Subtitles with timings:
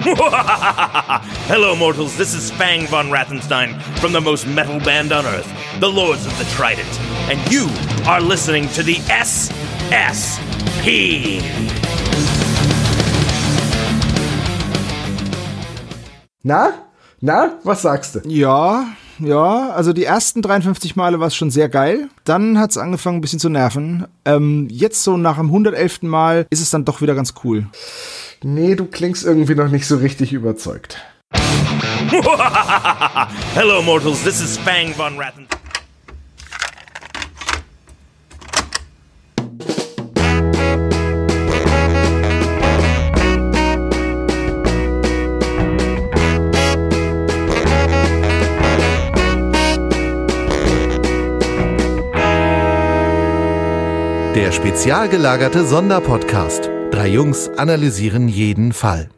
[1.46, 2.16] Hello, mortals.
[2.16, 5.46] This is Fang von Rathenstein from the most metal band on earth,
[5.78, 6.88] the Lords of the Trident.
[7.28, 7.68] And you
[8.06, 9.50] are listening to the SSP.
[16.42, 16.72] Na?
[17.20, 17.58] Na?
[17.62, 18.20] Was sagst du?
[18.26, 18.86] Ja,
[19.18, 22.08] ja, also die ersten 53 Male war es schon sehr geil.
[22.24, 24.06] Dann hat es angefangen ein bisschen zu nerven.
[24.24, 26.02] Ähm, jetzt so nach dem 111.
[26.02, 27.66] Mal ist es dann doch wieder ganz cool.
[28.42, 30.96] Nee, du klingst irgendwie noch nicht so richtig überzeugt.
[33.54, 34.22] Hello, mortals.
[34.24, 35.58] This is Fang von Rathenstein.
[54.34, 56.70] Der spezial gelagerte Sonderpodcast.
[56.90, 59.08] Drei Jungs analysieren jeden Fall.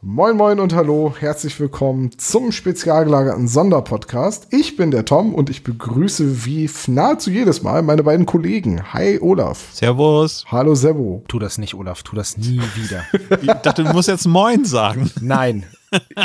[0.00, 4.46] Moin moin und hallo, herzlich willkommen zum spezial gelagerten Sonderpodcast.
[4.50, 8.94] Ich bin der Tom und ich begrüße wie nahezu jedes Mal meine beiden Kollegen.
[8.94, 9.68] Hi Olaf.
[9.72, 10.44] Servus.
[10.50, 11.24] Hallo Sebo.
[11.28, 13.04] Tu das nicht, Olaf, tu das nie wieder.
[13.42, 15.10] Ich dachte, du musst jetzt Moin sagen.
[15.20, 15.66] Nein.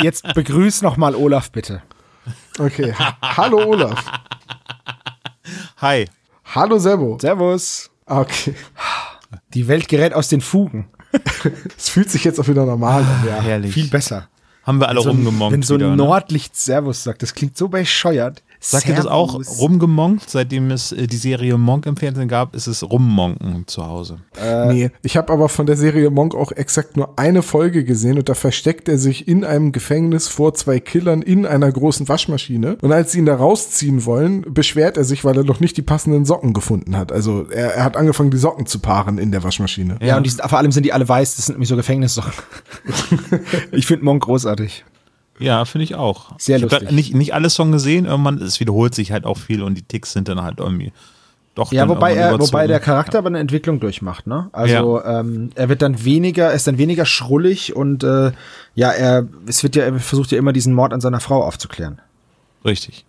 [0.02, 1.82] Jetzt begrüß noch mal Olaf bitte.
[2.58, 4.02] Okay, ha hallo Olaf.
[5.78, 6.06] Hi.
[6.54, 7.18] Hallo Sebo.
[7.20, 7.90] Servus.
[8.06, 8.54] Okay,
[9.56, 10.86] Die Welt gerät aus den Fugen.
[11.78, 13.24] es fühlt sich jetzt auch wieder normal an.
[13.26, 13.40] Ja.
[13.40, 13.72] Herrlich.
[13.72, 14.28] Viel besser.
[14.64, 15.96] Haben wir alle So ein- rumgemonkt Wenn so ein wieder, ne?
[15.96, 18.42] Nordlicht Servus sagt, das klingt so bescheuert.
[18.70, 19.40] Sagt ihr das auch?
[19.58, 20.28] Rumgemonkt?
[20.28, 24.18] Seitdem es äh, die Serie Monk im Fernsehen gab, ist es Rummonken zu Hause.
[24.68, 28.28] Nee, ich habe aber von der Serie Monk auch exakt nur eine Folge gesehen und
[28.28, 32.76] da versteckt er sich in einem Gefängnis vor zwei Killern in einer großen Waschmaschine.
[32.82, 35.82] Und als sie ihn da rausziehen wollen, beschwert er sich, weil er noch nicht die
[35.82, 37.12] passenden Socken gefunden hat.
[37.12, 39.98] Also er, er hat angefangen, die Socken zu paaren in der Waschmaschine.
[40.02, 42.32] Ja, und die sind, vor allem sind die alle weiß, das sind nämlich so Gefängnissocken.
[43.72, 44.84] ich finde Monk großartig.
[45.38, 46.38] Ja, finde ich auch.
[46.38, 46.90] Sehr ich hab lustig.
[46.90, 50.12] nicht, nicht alle Songs gesehen, irgendwann, es wiederholt sich halt auch viel und die Ticks
[50.12, 50.92] sind dann halt irgendwie
[51.56, 54.48] doch Ja, wobei er, wobei der Charakter aber eine Entwicklung durchmacht, ne?
[54.52, 58.32] Also ähm, er wird dann weniger, er ist dann weniger schrullig und äh,
[58.74, 62.00] ja, er es wird ja, er versucht ja immer diesen Mord an seiner Frau aufzuklären.
[62.64, 63.06] Richtig.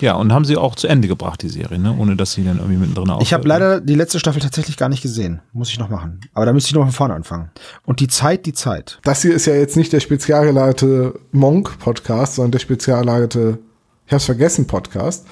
[0.00, 0.14] Ja.
[0.14, 1.94] Und haben sie auch zu Ende gebracht, die Serie, ne?
[1.96, 3.48] ohne dass sie dann irgendwie mittendrin Ich habe ne?
[3.48, 5.40] leider die letzte Staffel tatsächlich gar nicht gesehen.
[5.52, 6.20] Muss ich noch machen.
[6.34, 7.50] Aber da müsste ich noch von vorne anfangen.
[7.84, 8.98] Und die Zeit, die Zeit.
[9.02, 13.58] Das hier ist ja jetzt nicht der spezial gelagerte Monk-Podcast, sondern der spezial gelagerte,
[14.06, 15.26] ich hab's vergessen, Podcast.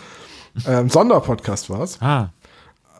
[0.66, 1.98] Ähm, Sonderpodcast war's.
[2.00, 2.30] Ah,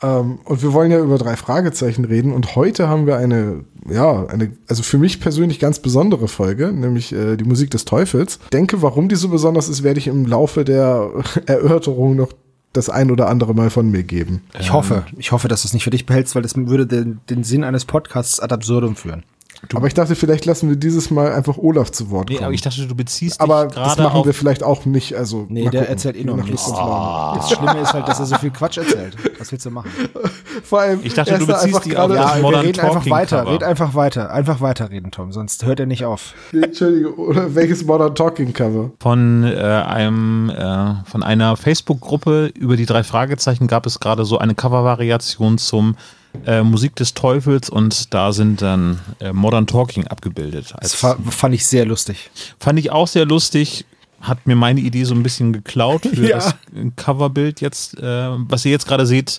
[0.02, 2.32] Ähm, und wir wollen ja über drei Fragezeichen reden.
[2.32, 7.12] Und heute haben wir eine, ja, eine, also für mich persönlich ganz besondere Folge, nämlich
[7.12, 8.38] äh, die Musik des Teufels.
[8.52, 11.10] Denke, warum die so besonders ist, werde ich im Laufe der
[11.46, 12.32] Erörterung noch
[12.72, 14.42] das ein oder andere Mal von mir geben.
[14.60, 17.20] Ich hoffe, ich hoffe, dass du es nicht für dich behältst, weil das würde den,
[17.30, 19.24] den Sinn eines Podcasts ad absurdum führen.
[19.74, 22.44] Aber ich dachte, vielleicht lassen wir dieses Mal einfach Olaf zu Wort nee, kommen.
[22.46, 25.14] aber ich dachte, du beziehst Aber dich das gerade machen auf wir vielleicht auch nicht.
[25.16, 26.68] Also Nee, der gucken, erzählt eh noch nichts.
[26.68, 27.38] Laune.
[27.38, 29.16] Das Schlimme ist halt, dass er so viel Quatsch erzählt.
[29.38, 29.90] Was willst du machen?
[30.62, 33.12] Vor allem, Ich dachte, du beziehst einfach die gerade- Ja, wir Modern reden einfach Talking
[33.12, 33.38] weiter.
[33.40, 33.52] Cover.
[33.52, 34.32] Red einfach weiter.
[34.32, 36.34] Einfach weiterreden, Tom, sonst hört er nicht auf.
[36.52, 38.90] Entschuldige, oder welches Modern Talking Cover?
[39.00, 44.38] von äh, einem äh, von einer Facebook-Gruppe über die drei Fragezeichen gab es gerade so
[44.38, 45.96] eine Cover-Variation zum
[46.46, 50.74] äh, Musik des Teufels und da sind dann äh, Modern Talking abgebildet.
[50.80, 52.30] Das fand ich sehr lustig.
[52.58, 53.84] fand ich auch sehr lustig.
[54.20, 56.38] Hat mir meine Idee so ein bisschen geklaut für Ja.
[56.38, 56.54] das
[56.96, 59.38] Coverbild jetzt, äh, was ihr jetzt gerade seht.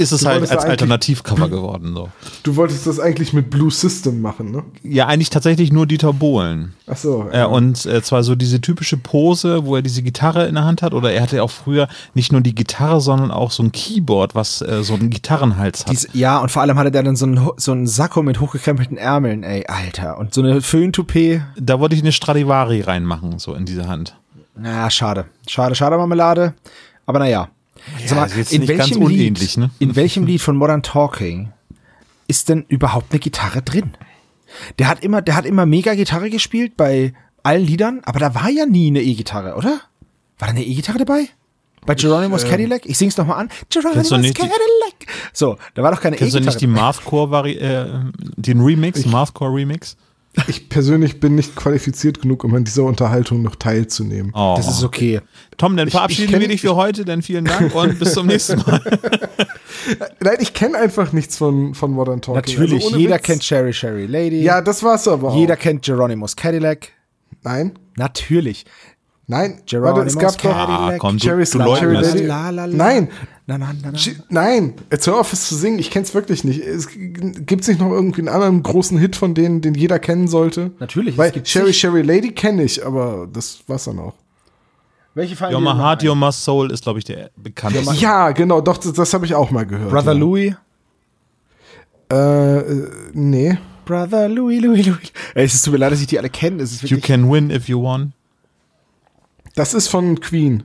[0.00, 1.94] Ist es Du halt als Alternativcover geworden.
[1.94, 2.08] So.
[2.42, 4.62] Du wolltest das eigentlich mit Blue System machen, ne?
[4.82, 6.72] Ja, eigentlich tatsächlich nur Dieter Bohlen.
[6.86, 7.28] Ach so.
[7.30, 10.80] Äh, und äh, zwar so diese typische Pose, wo er diese Gitarre in der Hand
[10.80, 14.34] hat, oder er hatte auch früher nicht nur die Gitarre, sondern auch so ein Keyboard,
[14.34, 15.92] was äh, so einen Gitarrenhals hat.
[15.92, 18.96] Dies, ja, und vor allem hatte der dann so einen, so einen Sakko mit hochgekrempelten
[18.96, 20.16] Ärmeln, ey, Alter.
[20.16, 21.42] Und so eine Föhntoupet.
[21.58, 24.16] da wollte ich eine Stradivari reinmachen, so in diese Hand.
[24.56, 25.26] Na, schade.
[25.46, 26.54] Schade, schade Marmelade.
[27.04, 27.48] Aber naja.
[28.04, 29.70] Ist jetzt nicht ganz unähnlich, Lied, ne?
[29.78, 31.52] In welchem Lied von Modern Talking
[32.28, 33.94] ist denn überhaupt eine Gitarre drin?
[34.78, 37.12] Der hat immer, der hat immer mega Gitarre gespielt bei
[37.42, 39.80] allen Liedern, aber da war ja nie eine E-Gitarre, oder?
[40.38, 41.28] War da eine E-Gitarre dabei?
[41.86, 42.84] Bei Geronimo's Cadillac?
[42.84, 43.48] Ich sing's noch mal an.
[43.70, 45.06] Geronimo's die- Cadillac.
[45.32, 46.54] So, da war doch keine Kennst du E-Gitarre.
[46.54, 47.86] nicht die Mathcore-Vari äh,
[48.36, 49.96] den Remix, Mathcore-Remix?
[50.46, 54.30] Ich persönlich bin nicht qualifiziert genug, um an dieser Unterhaltung noch teilzunehmen.
[54.34, 54.54] Oh.
[54.56, 55.20] Das ist okay.
[55.56, 58.28] Tom, dann ich verabschieden kenn- wir dich für heute, dann vielen Dank und bis zum
[58.28, 58.80] nächsten Mal.
[60.20, 62.36] Nein, ich kenne einfach nichts von, von Modern Talking.
[62.54, 63.22] Natürlich, Also jeder Witz.
[63.24, 64.40] kennt Cherry Cherry Lady.
[64.42, 65.36] Ja, das war's aber auch.
[65.36, 66.88] jeder kennt Geronimo's Cadillac.
[67.42, 68.66] Nein, Natürlich.
[69.26, 70.94] Nein, Geronimo's warte, es gab doch Cadillac.
[70.94, 71.94] Ah, komm, du, du Cherry.
[71.94, 72.26] Lady.
[72.26, 72.50] La.
[72.52, 73.08] Nein,
[73.50, 73.90] Na, na, na,
[74.28, 76.60] Nein, jetzt hör auf es zu singen, ich kenn's wirklich nicht.
[76.60, 80.70] Es gibt nicht noch irgendwie einen anderen großen Hit von denen, den jeder kennen sollte?
[80.78, 81.80] Natürlich, Weil es gibt Sherry zig.
[81.80, 84.14] Sherry Lady kenne ich, aber das war's dann auch.
[85.14, 86.08] Welche fallen Your dir My noch Heart, ein?
[86.10, 87.92] Your My Soul ist, glaube ich, der bekannteste.
[87.96, 89.90] Ja, genau, doch, das, das habe ich auch mal gehört.
[89.90, 90.18] Brother ja.
[90.20, 90.54] Louis.
[92.12, 93.58] Äh, äh, nee.
[93.84, 95.12] Brother Louis, Louis, Louis.
[95.34, 96.62] Ey, es tut mir leid, dass ich die alle kenne.
[96.62, 98.12] Es ist You can win if you want.
[99.56, 100.62] Das ist von Queen.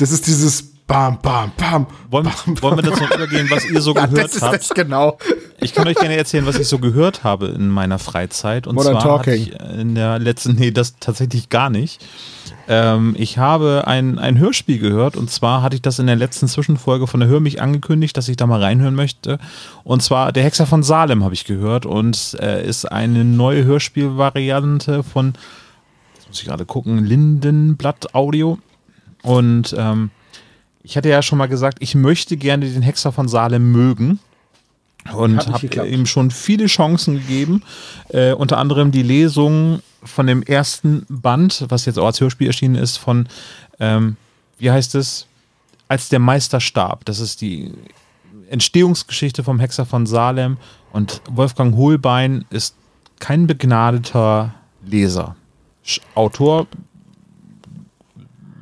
[0.00, 1.86] Das ist dieses Bam, Bam, Bam.
[2.10, 2.26] Wollen,
[2.62, 4.54] wollen wir dazu übergehen, was ihr so ja, gehört das ist habt?
[4.54, 5.18] das genau.
[5.60, 8.66] Ich kann euch gerne erzählen, was ich so gehört habe in meiner Freizeit.
[8.66, 9.42] Und Modern zwar hatte Talking.
[9.42, 12.04] ich in der letzten, nee, das tatsächlich gar nicht.
[12.66, 16.48] Ähm, ich habe ein, ein Hörspiel gehört und zwar hatte ich das in der letzten
[16.48, 19.38] Zwischenfolge von der Hör mich angekündigt, dass ich da mal reinhören möchte.
[19.84, 25.02] Und zwar Der Hexer von Salem habe ich gehört und äh, ist eine neue Hörspielvariante
[25.02, 25.34] von,
[26.16, 28.58] jetzt muss ich gerade gucken, Lindenblatt Audio.
[29.22, 30.10] Und ähm,
[30.82, 34.18] ich hatte ja schon mal gesagt, ich möchte gerne den Hexer von Salem mögen.
[35.14, 37.62] Und habe ihm schon viele Chancen gegeben.
[38.08, 42.74] Äh, unter anderem die Lesung von dem ersten Band, was jetzt auch als Hörspiel erschienen
[42.74, 43.26] ist, von,
[43.78, 44.16] ähm,
[44.58, 45.26] wie heißt es?
[45.88, 47.04] Als der Meister starb.
[47.06, 47.72] Das ist die
[48.50, 50.58] Entstehungsgeschichte vom Hexer von Salem.
[50.92, 52.74] Und Wolfgang Hohlbein ist
[53.18, 55.34] kein begnadeter Leser.
[56.14, 56.66] Autor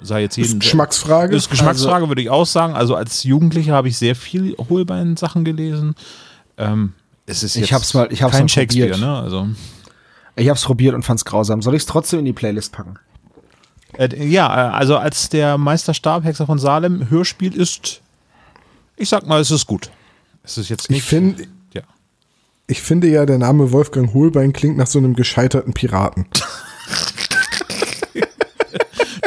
[0.08, 0.58] sei jetzt jeden.
[0.58, 1.36] Geschmacksfrage.
[1.36, 2.74] Ist Geschmacksfrage, würde ich auch sagen.
[2.74, 5.94] Also als Jugendlicher habe ich sehr viel Holbein-Sachen gelesen.
[6.56, 6.94] Ähm,
[7.26, 9.06] es ist Ich hab's mal- ich hab's kein mal Shakespeare, probiert.
[9.08, 9.16] ne?
[9.20, 9.48] Also,
[10.34, 11.62] Ich hab's probiert und fand's grausam.
[11.62, 12.94] Soll ich's trotzdem in die Playlist packen?
[13.96, 18.00] äh, ja, äh, also als der Meister starb, Hexer von Salem, Hörspiel ist,
[18.96, 19.90] ich sag mal, es ist gut.
[20.42, 20.98] Es ist jetzt nicht.
[21.00, 21.82] ich, find, ja.
[22.66, 26.26] ich finde ja, der Name Wolfgang Hohlbein klingt nach so einem gescheiterten Piraten.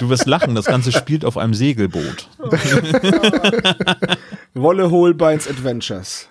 [0.02, 2.28] Du wirst lachen, das Ganze spielt auf einem Segelboot.
[4.56, 6.28] Wolle Holbeins Adventures.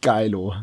[0.00, 0.54] Geilo.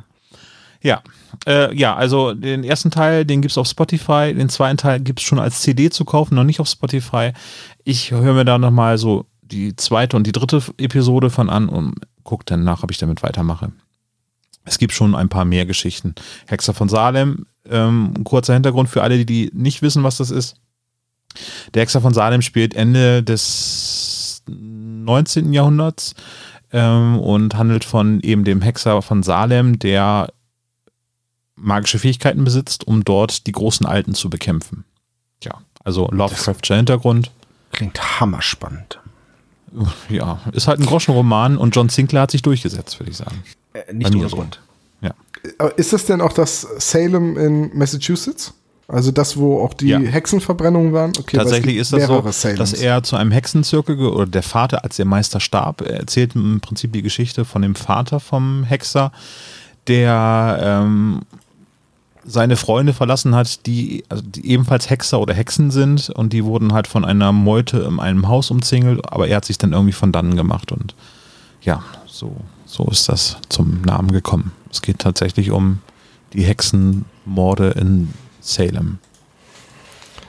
[0.82, 1.02] Ja,
[1.46, 5.38] äh, ja, also den ersten Teil, den gibt's auf Spotify, den zweiten Teil gibt's schon
[5.38, 7.34] als CD zu kaufen, noch nicht auf Spotify.
[7.84, 11.96] Ich höre mir da nochmal so die zweite und die dritte Episode von an und
[12.24, 13.74] guck dann nach, ob ich damit weitermache.
[14.64, 16.16] Es gibt schon ein paar mehr Geschichten.
[16.48, 20.56] Hexer von Salem, ähm, kurzer Hintergrund für alle, die nicht wissen, was das ist.
[21.74, 25.54] Der Hexer von Salem spielt Ende des 19.
[25.54, 26.16] Jahrhunderts
[26.72, 30.30] ähm, und handelt von eben dem Hexer von Salem, der
[31.56, 34.84] magische Fähigkeiten besitzt, um dort die großen Alten zu bekämpfen.
[35.44, 37.32] Ja, also Lovecraftscher Hintergrund.
[37.72, 39.00] Klingt hammerspannend.
[40.10, 43.44] Ja, ist halt ein Groschenroman und John Sinclair hat sich durchgesetzt, würde ich sagen.
[43.74, 44.36] Äh, nicht Bei mir ohne so.
[44.38, 44.62] Grund.
[45.02, 45.14] Ja.
[45.76, 48.54] Ist das denn auch das Salem in Massachusetts?
[48.88, 50.00] Also das, wo auch die Ja.
[50.00, 51.12] Hexenverbrennungen waren?
[51.20, 52.60] Okay, Tatsächlich ist das so, Salems.
[52.60, 56.62] dass er zu einem Hexenzirkel oder der Vater, als der Meister starb, er erzählt im
[56.62, 59.12] Prinzip die Geschichte von dem Vater vom Hexer,
[59.88, 61.22] der ähm,
[62.28, 66.74] seine Freunde verlassen hat, die, also die ebenfalls Hexer oder Hexen sind und die wurden
[66.74, 70.12] halt von einer Meute in einem Haus umzingelt, aber er hat sich dann irgendwie von
[70.12, 70.96] dannen gemacht und
[71.62, 72.36] ja, so,
[72.66, 74.52] so ist das zum Namen gekommen.
[74.72, 75.80] Es geht tatsächlich um
[76.34, 78.10] die Hexenmorde in
[78.46, 79.00] Salem.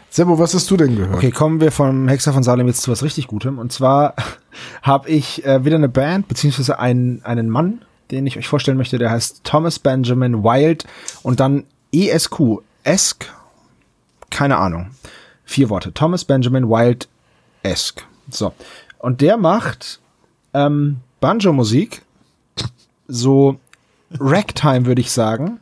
[0.08, 1.16] Sebo, was hast du denn gehört?
[1.16, 3.58] Okay, kommen wir vom Hexer von Salem jetzt zu was richtig Gutem.
[3.58, 4.14] Und zwar
[4.82, 8.96] habe ich äh, wieder eine Band, beziehungsweise einen, einen Mann, den ich euch vorstellen möchte,
[8.96, 10.86] der heißt Thomas Benjamin Wild
[11.22, 12.62] und dann ESQ.
[12.84, 13.30] Esk?
[14.30, 14.90] Keine Ahnung.
[15.44, 15.92] Vier Worte.
[15.92, 17.08] Thomas Benjamin Wild
[17.62, 18.06] Esk.
[18.30, 18.54] So.
[18.98, 20.00] Und der macht
[20.54, 22.02] ähm, Banjo-Musik.
[23.08, 23.60] So
[24.18, 25.60] Ragtime, würde ich sagen.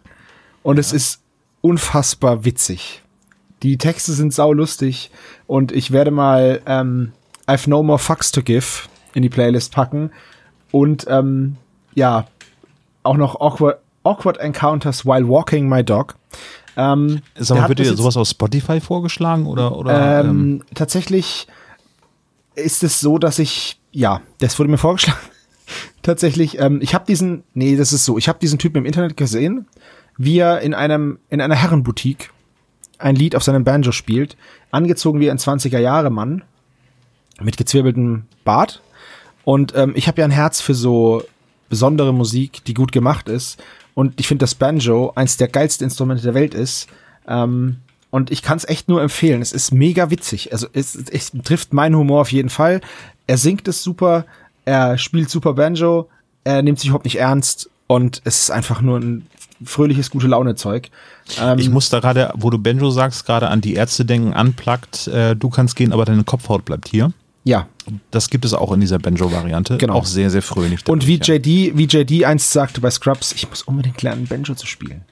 [0.63, 1.24] Und es ist
[1.65, 3.03] unfassbar witzig.
[3.63, 5.11] Die Texte sind saulustig
[5.47, 7.13] und ich werde mal ähm,
[7.47, 8.67] I've No More Fucks to Give
[9.15, 10.11] in die Playlist packen
[10.71, 11.57] und ähm,
[11.95, 12.27] ja,
[13.03, 16.17] auch noch Awkward, Awkward Encounters While Walking My Dog.
[16.77, 21.47] Ähm, Sag mal, wird dir sowas aus Spotify vorgeschlagen oder, oder ähm, ähm, tatsächlich
[22.57, 25.19] ist es so, dass ich, ja, das wurde mir vorgeschlagen.
[26.03, 29.17] tatsächlich, ähm, ich habe diesen, nee, das ist so, ich habe diesen Typen im Internet
[29.17, 29.67] gesehen,
[30.17, 32.31] wie er in einem, in einer Herrenboutique
[32.99, 34.37] ein Lied auf seinem Banjo spielt,
[34.71, 36.43] angezogen wie ein 20er Jahre Mann
[37.41, 38.81] mit gezwirbeltem Bart.
[39.45, 41.23] Und ähm, ich habe ja ein Herz für so
[41.69, 43.63] besondere Musik, die gut gemacht ist.
[43.95, 46.89] Und ich finde, das Banjo eins der geilsten Instrumente der Welt ist.
[47.27, 47.77] Ähm,
[48.11, 49.43] und ich kann es echt nur empfehlen.
[49.43, 50.53] Es ist mega witzig.
[50.53, 52.81] Also es, es trifft meinen Humor auf jeden Fall.
[53.27, 54.25] Er singt es super,
[54.65, 56.09] er spielt super Banjo,
[56.45, 59.27] er nimmt sich überhaupt nicht ernst und es ist einfach nur ein
[59.65, 60.91] fröhliches, gute Laune-Zeug.
[61.41, 65.07] Ähm, Ich muss da gerade, wo du Benjo sagst, gerade an die Ärzte denken, unplugged,
[65.09, 67.13] äh, du kannst gehen, aber deine Kopfhaut bleibt hier.
[67.45, 67.67] ja.
[68.11, 69.77] Das gibt es auch in dieser Benjo-Variante.
[69.77, 69.93] Genau.
[69.97, 70.89] Auch sehr, sehr fröhlich.
[70.89, 74.67] Und wie JD, wie JD einst sagte bei Scrubs, ich muss unbedingt lernen, Banjo zu
[74.67, 75.03] spielen.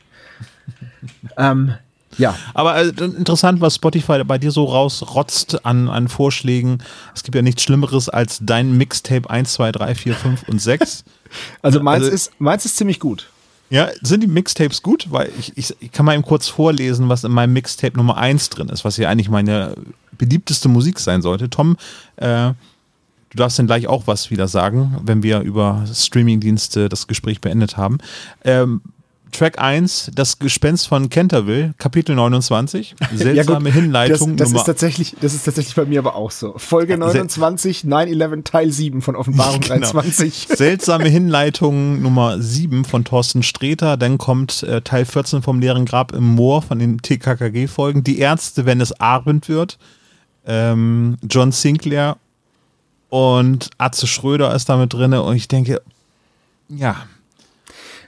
[1.36, 1.74] ähm,
[2.18, 2.34] ja.
[2.54, 6.78] Aber äh, interessant, was Spotify bei dir so rausrotzt an, an Vorschlägen.
[7.14, 11.04] Es gibt ja nichts Schlimmeres als dein Mixtape 1, 2, 3, 4, 5 und 6.
[11.62, 13.30] Also meins, Also- ist, meins ist ziemlich gut.
[13.72, 15.06] Ja, sind die Mixtapes gut?
[15.08, 18.50] Weil ich, ich, ich kann mal eben kurz vorlesen, was in meinem Mixtape Nummer 1
[18.50, 19.74] drin ist, was ja eigentlich meine
[20.18, 21.48] beliebteste Musik sein sollte.
[21.48, 21.78] Tom,
[22.16, 22.52] äh,
[23.30, 27.78] du darfst dann gleich auch was wieder sagen, wenn wir über Streamingdienste das Gespräch beendet
[27.78, 27.96] haben.
[28.44, 28.82] Ähm,
[29.32, 35.34] Track 1, Das Gespenst von Canterville, Kapitel 29, seltsame Hinleitung Das, das, ist tatsächlich, das
[35.34, 36.54] ist tatsächlich bei mir aber auch so.
[36.58, 39.78] Folge 29, 9-11, Teil 7 von Offenbarung Genau.
[39.78, 40.48] 23.
[40.56, 43.96] Seltsame Hinleitung Nummer 7 von Thorsten Sträter.
[43.96, 48.04] Dann kommt äh, Teil 14 vom leeren Grab im Moor von den TKKG-Folgen.
[48.04, 49.78] Die Ärzte, wenn es Abend wird.
[50.46, 52.16] Ähm, John Sinclair
[53.08, 55.14] und Atze Schröder ist damit drin.
[55.14, 55.80] Und ich denke,
[56.68, 56.96] ja.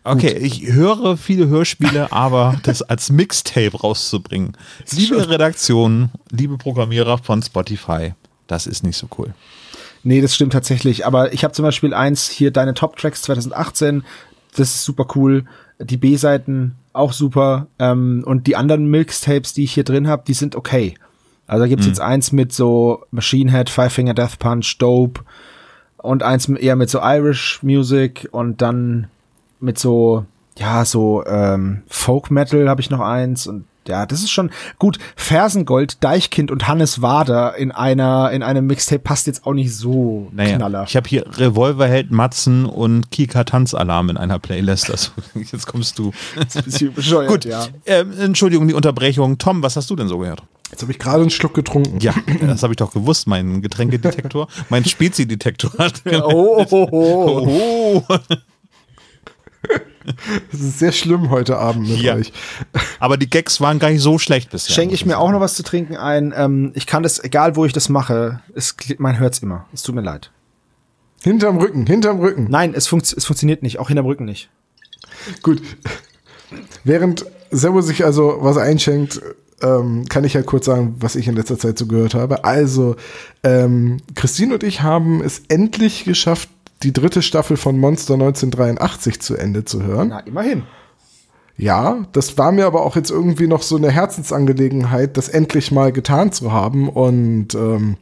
[0.04, 4.56] Okay, ich höre viele Hörspiele, aber das als Mixtape rauszubringen.
[4.92, 8.12] Liebe Redaktion, liebe Programmierer von Spotify,
[8.46, 9.32] das ist nicht so cool.
[10.02, 11.06] Nee, das stimmt tatsächlich.
[11.06, 14.04] Aber ich habe zum Beispiel eins hier, deine Top-Tracks 2018.
[14.54, 15.46] Das ist super cool.
[15.80, 17.66] Die B-Seiten auch super.
[17.78, 20.94] Ähm, und die anderen Mixtapes, die ich hier drin habe, die sind okay.
[21.46, 25.22] Also da gibt's jetzt eins mit so Machine Head, Five Finger Death Punch, Dope.
[25.96, 28.28] Und eins eher mit so Irish Music.
[28.30, 29.08] Und dann
[29.64, 30.24] mit so,
[30.58, 33.46] ja, so ähm, Folk Metal habe ich noch eins.
[33.46, 34.98] Und ja, das ist schon gut.
[35.14, 40.28] Fersengold, Deichkind und Hannes Wader in einer in einem Mixtape passt jetzt auch nicht so
[40.32, 40.84] Naja, Knaller.
[40.88, 44.90] ich habe hier Revolverheld Matzen und Kika Tanzalarm in einer Playlist.
[44.90, 46.12] Also, jetzt kommst du.
[46.64, 47.66] Bisschen bescheuert, Gut, ja.
[47.84, 49.36] ähm, Entschuldigung, die Unterbrechung.
[49.36, 50.42] Tom, was hast du denn so gehört?
[50.70, 52.00] Jetzt habe ich gerade einen Schluck getrunken.
[52.00, 53.26] Ja, das habe ich doch gewusst.
[53.28, 56.02] Mein Getränkedetektor, mein Spezi-Detektor hat.
[56.22, 58.02] Oh, oh, oh.
[58.08, 58.18] Oh,
[60.52, 62.14] Das ist sehr schlimm heute Abend mit Ja.
[62.16, 62.30] euch.
[63.00, 64.74] aber die Gags waren gar nicht so schlecht bisher.
[64.74, 66.34] Schenke ich mir auch noch was zu trinken ein.
[66.36, 69.64] Ähm, ich kann das, egal wo ich das mache, es, man hört's immer.
[69.72, 70.30] Es tut mir leid.
[71.22, 72.48] Hinterm Rücken, hinterm Rücken.
[72.50, 74.50] Nein, es, funkt, es funktioniert nicht, auch hinterm Rücken nicht.
[75.42, 75.62] Gut.
[76.84, 79.22] Während Servo sich also was einschenkt,
[79.62, 82.44] ähm, kann ich ja kurz sagen, was ich in letzter Zeit so gehört habe.
[82.44, 82.96] Also,
[83.42, 86.50] ähm, Christine und ich haben es endlich geschafft,
[86.82, 90.08] die dritte Staffel von Monster 1983 zu Ende zu hören.
[90.08, 90.64] Na, immerhin.
[91.56, 95.92] Ja, das war mir aber auch jetzt irgendwie noch so eine Herzensangelegenheit, das endlich mal
[95.92, 96.88] getan zu haben.
[96.88, 97.96] Und ähm,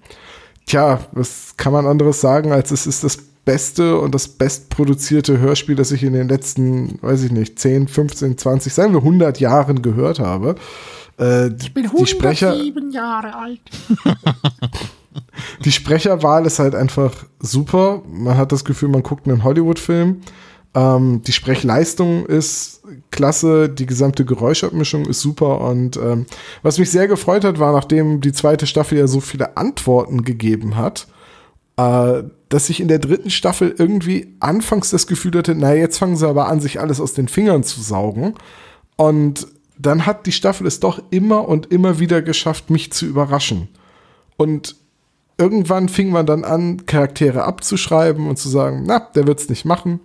[0.66, 5.74] tja, was kann man anderes sagen, als es ist das beste und das bestproduzierte Hörspiel,
[5.74, 9.82] das ich in den letzten, weiß ich nicht, 10, 15, 20, sagen wir 100 Jahren
[9.82, 10.54] gehört habe.
[11.18, 12.54] Äh, ich bin die Sprecher,
[12.90, 13.60] Jahre alt.
[15.64, 18.02] die Sprecherwahl ist halt einfach super.
[18.08, 20.20] Man hat das Gefühl, man guckt einen Hollywood-Film.
[20.74, 26.24] Ähm, die Sprechleistung ist klasse, die gesamte Geräuschabmischung ist super und ähm,
[26.62, 30.76] was mich sehr gefreut hat, war, nachdem die zweite Staffel ja so viele Antworten gegeben
[30.76, 31.08] hat,
[31.76, 36.16] äh, dass ich in der dritten Staffel irgendwie anfangs das Gefühl hatte, na jetzt fangen
[36.16, 38.34] sie aber an, sich alles aus den Fingern zu saugen
[38.96, 39.46] und
[39.78, 43.68] dann hat die Staffel es doch immer und immer wieder geschafft, mich zu überraschen.
[44.36, 44.76] Und
[45.42, 49.98] irgendwann fing man dann an, Charaktere abzuschreiben und zu sagen, na, der wird's nicht machen.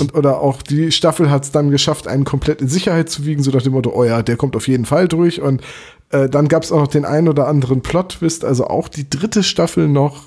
[0.00, 3.42] Und, oder auch die Staffel hat es dann geschafft, einen komplett in Sicherheit zu wiegen,
[3.42, 5.40] so nach dem Motto, oh ja, der kommt auf jeden Fall durch.
[5.40, 5.62] Und
[6.10, 8.44] äh, dann gab es auch noch den einen oder anderen Plot-Twist.
[8.44, 10.22] Also auch die dritte Staffel noch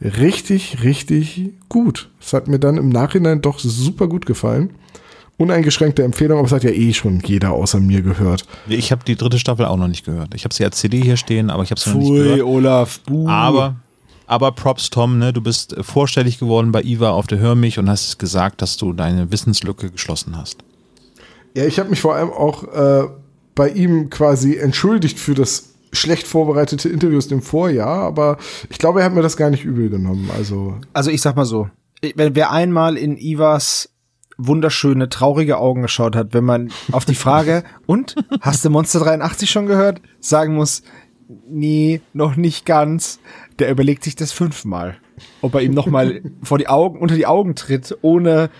[0.00, 2.10] richtig, richtig gut.
[2.20, 4.74] Es hat mir dann im Nachhinein doch super gut gefallen.
[5.40, 8.44] Uneingeschränkte Empfehlung, aber es hat ja eh schon jeder außer mir gehört.
[8.68, 10.34] Ich habe die dritte Staffel auch noch nicht gehört.
[10.34, 12.42] Ich habe sie als CD hier stehen, aber ich habe sie noch nicht gehört.
[12.42, 13.00] Olaf.
[13.06, 13.26] buh.
[13.26, 13.76] Aber,
[14.26, 17.78] aber Props, Tom, ne, du bist äh, vorstellig geworden bei Iva auf der Hör mich
[17.78, 20.58] und hast gesagt, dass du deine Wissenslücke geschlossen hast.
[21.54, 23.08] Ja, ich habe mich vor allem auch äh,
[23.54, 28.36] bei ihm quasi entschuldigt für das schlecht vorbereitete Interview aus dem Vorjahr, aber
[28.68, 30.30] ich glaube, er hat mir das gar nicht übel genommen.
[30.36, 31.70] Also, Also ich sag mal so,
[32.14, 33.88] wenn wer einmal in Ivas
[34.46, 39.50] wunderschöne, traurige Augen geschaut hat, wenn man auf die Frage, und, hast du Monster 83
[39.50, 40.82] schon gehört, sagen muss,
[41.48, 43.20] nee, noch nicht ganz,
[43.58, 44.96] der überlegt sich das fünfmal,
[45.42, 48.50] ob er ihm nochmal vor die Augen, unter die Augen tritt, ohne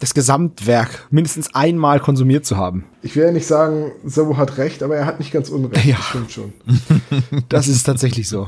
[0.00, 2.86] das Gesamtwerk mindestens einmal konsumiert zu haben.
[3.02, 5.84] ich will ja nicht sagen, Sabo hat recht, aber er hat nicht ganz unrecht.
[5.84, 5.96] Ja.
[5.96, 6.52] Das stimmt schon.
[7.48, 8.46] Das ist tatsächlich so.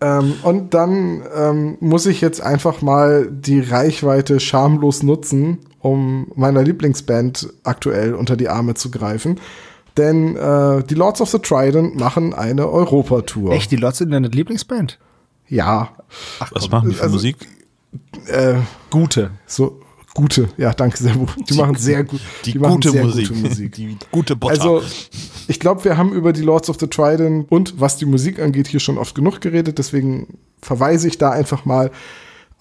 [0.00, 6.62] ähm, und dann ähm, muss ich jetzt einfach mal die Reichweite schamlos nutzen um meiner
[6.62, 9.38] Lieblingsband aktuell unter die Arme zu greifen.
[9.98, 13.52] Denn äh, die Lords of the Trident machen eine Europatour.
[13.52, 14.98] Echt, die Lords sind deine Lieblingsband?
[15.46, 15.90] Ja.
[16.52, 17.36] Was machen die für also- Musik?
[18.26, 18.54] Äh,
[18.90, 19.30] Gute.
[19.46, 19.80] so
[20.14, 21.12] gute, ja, danke sehr.
[21.14, 22.20] Die, die machen sehr gut.
[22.44, 23.28] Die, machen gute, sehr Musik.
[23.28, 23.74] gute Musik.
[23.74, 24.52] Die gute Butter.
[24.52, 24.82] Also,
[25.48, 28.68] ich glaube, wir haben über die Lords of the Trident und was die Musik angeht
[28.68, 29.78] hier schon oft genug geredet.
[29.78, 31.90] Deswegen verweise ich da einfach mal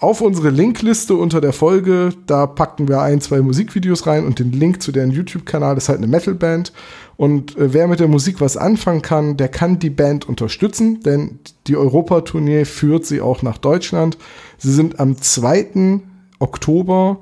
[0.03, 2.09] auf unsere Linkliste unter der Folge.
[2.27, 5.75] Da packen wir ein, zwei Musikvideos rein und den Link zu deren YouTube-Kanal.
[5.75, 6.73] Das ist halt eine Metalband.
[7.15, 11.39] Und äh, wer mit der Musik was anfangen kann, der kann die Band unterstützen, denn
[11.67, 14.17] die Europatournee führt sie auch nach Deutschland.
[14.57, 16.01] Sie sind am 2.
[16.39, 17.19] Oktober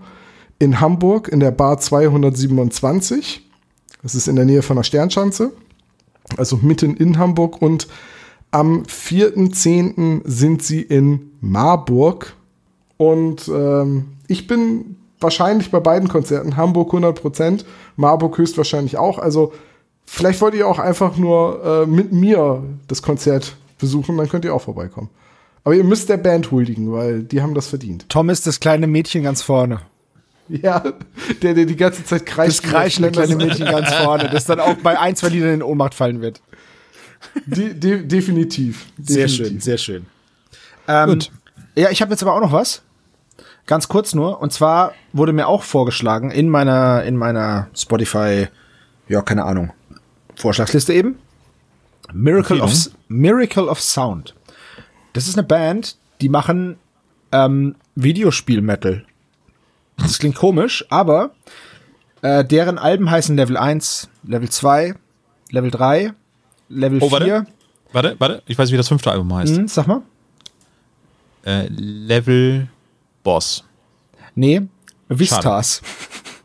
[0.57, 3.47] in Hamburg in der Bar 227.
[4.01, 5.51] Das ist in der Nähe von der Sternschanze,
[6.35, 7.61] also mitten in Hamburg.
[7.61, 7.87] Und
[8.49, 10.21] am 4.10.
[10.25, 12.33] sind sie in Marburg.
[13.01, 17.65] Und ähm, ich bin wahrscheinlich bei beiden Konzerten, Hamburg 100%,
[17.95, 19.17] Marburg höchstwahrscheinlich auch.
[19.17, 19.53] Also
[20.05, 24.53] vielleicht wollt ihr auch einfach nur äh, mit mir das Konzert besuchen, dann könnt ihr
[24.53, 25.09] auch vorbeikommen.
[25.63, 28.05] Aber ihr müsst der Band huldigen, weil die haben das verdient.
[28.07, 29.81] Tom ist das kleine Mädchen ganz vorne.
[30.47, 30.83] Ja,
[31.41, 32.63] der, der die ganze Zeit kreischt.
[32.63, 35.95] Das kreischende kleine Mädchen ganz vorne, das dann auch bei ein, zwei Liedern in Ohnmacht
[35.95, 36.39] fallen wird.
[37.47, 38.85] De, de, definitiv.
[39.01, 39.47] Sehr definitiv.
[39.47, 40.05] schön, sehr schön.
[40.87, 41.19] Ähm,
[41.75, 42.81] Ja, ich habe jetzt aber auch noch was.
[43.71, 44.41] Ganz kurz nur.
[44.41, 48.49] Und zwar wurde mir auch vorgeschlagen in meiner, in meiner Spotify,
[49.07, 49.71] ja, keine Ahnung,
[50.35, 51.19] Vorschlagsliste eben.
[52.11, 52.73] Miracle of,
[53.07, 54.35] Miracle of Sound.
[55.13, 56.79] Das ist eine Band, die machen
[57.31, 59.05] ähm, Videospiel-Metal.
[59.95, 61.31] Das klingt komisch, aber
[62.23, 64.95] äh, deren Alben heißen Level 1, Level 2,
[65.49, 66.11] Level 3,
[66.67, 67.11] Level Oh, 4.
[67.13, 67.47] warte.
[67.93, 68.43] Warte, warte.
[68.47, 69.55] Ich weiß, wie das fünfte Album heißt.
[69.55, 70.01] Hm, sag mal.
[71.45, 72.67] Äh, Level
[73.23, 73.63] Boss.
[74.35, 74.63] Nee,
[75.09, 75.81] Vistas.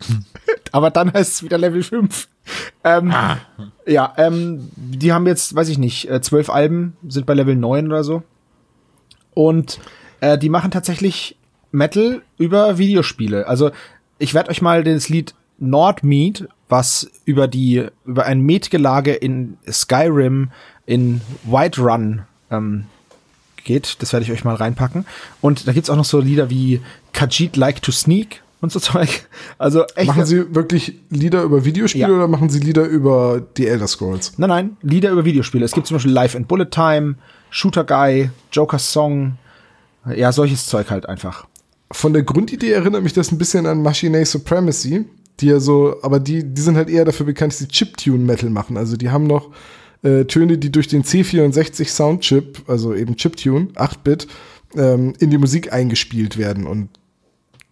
[0.72, 2.28] Aber dann heißt es wieder Level 5.
[2.84, 3.08] Ähm,
[3.86, 7.86] Ja, ähm, die haben jetzt, weiß ich nicht, äh, zwölf Alben, sind bei Level 9
[7.86, 8.22] oder so.
[9.34, 9.80] Und
[10.20, 11.36] äh, die machen tatsächlich
[11.70, 13.46] Metal über Videospiele.
[13.46, 13.70] Also
[14.18, 20.50] ich werde euch mal das Lied Nordmeat, was über die über ein Metgelage in Skyrim
[20.84, 22.86] in Whiterun ähm,
[23.66, 25.04] geht, das werde ich euch mal reinpacken.
[25.42, 26.80] Und da gibt's auch noch so Lieder wie
[27.12, 29.26] Khajiit Like to Sneak und so Zeug.
[29.58, 30.06] Also echt.
[30.06, 32.14] Machen Sie wirklich Lieder über Videospiele Ja.
[32.14, 34.32] oder machen Sie Lieder über die Elder Scrolls?
[34.38, 35.64] Nein, nein, Lieder über Videospiele.
[35.64, 37.16] Es gibt zum Beispiel Live and Bullet Time,
[37.50, 39.36] Shooter Guy, Joker's Song.
[40.14, 41.46] Ja, solches Zeug halt einfach.
[41.90, 45.04] Von der Grundidee erinnert mich das ein bisschen an Machine Supremacy,
[45.40, 48.76] die ja so, aber die, die sind halt eher dafür bekannt, dass sie Chiptune-Metal machen.
[48.76, 49.50] Also die haben noch
[50.02, 54.28] äh, Töne, die durch den C64 Soundchip, also eben Chiptune, 8-Bit,
[54.76, 56.88] ähm, in die Musik eingespielt werden und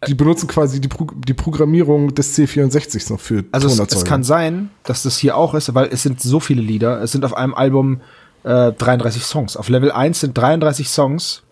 [0.07, 4.23] die benutzen quasi die, Pro die Programmierung des C64s noch für Also es, es kann
[4.23, 7.01] sein, dass das hier auch ist, weil es sind so viele Lieder.
[7.01, 8.01] Es sind auf einem Album
[8.43, 9.57] äh, 33 Songs.
[9.57, 11.43] Auf Level 1 sind 33 Songs,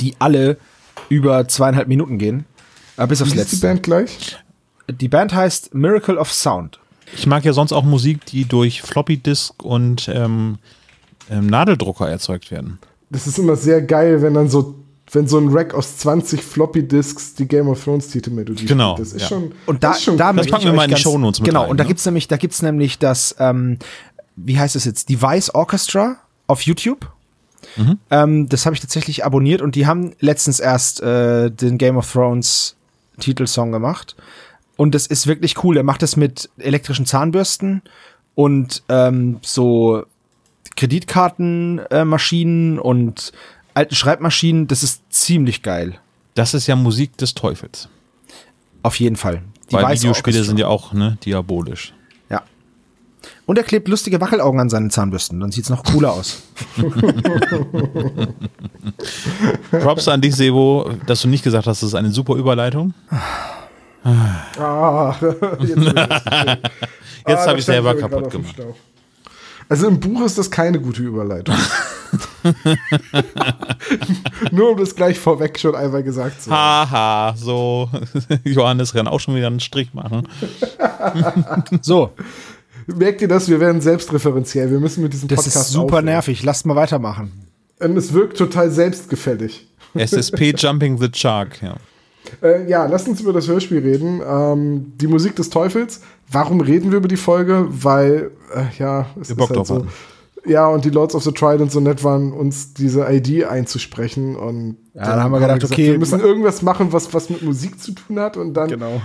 [0.00, 0.58] die alle
[1.08, 2.44] über zweieinhalb Minuten gehen.
[2.96, 3.66] Äh, bis aufs Wie ist die letzte.
[3.66, 4.36] Band gleich?
[4.88, 6.78] Die Band heißt Miracle of Sound.
[7.14, 10.58] Ich mag ja sonst auch Musik, die durch Floppy Disk und ähm,
[11.30, 12.78] ähm, Nadeldrucker erzeugt werden.
[13.10, 14.74] Das ist immer sehr geil, wenn dann so,
[15.12, 19.06] wenn so ein Rack aus 20 Floppy Disks die Game of Thrones Titelmelodie Genau, spielt.
[19.08, 19.28] Das ist ja.
[19.28, 21.40] schon, Und da, das ist schon da möchte packen wir mal in die ganz- Shownotes
[21.40, 21.88] mit Genau, rein, und da ne?
[21.88, 23.78] gibt's nämlich, da gibt's nämlich das, ähm,
[24.34, 26.16] wie heißt es jetzt, Device Orchestra
[26.48, 27.08] auf YouTube.
[27.76, 27.98] Mhm.
[28.10, 32.10] Ähm, das habe ich tatsächlich abonniert und die haben letztens erst äh, den Game of
[32.10, 32.74] Thrones
[33.20, 34.16] Titelsong gemacht.
[34.76, 35.76] Und das ist wirklich cool.
[35.76, 37.82] Er macht das mit elektrischen Zahnbürsten
[38.34, 40.04] und ähm, so
[40.76, 43.32] Kreditkartenmaschinen äh, und
[43.74, 44.68] alten Schreibmaschinen.
[44.68, 45.98] Das ist ziemlich geil.
[46.34, 47.88] Das ist ja Musik des Teufels.
[48.82, 49.42] Auf jeden Fall.
[49.70, 51.94] Weil Device Videospiele sind ja auch ne, diabolisch.
[52.28, 52.42] Ja.
[53.46, 55.40] Und er klebt lustige Wackelaugen an seinen Zahnbürsten.
[55.40, 56.42] Dann sieht's noch cooler aus.
[59.70, 62.92] Props an dich, Sebo, dass du nicht gesagt hast, das ist eine super Überleitung.
[64.58, 65.14] Ah,
[65.60, 65.76] jetzt.
[67.28, 68.54] Jetzt Ah, habe ich selber gerade kaputt gemacht.
[69.68, 71.56] Also im Buch ist das keine gute Überleitung.
[74.52, 76.90] Nur um das gleich vorweg schon einmal gesagt zu haben.
[76.90, 77.90] Haha, so.
[78.44, 80.28] Johannes kann auch schon wieder einen Strich machen.
[81.82, 82.12] So,
[82.86, 83.48] Merkt ihr das?
[83.48, 84.70] Wir werden selbstreferenziell.
[84.70, 86.04] Wir müssen mit diesem das Podcast ist super aufhören.
[86.04, 86.44] nervig.
[86.44, 87.32] Lasst mal weitermachen.
[87.80, 89.66] Und es wirkt total selbstgefällig.
[89.94, 91.74] SSP Jumping the Shark, ja.
[92.42, 94.20] Äh, ja, lasst uns über das Hörspiel reden.
[94.26, 96.00] Ähm, die Musik des Teufels.
[96.30, 97.66] Warum reden wir über die Folge?
[97.70, 99.74] Weil, äh, ja, es Wir ist halt so.
[99.76, 99.88] hatten.
[100.44, 104.36] Ja, und die Lords of the Trident so nett waren, uns diese ID einzusprechen.
[104.36, 107.80] Und Ja, dann haben wir gedacht, okay, wir müssen irgendwas machen, was, was mit Musik
[107.82, 108.36] zu tun hat.
[108.36, 109.00] Und dann Genau.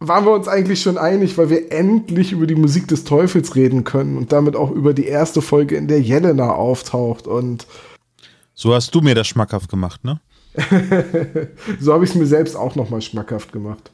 [0.00, 3.84] waren wir uns eigentlich schon einig, weil wir endlich über die Musik des Teufels reden
[3.84, 7.26] können und damit auch über die erste Folge, in der Jelena auftaucht.
[7.26, 7.66] Und
[8.54, 10.20] So hast du mir das schmackhaft gemacht, ne?
[11.80, 13.90] so habe ich es mir selbst auch nochmal schmackhaft gemacht.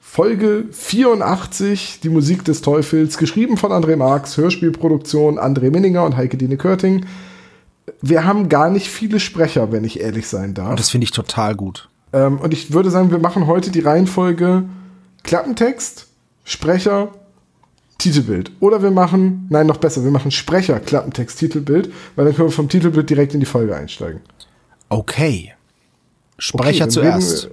[0.00, 6.38] Folge 84, die Musik des Teufels, geschrieben von André Marx, Hörspielproduktion André Minninger und Heike
[6.38, 7.04] Dine Körting.
[8.00, 10.70] Wir haben gar nicht viele Sprecher, wenn ich ehrlich sein darf.
[10.70, 11.88] Und das finde ich total gut.
[12.12, 14.64] Ähm, und ich würde sagen, wir machen heute die Reihenfolge
[15.22, 16.08] Klappentext,
[16.44, 17.08] Sprecher,
[17.98, 18.50] Titelbild.
[18.60, 22.52] Oder wir machen, nein, noch besser, wir machen Sprecher, Klappentext, Titelbild, weil dann können wir
[22.52, 24.20] vom Titelbild direkt in die Folge einsteigen.
[24.88, 25.52] Okay.
[26.38, 27.44] Sprecher dann zuerst.
[27.44, 27.50] wir-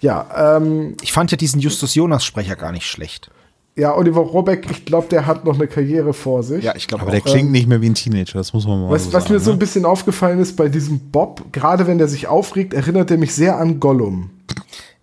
[0.00, 3.30] Ja, ähm, ich fand ja diesen Justus Jonas Sprecher gar nicht schlecht.
[3.76, 6.64] ja, Oliver Robeck, ich glaube, der hat noch eine Karriere vor sich.
[6.64, 8.90] Ja, ich glaube Aber der klingt nicht mehr wie ein Teenager, das muss man mal
[8.90, 9.34] Was, so was sagen.
[9.34, 9.58] mir so ein ne?
[9.60, 13.56] bisschen aufgefallen ist bei diesem Bob, gerade wenn der sich aufregt, erinnert er mich sehr
[13.58, 14.30] an Gollum.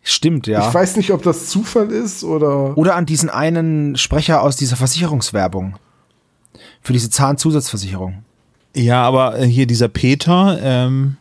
[0.04, 0.68] Stimmt, ja.
[0.68, 2.78] Ich weiß nicht, ob das Zufall ist oder.
[2.78, 5.76] Oder an diesen einen Sprecher aus dieser Versicherungswerbung.
[6.82, 8.24] Für diese Zahnzusatzversicherung.
[8.76, 11.18] Ja, aber äh, hier dieser Peter, ähm,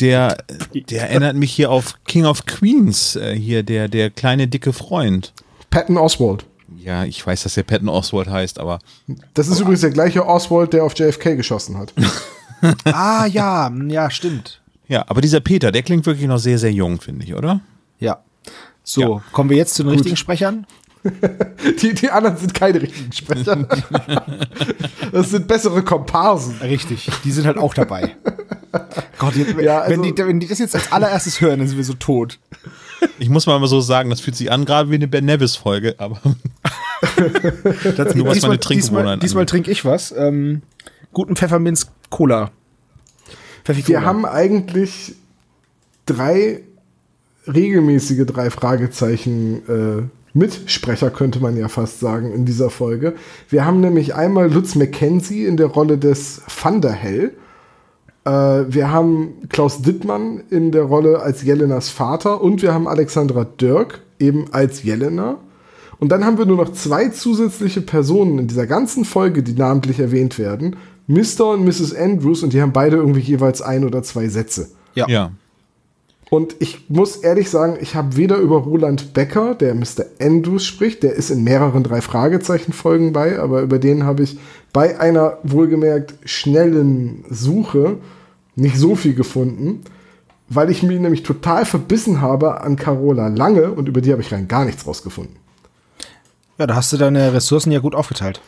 [0.00, 0.36] der,
[0.72, 5.32] der erinnert mich hier auf King of Queens, äh, hier der, der kleine dicke Freund.
[5.70, 6.46] Patton Oswald.
[6.78, 8.78] Ja, ich weiß, dass der Patton Oswald heißt, aber
[9.34, 11.92] Das ist übrigens der gleiche Oswald, der auf JFK geschossen hat.
[12.84, 14.60] ah, ja, ja, stimmt.
[14.88, 17.60] ja, aber dieser Peter, der klingt wirklich noch sehr, sehr jung, finde ich, oder?
[18.00, 18.18] Ja.
[18.82, 19.22] So, Ja.
[19.32, 20.66] kommen wir jetzt zu den richtigen Sprechern?
[21.82, 23.68] Die, die anderen sind keine richtigen Sprecher.
[25.12, 26.56] Das sind bessere Komparsen.
[26.62, 28.16] Richtig, die sind halt auch dabei.
[29.18, 31.76] Gott, jetzt, Ja, also- wenn, die, wenn die das jetzt als allererstes hören, dann sind
[31.76, 32.38] wir so tot.
[33.18, 36.18] Ich muss mal so sagen, das fühlt sich an gerade wie eine Ben Nevis-Folge, aber
[37.96, 40.12] Das, Nur was diesmal meine diesmal, diesmal trinke ich was.
[40.16, 40.62] Ähm,
[41.12, 42.50] guten Pfefferminz-Cola.
[43.66, 45.14] Wir haben eigentlich
[46.06, 46.62] drei
[47.46, 50.02] regelmäßige drei Fragezeichen äh,
[50.34, 53.14] Mitsprecher, könnte man ja fast sagen, in dieser Folge.
[53.48, 57.32] Wir haben nämlich einmal Lutz McKenzie in der Rolle des Thunderhell.
[58.24, 63.44] Äh, wir haben Klaus Dittmann in der Rolle als Jelenas Vater und wir haben Alexandra
[63.44, 65.38] Dirk eben als Jelena.
[66.00, 70.00] Und dann haben wir nur noch zwei zusätzliche Personen in dieser ganzen Folge, die namentlich
[70.00, 70.76] erwähnt werden.
[71.06, 71.52] Mr.
[71.52, 71.94] und Mrs.
[71.94, 74.70] Andrews und die haben beide irgendwie jeweils ein oder zwei Sätze.
[74.94, 75.08] Ja.
[75.08, 75.30] ja.
[76.30, 80.06] Und ich muss ehrlich sagen, ich habe weder über Roland Becker, der Mr.
[80.20, 84.38] Andrews spricht, der ist in mehreren drei Fragezeichen-Folgen bei, aber über den habe ich
[84.72, 87.98] bei einer wohlgemerkt schnellen Suche
[88.56, 89.82] nicht so viel gefunden,
[90.48, 94.32] weil ich mich nämlich total verbissen habe an Carola Lange und über die habe ich
[94.32, 95.36] rein gar nichts rausgefunden.
[96.58, 98.40] Ja, da hast du deine Ressourcen ja gut aufgeteilt.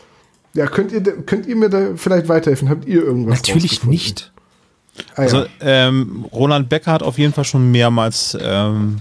[0.54, 2.68] Ja, könnt ihr, könnt ihr mir da vielleicht weiterhelfen?
[2.70, 4.32] Habt ihr irgendwas Natürlich nicht.
[5.14, 5.22] Ah, ja.
[5.22, 9.00] Also ähm, Roland Becker hat auf jeden Fall schon mehrmals ähm,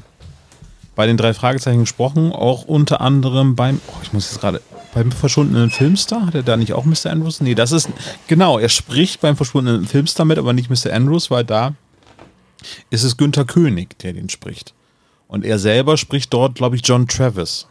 [0.96, 4.62] bei den drei Fragezeichen gesprochen, auch unter anderem beim, oh, ich muss jetzt gerade,
[4.94, 7.08] beim verschwundenen Filmstar, hat er da nicht auch Mr.
[7.08, 7.42] Andrews?
[7.42, 7.90] Nee, das ist,
[8.28, 10.94] genau, er spricht beim verschwundenen Filmstar mit, aber nicht Mr.
[10.94, 11.74] Andrews, weil da
[12.90, 14.74] ist es Günther König, der den spricht.
[15.28, 17.68] Und er selber spricht dort, glaube ich, John Travis.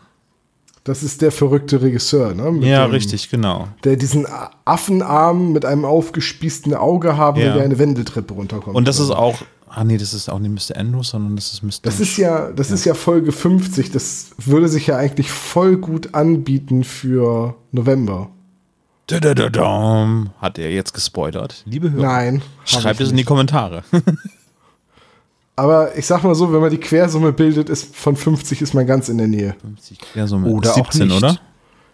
[0.84, 2.50] Das ist der verrückte Regisseur, ne?
[2.52, 3.68] Mit Ja, dem- richtig, genau.
[3.84, 4.26] der diesen
[4.64, 7.54] Affenarm mit einem aufgespießten Auge haben Ja.
[7.54, 8.76] der eine Wendeltreppe runterkommt.
[8.76, 10.76] Und das ist auch, ah nee, das ist auch nicht Mr.
[10.78, 11.70] Andrews, sondern das ist Mr.
[11.82, 13.90] Das ist ja, das ist ja Folge 50.
[13.92, 18.28] Das würde sich ja eigentlich voll gut anbieten für November.
[19.06, 20.30] Dadadadam.
[20.38, 21.62] Hat er jetzt gespoilert?
[21.66, 22.42] Liebe Hörer, Nein.
[22.64, 23.24] schreibt es in die.
[23.24, 23.84] Kommentare.
[25.56, 28.86] Aber ich sag mal so, wenn man die Quersumme bildet, ist von 50 ist man
[28.86, 29.54] ganz in der Nähe.
[30.14, 31.16] Ja, so mit Oder auch 17, nicht.
[31.16, 31.38] oder?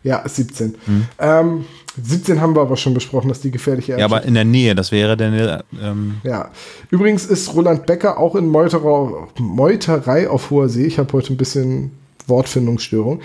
[0.03, 0.77] Ja, 17.
[1.19, 1.67] Ähm,
[2.03, 4.93] 17 haben wir aber schon besprochen, dass die gefährliche Ja, aber in der Nähe, das
[4.93, 6.51] wäre dann, ähm, Ja.
[6.89, 10.87] Übrigens ist Roland Becker auch in Meuterer, Meuterei auf hoher See.
[10.87, 11.91] Ich habe heute ein bisschen
[12.29, 13.21] Wortfindungsstörung.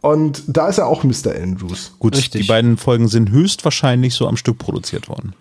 [0.00, 1.32] Und da ist er auch Mr.
[1.40, 1.92] Andrews.
[2.00, 2.42] gut, Richtig.
[2.42, 5.32] die beiden Folgen sind höchstwahrscheinlich so am Stück produziert worden.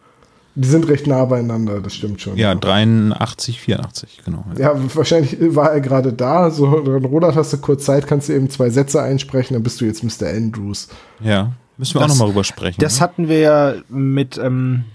[0.58, 2.38] Die sind recht nah beieinander, das stimmt schon.
[2.38, 4.46] Ja, 83, 84, genau.
[4.58, 6.50] Ja, wahrscheinlich war er gerade da.
[6.50, 9.86] So, Roland, hast du kurz Zeit, kannst du eben zwei Sätze einsprechen, dann bist du
[9.86, 10.28] jetzt Mr.
[10.30, 10.88] Andrews.
[11.20, 12.80] Ja, müssen wir auch Das- nochmal rüber sprechen.
[12.80, 13.00] Das ne?
[13.02, 14.86] hatten wir ja mit ähm,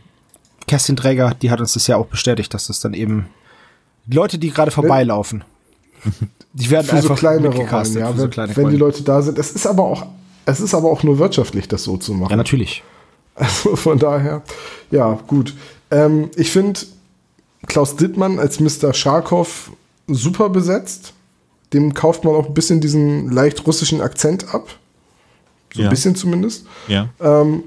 [0.67, 3.27] Kerstin Träger, die hat uns das ja auch bestätigt, dass das dann eben
[4.07, 5.45] die Leute, die gerade vorbeilaufen,
[6.55, 8.77] die werden Für so einfach kleinere Rollen, ja, für so wenn, kleine wenn die.
[8.77, 9.39] Leute da sind.
[9.39, 10.07] Es ist aber auch,
[10.47, 12.31] es ist aber auch nur wirtschaftlich, das so zu machen.
[12.31, 12.83] Ja, natürlich.
[13.41, 14.43] Also von daher,
[14.91, 15.55] ja, gut.
[15.91, 16.81] Ähm, ich finde
[17.67, 18.93] Klaus Dittmann als Mr.
[18.95, 19.71] Scharkow
[20.07, 21.15] super besetzt.
[21.73, 24.69] Dem kauft man auch ein bisschen diesen leicht russischen Akzent ab.
[25.75, 25.89] So Ja.
[25.89, 26.67] ein bisschen zumindest.
[26.89, 27.09] ja.
[27.21, 27.63] Ähm,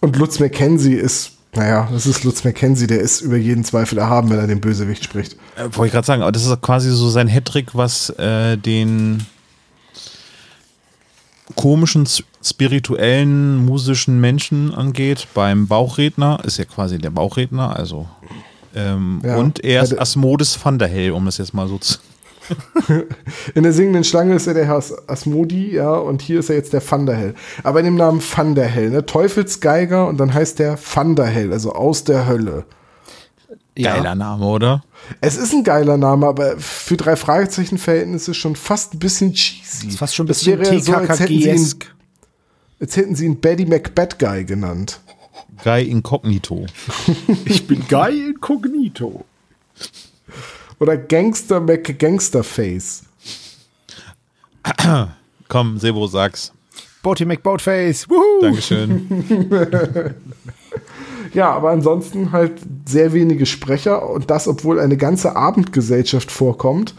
[0.00, 4.30] und Lutz McKenzie ist, naja, das ist Lutz McKenzie, der ist über jeden Zweifel erhaben,
[4.30, 5.32] wenn er den Bösewicht spricht.
[5.56, 9.26] Äh, wollte ich gerade sagen, aber das ist quasi so sein Hattrick, was äh, den
[11.58, 12.06] komischen,
[12.42, 18.06] spirituellen, musischen Menschen angeht, beim Bauchredner, ist ja quasi der Bauchredner, also
[18.76, 19.36] ähm, Ja.
[19.36, 21.98] und er ist Also- Asmodes van der Hell, um das jetzt mal so zu.
[23.54, 26.56] In der singenden Schlange ist er der Herr As- Asmodi, ja, und hier ist er
[26.56, 27.34] jetzt der Thunderhell.
[27.62, 29.04] Aber in dem Namen Thunderhell, ne?
[29.04, 32.64] Teufelsgeiger und dann heißt der Thunderhell, also aus der Hölle.
[33.82, 34.82] Geiler Name, oder?
[35.20, 39.88] Es ist ein geiler Name, aber für drei Fragezeichen-Verhältnisse schon fast ein bisschen cheesy.
[39.88, 41.94] ist fast schon ein bisschen ja so, als hätten sie ihn, TKKG-esk.
[42.80, 45.00] als hätten sie ihn Baddy McBad Guy genannt.
[45.62, 46.66] Guy Incognito.
[47.44, 49.24] Ich bin Guy Incognito.
[50.78, 53.02] Oder Gangster McGangsterface.
[55.48, 56.52] Komm, Sebo, sag's.
[57.02, 58.06] Boaty McBoatface.
[58.40, 59.06] Dankeschön.
[61.34, 62.52] Ja, aber ansonsten halt
[62.86, 66.94] sehr wenige Sprecher und das, obwohl eine ganze Abendgesellschaft vorkommt.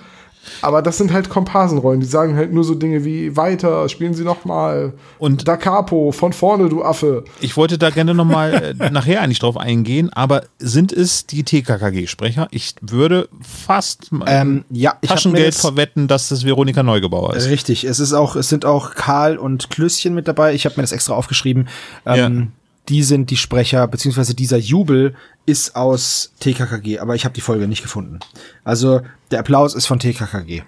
[0.62, 4.24] Aber das sind halt Komparsenrollen, die sagen halt nur so Dinge wie weiter, spielen Sie
[4.24, 4.94] nochmal.
[5.20, 7.24] Und- Da Capo, von vorne, du Affe.
[7.40, 12.48] Ich wollte da gerne nochmal äh, nachher eigentlich drauf eingehen, aber sind es die TKKG-Sprecher?
[12.52, 17.36] Ich würde fast mein Ähm, ja, ich hab mir Taschengeld verwetten, dass das Veronika Neugebauer
[17.36, 17.50] ist.
[17.50, 20.54] Richtig, es ist auch, es sind auch Karl und Klößchen mit dabei.
[20.56, 21.68] Ich habe mir das extra aufgeschrieben.
[22.06, 22.54] Ähm,
[22.88, 25.16] Die sind die Sprecher, beziehungsweise dieser Jubel
[25.46, 28.20] ist aus TKKG, aber ich habe die Folge nicht gefunden.
[28.64, 30.64] Also der Applaus ist von TKKG.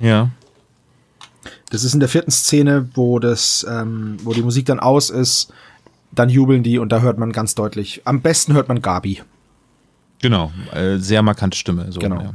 [0.00, 0.30] Ja.
[1.70, 5.52] Das ist in der vierten Szene, wo das, ähm, wo die Musik dann aus ist,
[6.10, 8.02] dann jubeln die und da hört man ganz deutlich.
[8.04, 9.22] Am besten hört man Gabi.
[10.20, 10.52] Genau.
[10.72, 11.90] Äh, sehr markante Stimme.
[11.90, 12.20] So, Genau.
[12.20, 12.34] Ja.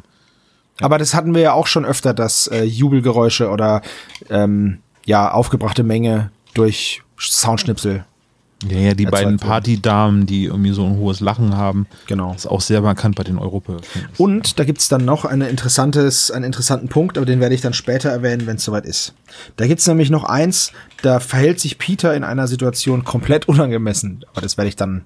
[0.79, 3.81] Aber das hatten wir ja auch schon öfter, dass äh, Jubelgeräusche oder
[4.29, 8.05] ähm, ja aufgebrachte Menge durch Soundschnipsel.
[8.67, 9.37] Ja, ja, die beiden.
[9.37, 11.85] Partydamen, die irgendwie so ein hohes Lachen haben.
[12.07, 12.33] Genau.
[12.33, 13.81] ist auch sehr markant bei den Europäern.
[14.17, 17.73] Und da gibt's dann noch eine interessantes, einen interessanten Punkt, aber den werde ich dann
[17.73, 19.13] später erwähnen, wenn es soweit ist.
[19.57, 20.71] Da gibt's nämlich noch eins,
[21.03, 24.25] da verhält sich Peter in einer Situation komplett unangemessen.
[24.31, 25.05] Aber das werde ich dann,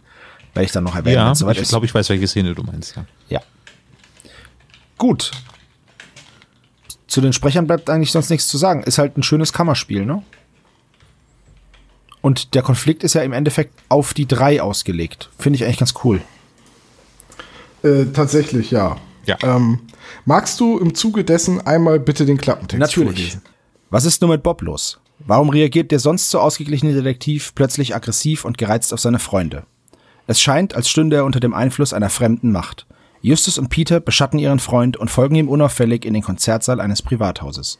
[0.53, 1.69] werde ich dann noch erwähnen, Ja, wenn's soweit ich ist.
[1.69, 2.95] glaube, ich weiß, welche Szene du meinst.
[2.95, 3.05] Ja.
[3.27, 3.41] Ja.
[4.97, 5.31] Gut.
[7.07, 8.83] Zu den Sprechern bleibt eigentlich sonst nichts zu sagen.
[8.83, 10.23] Ist halt ein schönes Kammerspiel, ne?
[12.21, 15.29] Und der Konflikt ist ja im Endeffekt auf die drei ausgelegt.
[15.37, 16.21] Finde ich eigentlich ganz cool.
[17.83, 18.97] Äh, tatsächlich, ja.
[19.25, 19.37] Ja.
[19.43, 19.79] Ähm,
[20.25, 23.41] magst du im Zuge dessen einmal bitte den Klappentext vorlesen?
[23.89, 24.99] Was ist nur mit Bob los?
[25.19, 29.63] Warum reagiert der sonst so ausgeglichene Detektiv plötzlich aggressiv und gereizt auf seine Freunde?
[30.27, 32.87] Es scheint, als stünde er unter dem Einfluss einer fremden Macht.
[33.21, 37.77] Justus und Peter beschatten ihren Freund und folgen ihm unauffällig in den Konzertsaal eines Privathauses.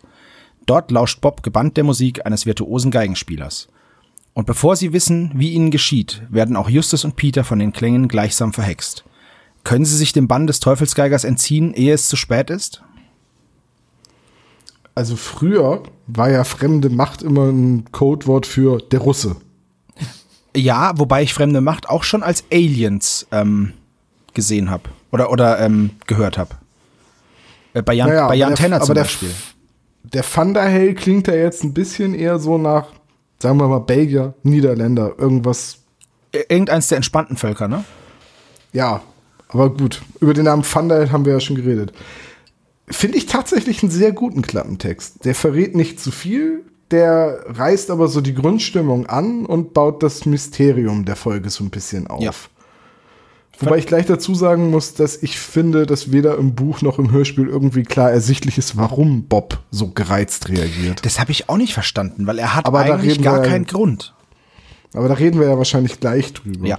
[0.67, 3.67] Dort lauscht Bob gebannt der Musik eines virtuosen Geigenspielers.
[4.33, 8.07] Und bevor sie wissen, wie ihnen geschieht, werden auch Justus und Peter von den Klängen
[8.07, 9.03] gleichsam verhext.
[9.63, 12.81] Können sie sich dem Bann des Teufelsgeigers entziehen, ehe es zu spät ist?
[14.95, 19.37] Also früher war ja fremde Macht immer ein Codewort für der Russe.
[20.55, 23.73] Ja, wobei ich fremde Macht auch schon als Aliens ähm,
[24.33, 26.55] gesehen habe oder oder ähm, gehört habe.
[27.73, 29.31] Äh, bei Jan, Naja, bei Jan der- Tenner zum der- Beispiel.
[30.03, 32.87] Der Thunderhell klingt ja jetzt ein bisschen eher so nach,
[33.41, 35.79] sagen wir mal, Belgier, Niederländer, irgendwas.
[36.31, 37.83] Irgendeins der entspannten Völker, ne?
[38.71, 39.01] Ja,
[39.49, 40.01] aber gut.
[40.21, 41.91] Über den Namen Thunderhell haben wir ja schon geredet.
[42.87, 45.25] Finde ich tatsächlich einen sehr guten Klappentext.
[45.25, 50.25] Der verrät nicht zu viel, der reißt aber so die Grundstimmung an und baut das
[50.25, 52.21] Mysterium der Folge so ein bisschen auf.
[53.61, 53.67] Ja.
[53.67, 57.11] Wobei ich gleich dazu sagen muss, dass ich finde, dass weder im Buch noch im
[57.11, 61.05] Hörspiel irgendwie klar ersichtlich ist, warum Bob so gereizt reagiert.
[61.05, 63.65] Das habe ich auch nicht verstanden, weil er hat Aber da eigentlich gar wir- keinen
[63.65, 64.13] Grund.
[64.93, 66.67] Aber da reden wir ja wahrscheinlich gleich drüber.
[66.67, 66.77] Ja.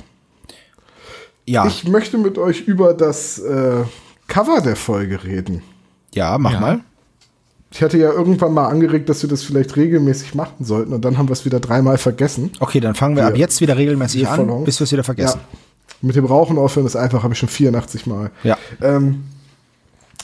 [1.47, 3.83] Ja, Ich möchte mit euch über das äh,
[4.29, 5.63] Cover der Folge reden.
[6.15, 6.61] ja, mach Ja.
[6.61, 6.81] mal.
[7.75, 11.17] Ich hatte ja irgendwann mal angeregt, dass wir das vielleicht regelmäßig machen sollten und dann
[11.17, 12.51] haben wir es wieder dreimal vergessen.
[12.61, 15.41] Okay, dann fangen wir Wir- ab jetzt wieder regelmäßig an, bis wir es wieder vergessen.
[15.53, 15.59] Ja.
[16.01, 18.31] Mit dem Rauchen aufhören ist einfach, habe ich schon 84 Mal.
[18.43, 18.59] Ja.
[18.81, 19.25] Ähm,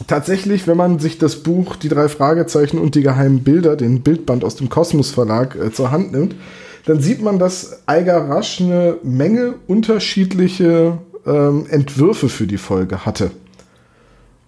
[0.07, 4.45] tatsächlich, wenn man sich das Buch Die drei Fragezeichen und die geheimen Bilder, den Bildband
[4.45, 6.35] aus dem Kosmos Verlag, äh, zur Hand nimmt,
[6.87, 13.31] dann sieht man, dass Eiger Rasch eine Menge unterschiedliche ähm, Entwürfe für die Folge hatte.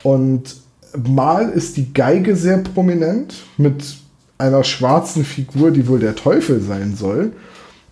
[0.03, 0.57] Und
[0.97, 3.99] mal ist die Geige sehr prominent mit
[4.39, 7.33] einer schwarzen Figur, die wohl der Teufel sein soll.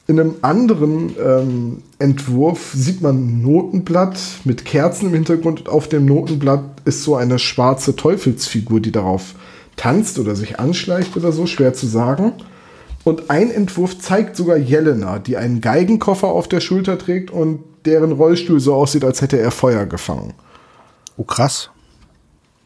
[0.08, 5.86] In einem anderen ähm, Entwurf sieht man ein Notenblatt mit Kerzen im Hintergrund und auf
[5.86, 9.34] dem Notenblatt ist so eine schwarze Teufelsfigur, die darauf
[9.76, 12.32] tanzt oder sich anschleicht oder so, schwer zu sagen.
[13.04, 18.12] Und ein Entwurf zeigt sogar Jelena, die einen Geigenkoffer auf der Schulter trägt und deren
[18.12, 20.32] Rollstuhl so aussieht, als hätte er Feuer gefangen.
[21.18, 21.68] Oh, krass.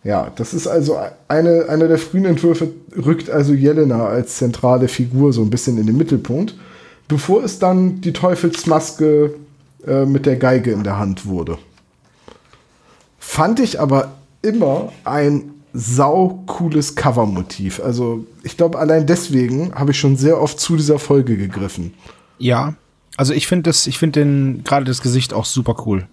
[0.04, 2.68] Ja, das ist also eine, einer der frühen Entwürfe,
[3.04, 6.54] rückt also Jelena als zentrale Figur so ein bisschen in den Mittelpunkt,
[7.12, 9.34] bevor es dann die Teufelsmaske
[9.86, 11.58] äh, mit der Geige in der Hand wurde.
[13.18, 17.80] Fand ich aber immer ein sau cooles Covermotiv.
[17.80, 21.92] Also ich glaube, allein deswegen habe ich schon sehr oft zu dieser Folge gegriffen.
[22.38, 22.76] Ja,
[23.18, 26.08] also ich finde das, ich finde den gerade das Gesicht auch super cool.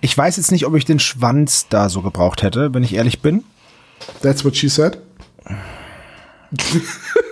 [0.00, 3.20] Ich weiß jetzt nicht, ob ich den Schwanz da so gebraucht hätte, wenn ich ehrlich
[3.20, 3.42] bin.
[4.22, 4.98] That's what she said.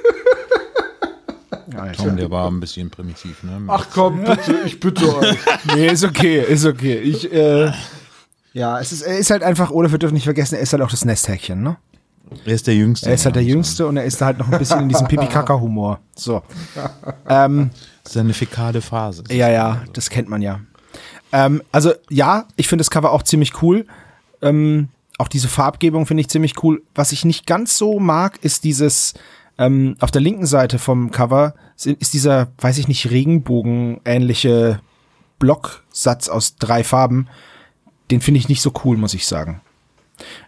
[1.97, 3.61] Tom, der war ein bisschen primitiv, ne?
[3.69, 5.37] Ach komm, bitte, ich bitte euch.
[5.75, 6.97] Nee, ist okay, ist okay.
[6.99, 7.71] Ich, äh,
[8.53, 10.83] ja, es ist, er ist halt einfach, oder wir dürfen nicht vergessen, er ist halt
[10.83, 11.77] auch das Nesthäkchen, ne?
[12.45, 13.09] Er ist der Jüngste.
[13.09, 13.43] Er ist halt der.
[13.45, 15.99] Jüngste und er ist da halt noch ein bisschen in diesem Pipi-Kaka-Humor.
[16.14, 16.43] So.
[17.27, 17.71] Ähm,
[18.05, 19.25] Das ist eine fäkale Phase.
[19.31, 20.61] ja, ja, das kennt man ja.
[21.33, 23.87] Ähm, also, ja, ich finde das Cover auch ziemlich cool.
[24.43, 24.88] Ähm,
[25.19, 26.83] auch diese Farbgebung finde ich ziemlich cool.
[26.95, 29.14] Was ich nicht ganz so mag, ist dieses,
[29.59, 34.81] ähm, auf der linken Seite vom Cover ist dieser, weiß ich nicht, Regenbogen-ähnliche
[35.38, 37.29] Blocksatz aus drei Farben.
[38.11, 39.61] Den finde ich nicht so cool, muss ich sagen.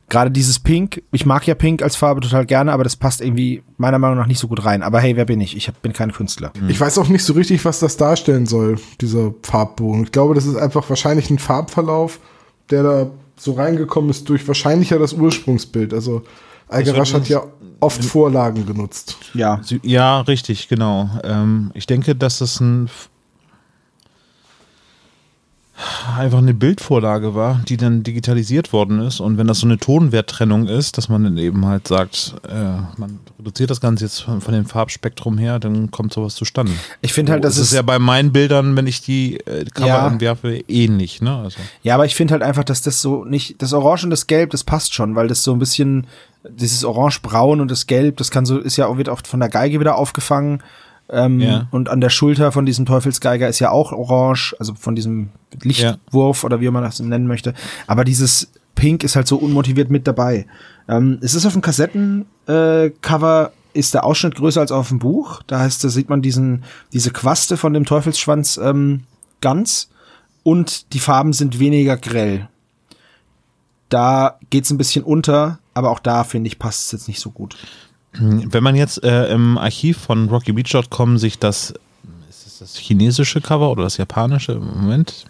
[0.08, 3.62] Gerade dieses Pink, ich mag ja Pink als Farbe total gerne, aber das passt irgendwie
[3.76, 4.82] meiner Meinung nach nicht so gut rein.
[4.82, 5.56] Aber hey, wer bin ich?
[5.56, 6.52] Ich hab, bin kein Künstler.
[6.66, 10.04] Ich weiß auch nicht so richtig, was das darstellen soll, dieser Farbbogen.
[10.04, 12.18] Ich glaube, das ist einfach wahrscheinlich ein Farbverlauf,
[12.70, 15.94] der da so reingekommen ist durch wahrscheinlich ja das Ursprungsbild.
[15.94, 16.22] Also
[16.70, 17.42] Algerasch hat ja
[17.80, 19.16] oft Vorlagen genutzt.
[19.34, 19.60] Ja.
[19.82, 21.10] Ja, richtig, genau.
[21.24, 22.88] Ähm, ich denke, dass das ein
[26.18, 29.20] einfach eine Bildvorlage war, die dann digitalisiert worden ist.
[29.20, 32.54] Und wenn das so eine Tonwerttrennung ist, dass man dann eben halt sagt, äh,
[32.98, 36.72] man reduziert das Ganze jetzt von, von dem Farbspektrum her, dann kommt sowas zustande.
[37.00, 39.86] Ich finde halt, das das ist ja bei meinen Bildern, wenn ich die äh, Cover
[39.88, 40.06] Ja.
[40.08, 41.22] entwerfe, ähnlich.
[41.22, 41.34] Ne?
[41.36, 44.26] Also, Ja, aber ich finde halt einfach, dass das so nicht, das Orange und das
[44.26, 46.06] Gelb, das passt schon, weil das so ein bisschen,
[46.48, 49.48] dieses Orange-Braun und das Gelb, das kann so, ist ja auch, wird oft von der
[49.48, 50.62] Geige wieder aufgefangen.
[51.12, 51.68] Ähm, Ja.
[51.70, 55.30] Und an der Schulter von diesem Teufelsgeiger ist ja auch orange, also von diesem
[55.62, 57.54] Lichtwurf oder wie man das nennen möchte.
[57.86, 60.46] Aber dieses Pink ist halt so unmotiviert mit dabei.
[60.88, 65.42] Ähm, es ist auf dem Kassettencover, äh, ist der Ausschnitt größer als auf dem Buch.
[65.46, 69.04] Da heißt, da sieht man diesen, diese Quaste von dem Teufelsschwanz ähm,
[69.40, 69.90] ganz
[70.42, 72.48] und die Farben sind weniger grell.
[73.88, 77.30] Da geht's ein bisschen unter, aber auch da finde ich passt es jetzt nicht so
[77.30, 77.56] gut.
[78.12, 81.74] Wenn man jetzt äh, im Archiv von rockybeach.com sich das,
[82.28, 85.26] ist es das chinesische Cover oder das japanische, Moment,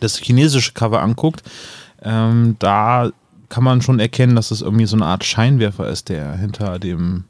[0.00, 1.42] das chinesische Cover anguckt,
[2.02, 3.10] ähm, da
[3.48, 7.24] kann man schon erkennen, dass es irgendwie so eine Art Scheinwerfer ist, der hinter dem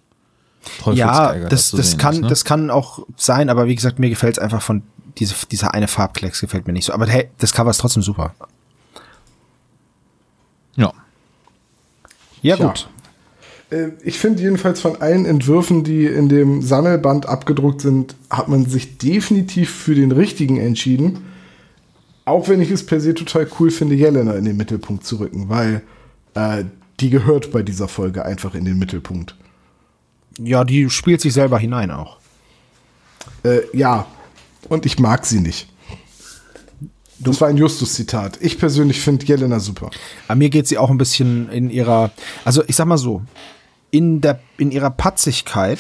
[0.93, 2.29] Ja, das, zu das sehen kann, ist, ne?
[2.29, 4.83] das kann auch sein, aber wie gesagt, mir gefällt's einfach von
[5.19, 6.93] diese, dieser eine Farbklecks gefällt mir nicht so.
[6.93, 8.35] Aber hey, das Cover ist trotzdem super.
[10.77, 10.93] Ja.
[12.43, 12.67] Ja, Tja.
[12.67, 12.89] gut.
[13.71, 18.67] Äh, Ich finde jedenfalls von allen Entwürfen, die in dem Sammelband abgedruckt sind, hat man
[18.67, 21.21] sich definitiv für den richtigen entschieden.
[22.25, 25.49] Auch wenn ich es per se total cool finde, Jelena in den Mittelpunkt zu rücken,
[25.49, 25.83] weil
[26.35, 26.65] äh,
[27.01, 29.35] die gehört bei dieser Folge einfach in den Mittelpunkt.
[30.39, 32.19] Ja, die spielt sich selber hinein auch.
[33.45, 34.07] Äh, ja,
[34.69, 35.69] und ich mag sie nicht.
[37.21, 38.39] Das war ein Justus-Zitat.
[38.41, 39.91] Ich persönlich finde Jelena super.
[40.29, 42.13] Aber mir geht sie auch ein bisschen in ihrer,
[42.45, 43.23] also ich sag mal so,
[43.91, 45.79] in der, in ihrer Patzigkeit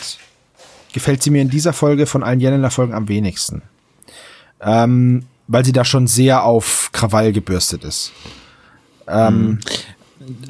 [0.92, 3.62] gefällt sie mir in dieser Folge von allen Jelena-Folgen am wenigsten.
[4.61, 8.12] Ähm, weil sie da schon sehr auf Krawall gebürstet ist.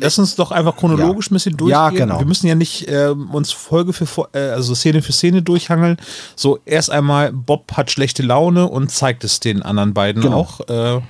[0.01, 1.31] Lass uns doch einfach chronologisch Ja.
[1.31, 1.79] ein bisschen durchgehen.
[1.79, 2.19] Ja, genau.
[2.19, 5.99] Wir müssen ja nicht ähm, uns Folge für äh, also Szene für Szene durchhangeln.
[6.35, 10.39] So erst einmal Bob hat schlechte Laune und zeigt es den anderen beiden Genau.
[10.41, 10.61] auch.
[10.69, 11.01] Äh,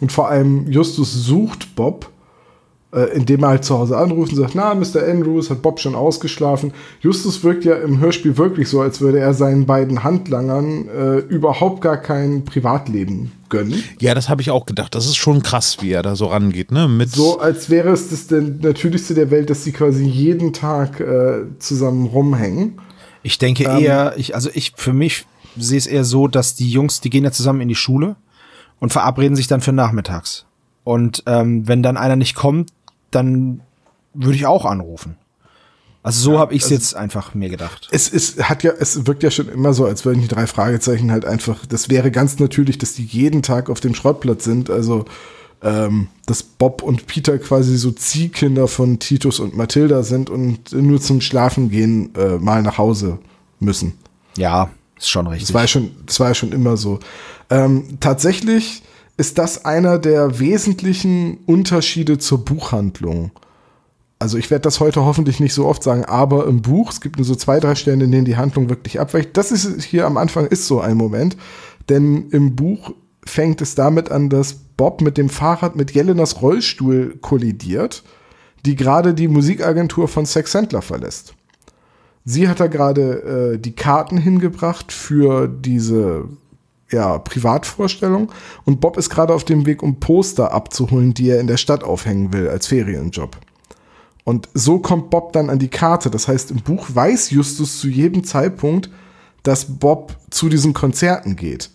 [0.00, 2.13] Und vor allem Justus sucht Bob, äh,
[3.14, 5.06] indem er halt zu Hause anruft und sagt, na, Mr.
[5.08, 6.72] Andrews, hat Bob schon ausgeschlafen.
[7.00, 11.80] Justus wirkt ja im Hörspiel wirklich so, als würde er seinen beiden Handlangern äh, überhaupt
[11.80, 13.82] gar kein Privatleben gönnen.
[14.00, 14.94] ja, das habe ich auch gedacht.
[14.94, 16.88] Das ist schon krass, wie er da so rangeht, ne?
[16.88, 21.00] Mit So, als wäre es das der Natürlichste der Welt, dass sie quasi jeden Tag
[21.00, 22.80] äh, zusammen rumhängen.
[23.22, 25.24] Ich denke eher, ich, also ich, für mich
[25.56, 28.16] sehe es eher so, dass die Jungs, die gehen ja zusammen in die Schule
[28.80, 30.46] und verabreden sich dann für nachmittags.
[30.84, 32.70] Und ähm, wenn dann einer nicht kommt,
[33.14, 33.60] dann
[34.14, 35.16] würde ich auch anrufen.
[36.02, 37.88] Also so habe ich es jetzt einfach mir gedacht.
[37.90, 41.10] Es ist, hat ja, es wirkt ja schon immer so, als würden die drei Fragezeichen
[41.10, 44.68] halt einfach, das wäre ganz natürlich, dass die jeden Tag auf dem Schrottplatz sind.
[44.68, 45.06] Also,
[45.62, 51.00] ähm, dass Bob und Peter quasi so Ziehkinder von Titus und Mathilda sind und nur
[51.00, 53.18] zum Schlafen gehen äh, mal nach Hause
[53.60, 53.94] müssen.
[54.36, 55.46] Ja, ist schon richtig.
[55.46, 57.00] Das war ja schon, das war ja schon immer so.
[57.48, 58.82] Ähm, tatsächlich
[59.16, 63.30] ist das einer der wesentlichen Unterschiede zur Buchhandlung.
[64.18, 67.16] also ich werde das heute hoffentlich nicht so oft sagen, aber im Buch, es gibt
[67.16, 69.36] nur so zwei, drei Stellen, in denen die Handlung wirklich abweicht.
[69.36, 71.36] Das ist hier am Anfang ist so ein Moment,
[71.88, 72.92] denn im Buch
[73.26, 78.02] fängt es damit an, dass Bob mit dem Fahrrad mit Jelenas Rollstuhl kollidiert,
[78.64, 81.34] die gerade die Musikagentur von Sex Sandler verlässt.
[82.24, 86.28] Sie hat da gerade äh, die Karten hingebracht für diese
[86.94, 88.30] ja, Privatvorstellung
[88.64, 91.84] und Bob ist gerade auf dem Weg, um Poster abzuholen, die er in der Stadt
[91.84, 93.36] aufhängen will als Ferienjob.
[94.24, 96.10] Und so kommt Bob dann an die Karte.
[96.10, 98.88] Das heißt, im Buch weiß Justus zu jedem Zeitpunkt,
[99.42, 101.70] dass Bob zu diesen Konzerten geht.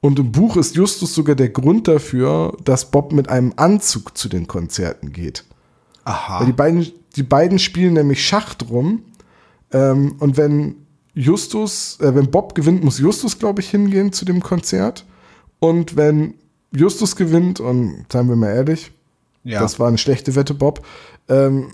[0.00, 4.28] Und im Buch ist Justus sogar der Grund dafür, dass Bob mit einem Anzug zu
[4.28, 5.44] den Konzerten geht.
[6.04, 6.40] Aha.
[6.40, 9.02] Weil die beiden, die beiden spielen nämlich Schach drum.
[9.72, 10.76] Ähm, und wenn
[11.18, 15.04] Justus, äh, wenn Bob gewinnt, muss Justus, glaube ich, hingehen zu dem Konzert.
[15.58, 16.34] Und wenn
[16.70, 18.92] Justus gewinnt, und seien wir mal ehrlich,
[19.42, 19.60] Ja.
[19.60, 20.86] das war eine schlechte Wette, Bob,
[21.28, 21.72] ähm,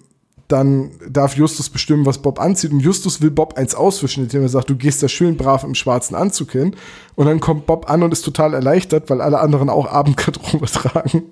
[0.49, 2.71] dann darf Justus bestimmen, was Bob anzieht.
[2.73, 5.75] Und Justus will Bob eins auswischen, indem er sagt, du gehst da schön brav im
[5.75, 6.75] schwarzen Anzug hin.
[7.15, 11.23] Und dann kommt Bob an und ist total erleichtert, weil alle anderen auch Abendgarderobe tragen.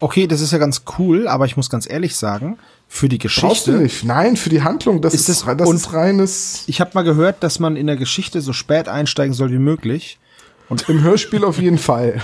[0.00, 3.36] Okay, das ist ja ganz cool, aber ich muss ganz ehrlich sagen, für die Brauchst
[3.36, 3.72] du Geschichte.
[3.72, 4.04] nicht.
[4.04, 6.64] Nein, für die Handlung, das Ist es- das und- ist reines.
[6.66, 10.18] Ich habe mal gehört, dass man in der Geschichte so spät einsteigen soll wie möglich.
[10.86, 12.22] Im Hörspiel auf jeden Fall.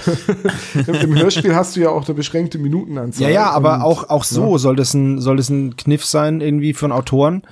[0.87, 3.23] Im, Im Hörspiel hast du ja auch eine beschränkte Minutenanzahl.
[3.25, 6.41] Ja, ja, aber Und- auch, auch so soll, das ein, soll das ein Kniff sein,
[6.41, 7.43] irgendwie von Autoren.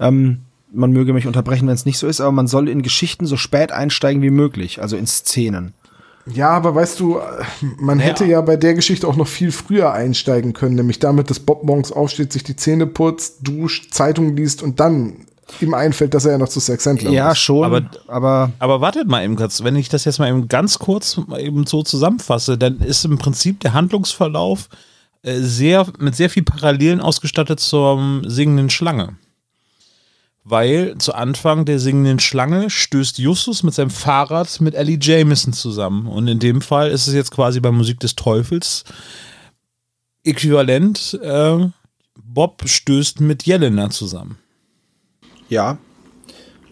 [0.00, 3.26] Ähm, man möge mich unterbrechen, wenn es nicht so ist, aber man soll in Geschichten
[3.26, 5.74] so spät einsteigen wie möglich, also in Szenen.
[6.26, 7.20] Ja, aber weißt du,
[7.78, 11.38] man hätte ja bei der Geschichte auch noch viel früher einsteigen können, nämlich damit, dass
[11.40, 15.26] Bob morgens aufsteht, sich die Zähne putzt, duscht, Zeitung liest und dann
[15.60, 17.38] ihm einfällt, dass er ja noch zu Sex Sandler Ja, muss.
[17.38, 20.78] schon, Aber- aber, Aber wartet mal eben kurz, wenn ich das jetzt mal eben ganz
[20.78, 24.68] kurz mal eben so zusammenfasse, dann ist im Prinzip der Handlungsverlauf
[25.22, 29.16] äh, sehr, mit sehr viel Parallelen ausgestattet zur singenden Schlange.
[30.46, 36.06] Weil zu Anfang der singenden Schlange stößt Justus mit seinem Fahrrad mit Ellie Jameson zusammen.
[36.06, 38.84] Und in dem Fall ist es jetzt quasi bei Musik des Teufels
[40.22, 41.18] äquivalent.
[41.22, 41.68] Äh,
[42.22, 44.38] Bob stößt mit Jelena zusammen.
[45.48, 45.78] ja.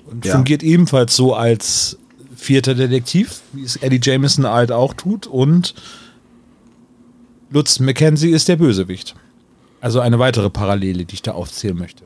[0.05, 0.35] Und Ja.
[0.35, 1.97] fungiert ebenfalls so als
[2.37, 5.27] vierter Detektiv, wie es Eddie Jameson halt auch tut.
[5.27, 5.75] Und
[7.51, 9.15] Lutz Mackenzie ist der Bösewicht.
[9.81, 12.05] Also eine weitere Parallele, die ich da aufzählen möchte.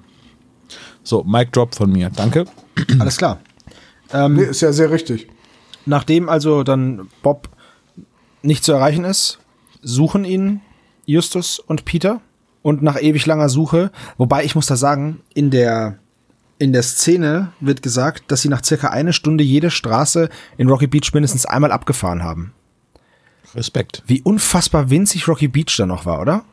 [1.07, 2.11] So, Mic Drop von mir.
[2.11, 2.47] Danke.
[2.99, 3.39] Alles klar.
[4.13, 5.29] Nee, ist ja sehr richtig.
[5.85, 7.49] Nachdem also dann Bob
[8.43, 9.39] nicht zu erreichen ist,
[9.83, 10.63] suchen ihn
[11.05, 12.21] Justus und Peter
[12.63, 15.99] und nach ewig langer Suche, wobei ich muss da sagen, in der
[16.59, 20.87] in der Szene wird gesagt, dass sie nach circa eine Stunde jede Straße in Rocky
[20.89, 22.55] Beach mindestens einmal abgefahren haben.
[23.55, 24.03] Respekt.
[24.07, 26.45] Wie unfassbar winzig Rocky Beach da noch war, oder?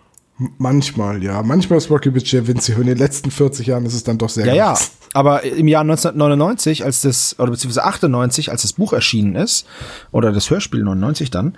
[0.57, 1.41] Manchmal, ja.
[1.43, 2.75] Manchmal ist Rocky Beach sehr winzig.
[2.75, 4.69] Und in den letzten 40 Jahren ist es dann doch sehr Ja, ja.
[4.73, 4.91] groß.
[5.13, 9.65] Aber im Jahr 1999, als das, oder beziehungsweise 98, als das Buch erschienen ist,
[10.11, 11.57] oder das Hörspiel 99 dann,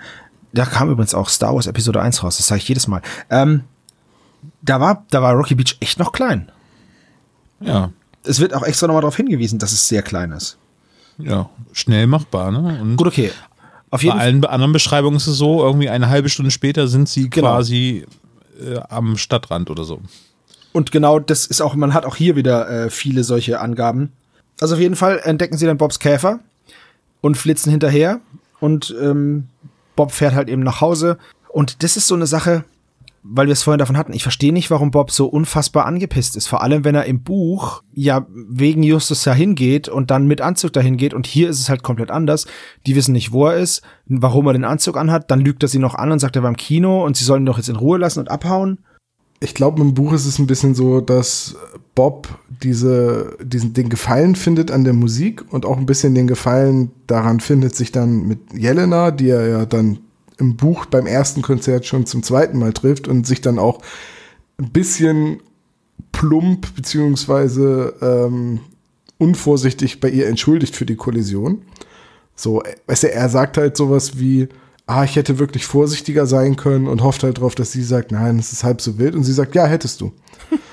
[0.52, 3.00] da kam übrigens auch Star Wars Episode 1 raus, das sage ich jedes Mal.
[3.30, 3.62] Ähm,
[4.62, 6.50] da war, da war Rocky Beach echt noch klein.
[7.60, 7.90] Ja,
[8.24, 10.58] Es wird auch extra nochmal darauf hingewiesen, dass es sehr klein ist.
[11.18, 12.78] ja, schnell machbar, ne?
[12.80, 13.30] Und Gut, okay.
[13.90, 14.26] Auf bei jeden Fall.
[14.26, 17.48] allen anderen Beschreibungen ist es so, irgendwie eine halbe Stunde später sind sie Genau.
[17.48, 18.04] quasi
[18.60, 20.00] äh, am Stadtrand oder so.
[20.72, 24.12] Und genau das ist auch, man hat auch hier wieder äh, viele solche Angaben.
[24.60, 26.40] Also auf jeden Fall entdecken sie dann Bobs Käfer
[27.20, 28.20] und flitzen hinterher
[28.60, 29.48] und ähm,
[29.96, 31.18] Bob fährt halt eben nach Hause.
[31.48, 32.64] Und das ist so eine Sache,
[33.28, 34.12] weil wir es vorhin davon hatten.
[34.12, 36.46] Ich verstehe nicht, warum Bob so unfassbar angepisst ist.
[36.46, 40.72] Vor allem, wenn er im Buch ja wegen Justus dahin geht und dann mit Anzug
[40.72, 41.14] dahin geht.
[41.14, 42.46] Und hier ist es halt komplett anders.
[42.86, 45.30] Die wissen nicht, wo er ist, warum er den Anzug anhat.
[45.30, 47.42] Dann lügt er sie noch an und sagt, er war im Kino und sie sollen
[47.42, 48.78] ihn doch jetzt in Ruhe lassen und abhauen.
[49.40, 51.56] Ich glaube, im Buch ist es ein bisschen so, dass
[51.94, 52.28] Bob
[52.62, 57.40] diese, diesen, den Gefallen findet an der Musik und auch ein bisschen den Gefallen daran
[57.40, 59.98] findet, sich dann mit Jelena, die er ja dann
[60.38, 63.80] im Buch beim ersten Konzert schon zum zweiten Mal trifft und sich dann auch
[64.58, 65.40] ein bisschen
[66.12, 68.60] plump beziehungsweise ähm,
[69.18, 71.62] unvorsichtig bei ihr entschuldigt für die Kollision.
[72.34, 74.48] So, weißt du, er sagt halt sowas wie,
[74.86, 78.38] ah, ich hätte wirklich vorsichtiger sein können und hofft halt drauf, dass sie sagt, nein,
[78.38, 79.14] es ist halb so wild.
[79.14, 80.12] Und sie sagt, ja, hättest du.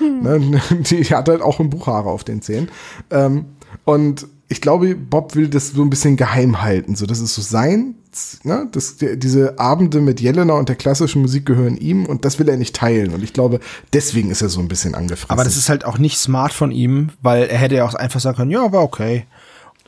[0.22, 2.68] ne, die hat halt auch im Buch Haare auf den Zähnen.
[3.10, 3.46] Ähm,
[3.84, 6.96] und ich glaube, Bob will das so ein bisschen geheim halten.
[6.96, 7.96] So, das ist so sein,
[8.42, 8.68] ne?
[8.72, 12.48] Das, die, diese Abende mit Jelena und der klassischen Musik gehören ihm und das will
[12.48, 13.12] er nicht teilen.
[13.14, 13.60] Und ich glaube,
[13.92, 15.30] deswegen ist er so ein bisschen angefressen.
[15.30, 18.20] Aber das ist halt auch nicht smart von ihm, weil er hätte ja auch einfach
[18.20, 19.26] sagen können, ja, war okay.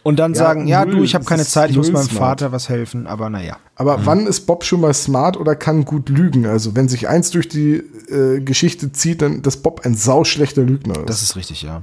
[0.03, 2.41] Und dann Ja, sagen, ja, null, du, ich habe keine Zeit, ich muss meinem smart.
[2.41, 3.57] Vater was helfen, aber naja.
[3.75, 6.47] Aber wann ist Bob schon mal smart oder kann gut lügen?
[6.47, 11.01] Also wenn sich eins durch die äh, Geschichte zieht, dann dass Bob ein sauschlechter Lügner
[11.01, 11.09] ist.
[11.09, 11.83] Das ist richtig, ja.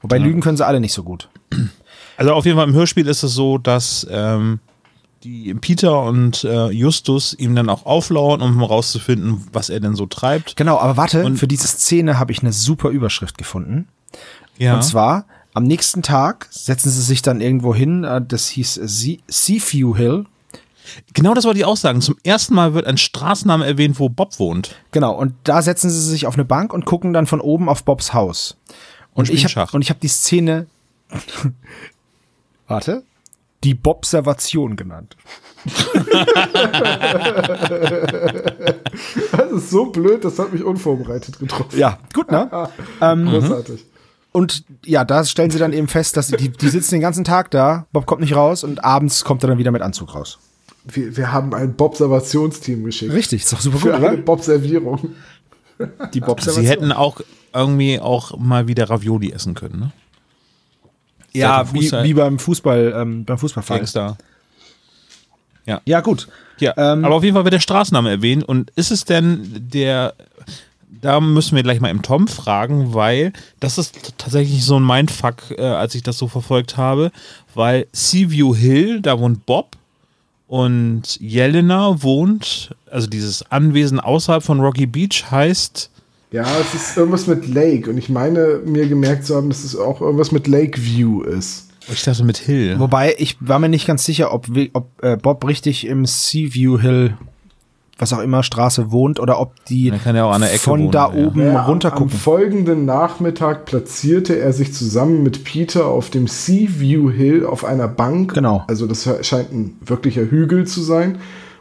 [0.00, 1.28] Wobei Lügen können sie alle nicht so gut.
[2.16, 4.60] Also auf jeden Fall im Hörspiel ist es so, dass ähm,
[5.26, 10.06] die Peter und äh, Justus ihm dann auch auflauern, um herauszufinden, was er denn so
[10.06, 10.56] treibt.
[10.56, 13.88] Genau, aber warte, Und- für diese Szene habe ich eine super Überschrift gefunden.
[14.58, 14.74] Ja.
[14.76, 15.24] Und zwar,
[15.54, 20.26] am nächsten Tag setzen sie sich dann irgendwo hin, äh, das hieß Sea- Seaview Hill.
[21.12, 22.00] genau das wollte ich auch sagen.
[22.00, 24.76] Zum ersten Mal wird ein Straßenname erwähnt, wo Bob wohnt.
[24.92, 27.84] Genau, und da setzen sie sich auf eine Bank und gucken dann von oben auf
[27.84, 28.56] Bobs Haus.
[29.12, 30.66] Und, ich habe und ich habe die Szene
[32.68, 33.02] Warte,
[33.64, 35.16] die Bobservation genannt.
[39.32, 41.78] Das ist so blöd, das hat mich unvorbereitet getroffen.
[41.78, 42.50] Ja, gut, ne?
[43.00, 43.84] ähm, Großartig.
[44.32, 47.50] und ja, da stellen sie dann eben fest, dass die, die sitzen den ganzen Tag
[47.50, 50.38] da, Bob kommt nicht raus und abends kommt er dann wieder mit Anzug raus.
[50.84, 53.12] Wir, wir haben ein Bob-Servationsteam geschickt.
[53.12, 54.16] Richtig, ist doch super Für gut, eine oder?
[54.18, 55.16] Bob-Servierung.
[56.14, 56.64] Die Bobservation.
[56.64, 57.20] Sie hätten auch
[57.52, 59.92] irgendwie auch mal wieder Ravioli essen können, ne?
[61.36, 63.80] Ja, wie, wie beim Fußball, ähm, beim Fußballverein.
[63.80, 64.16] Gangster.
[65.84, 66.28] Ja, gut.
[66.58, 68.44] Ja, Ähm, aber auf jeden Fall wird der Straßenname erwähnt.
[68.44, 70.14] Und ist es denn der,
[71.02, 75.50] da müssen wir gleich mal im Tom fragen, weil das ist tatsächlich so ein Mindfuck,
[75.58, 77.10] äh, als ich das so verfolgt habe,
[77.54, 79.76] weil Seaview Hill, da wohnt Bob
[80.46, 85.90] und Jelena wohnt, also dieses Anwesen außerhalb von Rocky Beach heißt,
[86.32, 87.88] Ja, es ist irgendwas mit Lake.
[87.90, 91.68] Und ich meine, mir gemerkt zu haben, dass es auch irgendwas mit Lakeview ist.
[91.90, 92.78] ich dachte mit Hill.
[92.78, 97.16] Wobei, ich war mir nicht ganz sicher, ob, ob äh, Bob richtig im Seaview Hill,
[97.98, 100.80] was auch immer, Straße wohnt oder ob die Dann kann auch an der Ecke von
[100.80, 101.26] wohnen, da ja.
[101.26, 102.10] oben Ja, am, am runtergucken.
[102.10, 108.34] folgenden Nachmittag platzierte er sich zusammen mit Peter auf dem Seaview Hill auf einer Bank.
[108.34, 108.64] Genau.
[108.66, 111.18] Also das scheint ein wirklicher Hügel zu sein.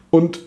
[0.09, 0.39] Und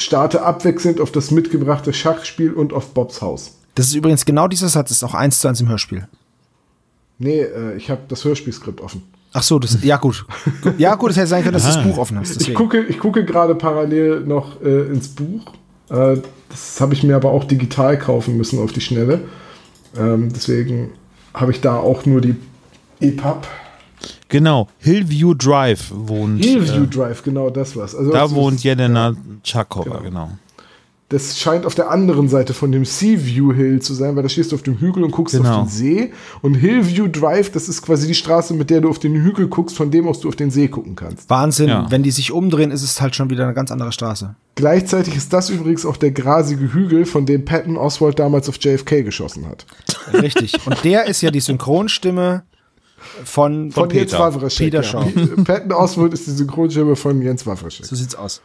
[0.00, 3.56] starte abwechselnd auf das mitgebrachte Schachspiel und auf Bobs Haus.
[3.74, 6.08] Das ist übrigens genau dieser Satz, ist auch eins zu eins im Hörspiel.
[7.18, 9.02] Nee, äh, ich habe das Hörspielskript offen.
[9.32, 10.26] Ach so, das, ja gut.
[10.78, 12.32] Ja gut, es hätte sein können, dass du das Buch offen hast.
[12.32, 12.56] Ich Deswegen.
[12.56, 15.42] gucke, ich gucke gerade parallel noch äh, ins Buch.
[15.88, 16.16] Äh,
[16.48, 19.20] das habe ich mir aber auch digital kaufen müssen auf die Schnelle.
[19.96, 20.90] Ähm, deswegen
[21.32, 22.34] habe ich da auch nur die
[23.00, 23.46] EPUB.
[24.30, 26.42] Genau, Hillview Drive wohnt.
[26.44, 27.94] Hillview äh, Drive, genau das was.
[27.94, 29.14] Also da wohnt Jelena
[29.44, 30.02] Tschakova, Genau.
[30.02, 30.30] genau.
[31.08, 34.52] Das scheint auf der anderen Seite von dem Seaview Hill zu sein, weil da stehst
[34.52, 35.62] du auf dem Hügel und guckst Genau.
[35.62, 36.12] auf den See.
[36.40, 39.76] Und Hillview Drive, das ist quasi die Straße, mit der du auf den Hügel guckst,
[39.76, 41.28] von dem aus du auf den See gucken kannst.
[41.28, 41.90] Wahnsinn, Ja.
[41.90, 44.36] wenn die sich umdrehen, ist es halt schon wieder eine ganz andere Straße.
[44.54, 49.02] Gleichzeitig ist das übrigens auch der grasige Hügel, von dem Patton Oswald damals auf JFK
[49.02, 49.66] geschossen hat.
[50.12, 50.64] Richtig.
[50.64, 52.44] Und der ist ja die Synchronstimme
[53.24, 54.18] von, Von, Jens Peter.
[54.34, 54.58] Wawrczyk.
[54.58, 54.82] Peter ja.
[54.82, 55.04] Shaw.
[55.04, 57.84] P- Patton Oswald ist die Synchronstimme von Jens Wawrczyk.
[57.86, 58.40] So sieht's aus.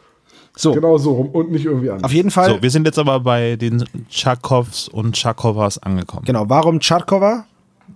[0.58, 2.04] So, Genau so rum und nicht irgendwie anders.
[2.06, 2.50] auf jeden Fall.
[2.50, 6.24] So, wir sind jetzt aber bei den Tchakovs und Tchakovas angekommen.
[6.26, 7.46] Genau, warum Tscharkova?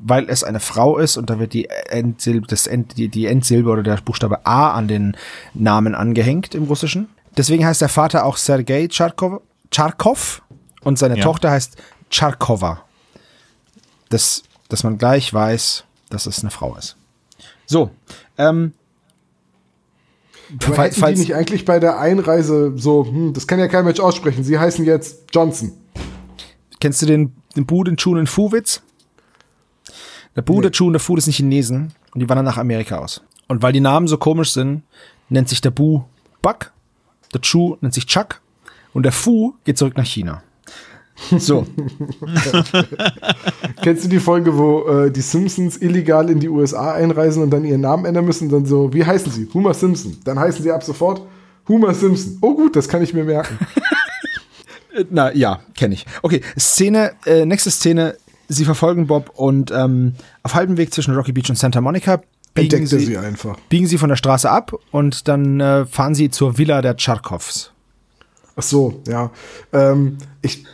[0.02, 3.70] Weil es eine Frau ist und da wird die, Endsilbe, das End, die, die Endsilbe
[3.70, 5.16] oder der Buchstabe A an den
[5.54, 7.08] Namen angehängt im Russischen.
[7.38, 9.42] Deswegen heißt der Vater auch Sergei Tscharkov,
[9.72, 10.42] Tscharkov
[10.84, 11.24] und seine Ja.
[11.24, 11.78] Tochter heißt
[12.12, 12.82] Tscharkova.
[14.10, 16.96] Das, dass man gleich weiß, dass es eine Frau ist.
[17.66, 17.92] So,
[18.38, 18.74] ähm,
[20.66, 23.86] Aber falls- hätten die nicht eigentlich bei der Einreise so, hm, das kann ja kein
[23.86, 25.72] Mensch aussprechen, sie heißen jetzt Johnson.
[26.80, 28.82] Kennst du den, den Bu, den Chun, den Fu-Witz?
[30.36, 33.22] Der Bu, der Chun, der Fu, das sind Chinesen und die wandern nach Amerika aus.
[33.48, 34.84] Und weil die Namen so komisch sind,
[35.30, 36.04] nennt sich der Bu
[36.42, 36.72] Buck,
[37.34, 38.42] der Chu nennt sich Chuck
[38.94, 40.42] und der Fu geht zurück nach China.
[41.38, 41.66] So,
[43.82, 47.66] Kennst du die Folge, wo äh, die Simpsons illegal in die USA einreisen und dann
[47.66, 48.46] ihren Namen ändern müssen?
[48.46, 49.48] Und dann so, wie heißen sie?
[49.54, 50.18] Homer Simpson.
[50.24, 51.22] Dann heißen sie ab sofort
[51.68, 52.38] Homer Simpson.
[52.42, 53.58] Oh gut, das kann ich mir merken.
[55.10, 56.06] Na ja, kenne ich.
[56.24, 58.16] Okay, Szene, äh, nächste Szene,
[58.48, 60.14] sie verfolgen Bob und ähm,
[60.44, 62.22] auf halbem Weg zwischen Rocky Beach und Santa Monica
[62.54, 63.58] biegen sie, sie einfach.
[63.70, 67.72] biegen sie von der Straße ab und dann äh, fahren sie zur Villa der Tscharkovs.
[68.56, 69.32] Ach so, ja.
[69.72, 70.66] Ähm, ich,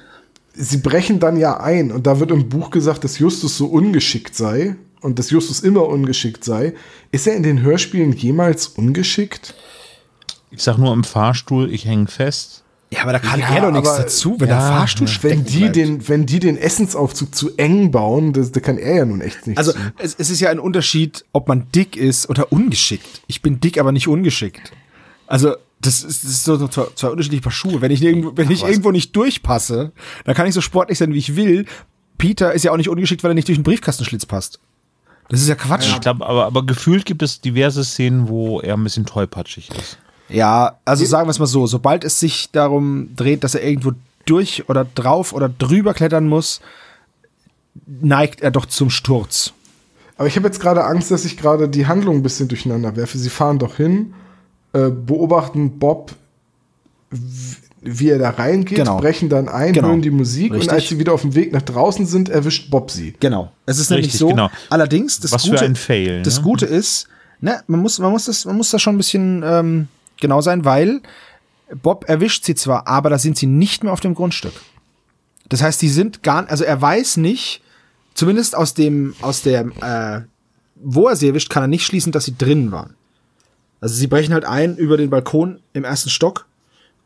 [0.56, 4.36] sie brechen dann ja ein und da wird im Buch gesagt, dass Justus so ungeschickt
[4.36, 6.74] sei und dass Justus immer ungeschickt sei.
[7.12, 9.53] Ist er in den Hörspielen jemals ungeschickt?
[10.51, 12.64] Ich sag nur im Fahrstuhl, ich hänge fest.
[12.91, 15.45] Ja, aber da kann Ja, er doch nichts dazu, wenn ja, der Fahrstuhl Wenn stecken
[15.45, 15.76] die, bleibt.
[15.76, 19.47] den, wenn die den Essensaufzug zu eng bauen, das, da kann er ja nun echt
[19.47, 19.58] nichts.
[19.58, 23.22] Also es, es ist ja ein Unterschied, ob man dick ist oder ungeschickt.
[23.28, 24.72] Ich bin dick, aber nicht ungeschickt.
[25.28, 27.81] Also das ist, das ist so zwei unterschiedliche Paar Schuhe.
[27.81, 29.91] Wenn ich, irgendwo, wenn ich irgendwo nicht durchpasse,
[30.23, 31.65] dann kann ich so sportlich sein, wie ich will.
[32.17, 34.59] Peter ist ja auch nicht ungeschickt, weil er nicht durch den Briefkastenschlitz passt.
[35.29, 35.88] Das ist ja Quatsch.
[35.88, 39.97] Ich glaube, aber, aber gefühlt gibt es diverse Szenen, wo er ein bisschen tollpatschig ist.
[40.29, 43.93] Ja, also sagen wir es mal so, sobald es sich darum dreht, dass er irgendwo
[44.25, 46.61] durch oder drauf oder drüber klettern muss,
[47.86, 49.53] neigt er doch zum Sturz.
[50.17, 53.17] Aber ich habe jetzt gerade Angst, dass ich gerade die Handlung ein bisschen durcheinander werfe.
[53.17, 54.13] Sie fahren doch hin,
[54.76, 56.11] äh, beobachten Bob,
[57.82, 58.97] wie er da reingeht, Genau.
[58.99, 59.89] brechen dann ein, Genau.
[59.89, 60.69] hören die Musik Richtig.
[60.69, 63.13] und als sie wieder auf dem Weg nach draußen sind, erwischt Bob sie.
[63.19, 63.51] Genau.
[63.65, 64.28] Es ist nämlich Richtig, so.
[64.30, 64.49] genau.
[64.69, 66.43] Allerdings, das Was für Gute, ein Fail, Das ne?
[66.43, 67.07] Gute ist,
[67.41, 69.88] ne, man muss, man muss das, man muss da schon ein bisschen ähm,
[70.19, 71.01] genau sein, weil
[71.82, 74.53] Bob erwischt sie zwar, aber da sind sie nicht mehr auf dem Grundstück.
[75.49, 77.61] Das heißt, die sind gar, also er weiß nicht,
[78.15, 80.21] zumindest aus dem, aus der, äh,
[80.76, 82.95] wo er sie erwischt, kann er nicht schließen, dass sie drinnen waren.
[83.82, 86.45] Also sie brechen halt ein über den Balkon im ersten Stock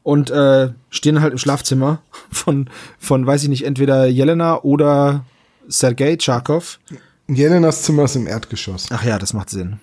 [0.03, 2.01] und äh, stehen halt im Schlafzimmer
[2.31, 5.25] von, von, weiß ich nicht, entweder Jelena oder
[5.67, 6.79] Sergei Tscharkov.
[7.27, 8.87] Jelenas Zimmer ist im Erdgeschoss.
[8.91, 9.79] Ach ja, das macht Sinn.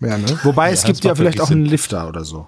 [0.00, 0.38] Ja, ne?
[0.42, 1.58] Wobei es Ja, gibt das ja vielleicht auch Sinn.
[1.58, 2.46] einen Lifter oder so.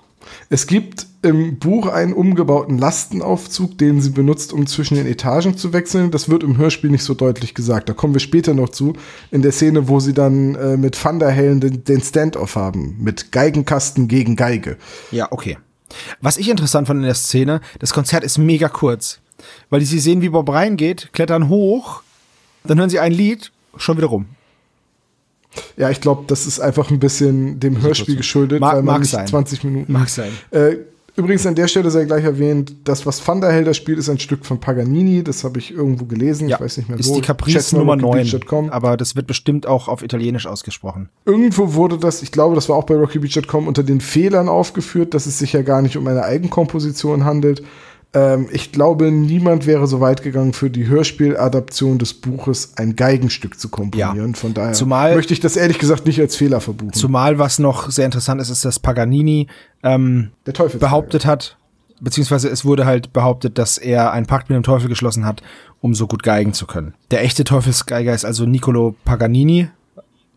[0.49, 5.73] Es gibt im Buch einen umgebauten Lastenaufzug, den sie benutzt, um zwischen den Etagen zu
[5.73, 6.11] wechseln.
[6.11, 7.89] Das wird im Hörspiel nicht so deutlich gesagt.
[7.89, 8.95] Da kommen wir später noch zu,
[9.31, 12.97] in der Szene, wo sie dann äh, mit Van der Hellen den, den Stand-off haben.
[13.01, 14.77] Mit Geigenkasten gegen Geige.
[15.11, 15.59] Ja, okay.
[16.21, 19.21] Was ich interessant fand in der Szene, das Konzert ist mega kurz.
[19.71, 22.03] Weil sie sehen, wie Bob reingeht, klettern hoch,
[22.65, 24.27] dann hören sie ein Lied, schon wieder rum.
[25.77, 29.01] Ja, ich glaube, das ist einfach ein bisschen dem Hörspiel geschuldet, Mag- weil man mag
[29.01, 29.27] nicht sein.
[29.27, 29.93] 20 Minuten.
[29.93, 30.31] Mag sein.
[30.51, 30.77] Äh,
[31.17, 34.19] übrigens an der Stelle sei gleich erwähnt, das, was Van der Helder spielt, ist ein
[34.19, 35.23] Stück von Paganini.
[35.25, 36.49] Das habe ich irgendwo gelesen.
[36.49, 37.15] ich weiß nicht mehr ist wo.
[37.15, 38.05] die Ich Caprice Nummer 9.
[38.21, 38.71] rockybeach.com.
[38.71, 41.09] Aber das wird bestimmt auch auf Italienisch ausgesprochen.
[41.25, 45.25] Irgendwo wurde das, ich glaube, das war auch bei rockybeach.com, unter den Fehlern aufgeführt, dass
[45.27, 47.63] es sich ja gar nicht um eine Eigenkomposition handelt.
[48.17, 53.61] Ähm, ich glaube, niemand wäre so weit gegangen, für die Hörspieladaption des Buches ein Geigenstück
[53.61, 54.31] zu komponieren.
[54.31, 54.39] Ja.
[54.39, 56.95] Von daher Zumal- möchte ich das ehrlich gesagt nicht als Fehler verbuchen.
[56.95, 59.49] Zumal was noch sehr interessant ist, ist, dass Paganini
[59.83, 60.31] ähm,
[60.81, 61.59] behauptet hat,
[62.01, 65.43] beziehungsweise es wurde halt behauptet, dass er einen Pakt mit dem Teufel geschlossen hat,
[65.83, 66.95] um so gut geigen zu können.
[67.11, 69.69] Der echte Teufelsgeiger ist also Niccolo Paganini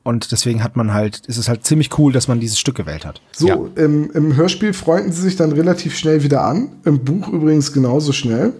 [0.03, 3.05] und deswegen hat man halt, ist es halt ziemlich cool, dass man dieses Stück gewählt
[3.05, 3.21] hat.
[3.31, 3.57] So, Ja.
[3.75, 6.69] im, im Hörspiel freunden sie sich dann relativ schnell wieder an.
[6.85, 8.53] Im Buch übrigens genauso schnell.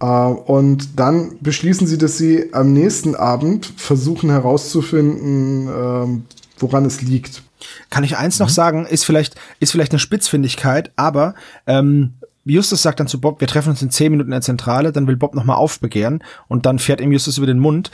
[0.00, 6.24] Äh, und dann beschließen sie, dass sie am nächsten Abend versuchen herauszufinden, ähm,
[6.58, 7.42] woran es liegt.
[7.90, 11.34] Kann ich eins noch sagen, ist vielleicht, ist vielleicht eine Spitzfindigkeit, aber
[11.66, 14.92] ähm, Justus sagt dann zu Bob, wir treffen uns in zehn Minuten in der Zentrale,
[14.92, 17.90] dann will Bob nochmal aufbegehren und dann fährt ihm Justus über den Mund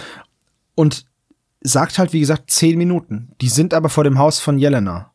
[0.76, 1.04] und
[1.66, 3.32] sagt halt, wie gesagt, zehn Minuten.
[3.40, 5.12] Die sind aber vor dem Haus von Jelena.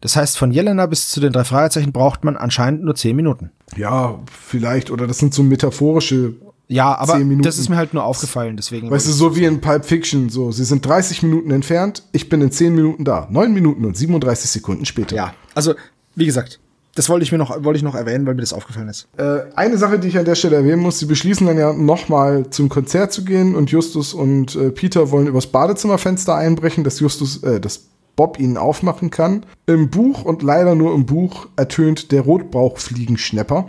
[0.00, 3.50] Das heißt, von Jelena bis zu den drei Fragezeichen braucht man anscheinend nur zehn Minuten.
[3.76, 6.34] Ja, vielleicht, oder das sind so metaphorische,
[6.68, 8.90] Ja, aber das ist mir halt nur aufgefallen, deswegen.
[8.90, 12.40] weißt du, so wie in Pulp Fiction, so, sie sind 30 Minuten entfernt, ich bin
[12.40, 13.28] in 10 Minuten da.
[13.30, 15.14] 9 Minuten und 37 Sekunden später.
[15.16, 15.74] ja, also,
[16.14, 16.60] wie gesagt,
[17.00, 19.08] das wollte ich mir noch, wollte ich noch erwähnen, weil mir das aufgefallen ist.
[19.16, 22.50] Äh, eine Sache, die ich an der Stelle erwähnen muss, sie beschließen dann ja nochmal
[22.50, 27.42] zum Konzert zu gehen und Justus und äh, Peter wollen übers Badezimmerfenster einbrechen, dass Justus,
[27.42, 27.86] äh, dass
[28.16, 29.46] Bob ihnen aufmachen kann.
[29.64, 33.68] Im Buch und leider nur im Buch ertönt der Rotbauchfliegenschnepper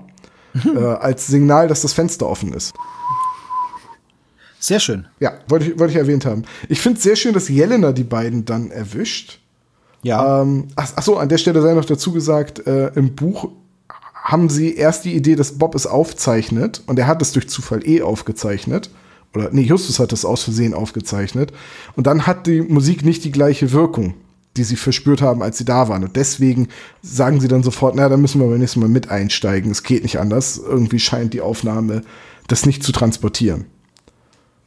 [0.75, 2.73] äh, als Signal, dass das Fenster offen ist.
[4.59, 5.07] Sehr schön.
[5.21, 6.43] Ja, wollte ich, wollte ich erwähnt haben.
[6.67, 9.40] Ich finde es sehr schön, dass Jelena die beiden dann erwischt.
[10.03, 10.41] Ja.
[10.41, 13.49] Ähm, ach, ach so, an der Stelle sei noch dazu gesagt, äh, im Buch
[14.13, 17.87] haben sie erst die Idee, dass Bob es aufzeichnet und er hat es durch Zufall
[17.87, 18.89] eh aufgezeichnet.
[19.33, 21.53] Oder nee, Justus hat es aus Versehen aufgezeichnet.
[21.95, 24.13] Und dann hat die Musik nicht die gleiche Wirkung,
[24.57, 26.03] die sie verspürt haben, als sie da waren.
[26.03, 26.67] Und deswegen
[27.01, 29.71] sagen sie dann sofort, na, da müssen wir beim nächsten Mal mit einsteigen.
[29.71, 30.57] Es geht nicht anders.
[30.57, 32.01] Irgendwie scheint die Aufnahme
[32.47, 33.65] das nicht zu transportieren.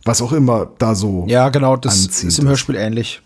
[0.05, 1.25] Was auch immer da so.
[1.29, 3.23] Ja, genau, das ist im Hörspiel ähnlich.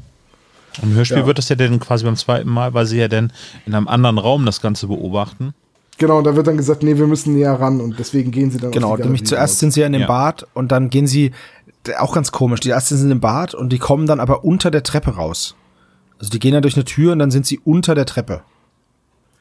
[0.82, 1.26] Im Hörspiel Ja.
[1.26, 3.32] wird das ja dann quasi beim zweiten Mal, weil sie ja dann
[3.66, 5.54] in einem anderen Raum das Ganze beobachten.
[5.98, 8.58] Genau, und da wird dann gesagt, nee, wir müssen näher ran und deswegen gehen sie
[8.58, 9.58] dann Genau, auf die nämlich zuerst raus.
[9.60, 10.06] sind sie ja in dem Ja.
[10.06, 11.32] Bad und dann gehen sie,
[11.98, 14.82] auch ganz komisch, die ersten sind im Bad und die kommen dann aber unter der
[14.84, 15.56] Treppe raus.
[16.18, 18.42] Also die gehen dann durch eine Tür und dann sind sie unter der Treppe.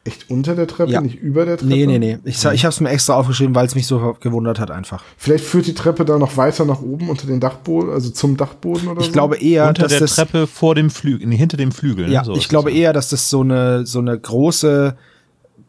[0.08, 1.02] Echt unter der Treppe, Ja.
[1.02, 1.70] nicht über der Treppe?
[1.70, 2.18] Nee, nee, nee.
[2.24, 5.04] Ich, ich habe es mir extra aufgeschrieben, weil es mich so gewundert hat einfach.
[5.18, 8.88] Vielleicht führt die Treppe da noch weiter nach oben unter den Dachboden, also zum Dachboden
[8.88, 9.12] oder Ich so?
[9.14, 12.10] glaube eher, Unter dass der das, Treppe vor dem Flügel, nee, hinter dem Flügel.
[12.12, 12.26] ja, ne?
[12.26, 12.80] So ich glaube das.
[12.80, 14.96] eher, dass das so eine, so eine große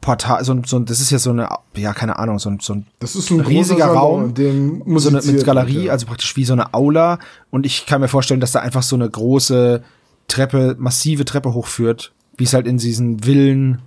[0.01, 2.73] Portal, so, ein- so, das ist ja so eine, ja, keine Ahnung, so ein, so
[2.75, 5.93] ein das ist ein riesiger Raum, dem so eine, mit Galerie, ja.
[5.93, 7.19] also praktisch wie so eine Aula.
[7.51, 9.83] Und ich kann mir vorstellen, dass da einfach so eine große
[10.29, 13.79] Treppe, massive Treppe hochführt, wie es halt in diesen Villen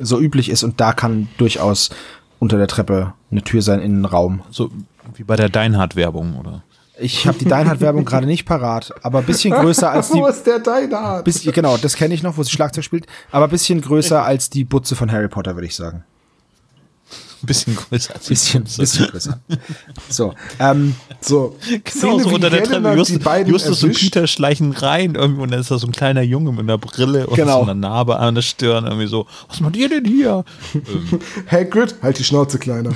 [0.00, 0.62] so üblich ist.
[0.62, 1.90] Und da kann durchaus
[2.38, 4.42] unter der Treppe eine Tür sein in einen Raum.
[4.50, 4.70] So
[5.14, 6.62] wie bei der Deinhard-Werbung, oder?
[6.98, 10.18] Ich habe die Deinhardt-Werbung gerade nicht parat, aber ein bisschen größer als die.
[10.20, 11.24] Wo ist der Deinhardt?
[11.24, 14.50] Bisschen, genau, das kenne ich noch, wo sie Schlagzeug spielt, aber ein bisschen größer als
[14.50, 16.04] die Butze von Harry Potter, würde ich sagen.
[17.42, 19.40] Ein bisschen größer als die Bisschen, bisschen größer.
[20.08, 22.90] So, ähm, So, Genau, Szene, so unter der Treppe.
[22.92, 23.94] die Justus, beiden Justus und.
[23.94, 27.26] Peter schleichen rein irgendwie und dann ist da so ein kleiner Junge mit einer Brille
[27.26, 27.58] und Genau.
[27.58, 29.26] so einer Narbe an der Stirn irgendwie so.
[29.48, 30.44] Was macht ihr denn hier?
[31.50, 32.90] Hagrid, halt die Schnauze kleiner.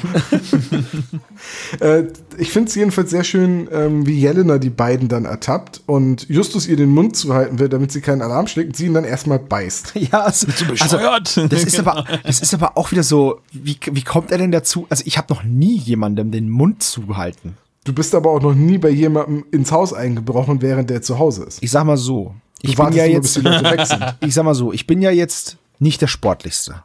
[1.81, 2.05] äh,
[2.39, 6.67] ich finde es jedenfalls sehr schön, ähm, wie Jelena die beiden dann ertappt und Justus
[6.67, 9.39] ihr den Mund zuhalten will, damit sie keinen Alarm schlägt und sie ihn dann erstmal
[9.39, 9.93] beißt.
[9.95, 10.47] ja, also,
[10.81, 14.53] also das ist aber, das ist aber auch wieder so, wie, wie kommt er denn
[14.53, 14.87] dazu?
[14.91, 17.57] Also ich habe noch nie jemandem den Mund zugehalten.
[17.85, 21.45] Du bist aber auch noch nie bei jemandem ins Haus eingebrochen, während der zu Hause
[21.45, 21.63] ist.
[21.63, 23.47] Ich sag mal so, Du ich bin ja jetzt, sind.
[24.21, 26.83] ich sag mal so, ich bin ja jetzt nicht der sportlichste.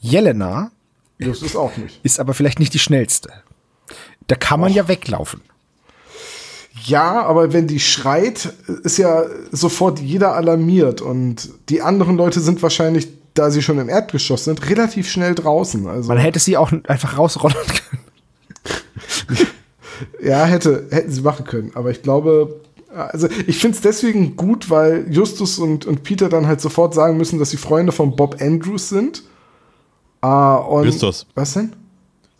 [0.00, 0.72] Jelena
[1.18, 2.00] Justus auch nicht.
[2.02, 3.30] ist aber vielleicht nicht die schnellste.
[4.26, 5.40] Da kann man ja weglaufen.
[6.84, 12.60] Ja, aber wenn die schreit, ist ja sofort jeder alarmiert und die anderen Leute sind
[12.62, 15.86] wahrscheinlich, da sie schon im Erdgeschoss sind, relativ schnell draußen.
[15.86, 18.04] Also Man hätte sie auch einfach rausrollern können.
[20.22, 22.60] ja, hätte hätten sie machen können, aber ich glaube,
[22.94, 27.16] also ich finde es deswegen gut, weil Justus und, und Peter dann halt sofort sagen
[27.16, 29.24] müssen, dass sie Freunde von Bob Andrews sind.
[30.20, 31.26] Ah, und Justus.
[31.34, 31.74] Was denn?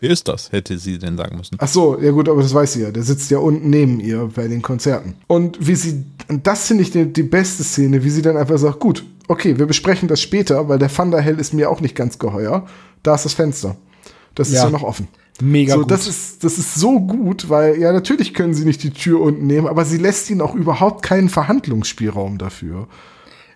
[0.00, 0.52] Wer ist das?
[0.52, 1.56] Hätte sie denn sagen müssen.
[1.58, 2.90] Ach so, ja gut, aber das weiß sie ja.
[2.90, 5.14] Der sitzt ja unten neben ihr bei den Konzerten.
[5.26, 8.58] Und wie sie, und das finde ich die, die beste Szene, wie sie dann einfach
[8.58, 12.18] sagt, gut, okay, wir besprechen das später, weil der Thunderhell ist mir auch nicht ganz
[12.18, 12.66] geheuer.
[13.02, 13.76] Da ist das Fenster.
[14.34, 14.64] Das ist Ja.
[14.64, 15.08] ja noch offen.
[15.40, 15.90] Mega so, gut.
[15.90, 19.46] Das ist, das ist so gut, weil ja, natürlich können sie nicht die Tür unten
[19.46, 22.86] nehmen, aber sie lässt ihnen auch überhaupt keinen Verhandlungsspielraum dafür.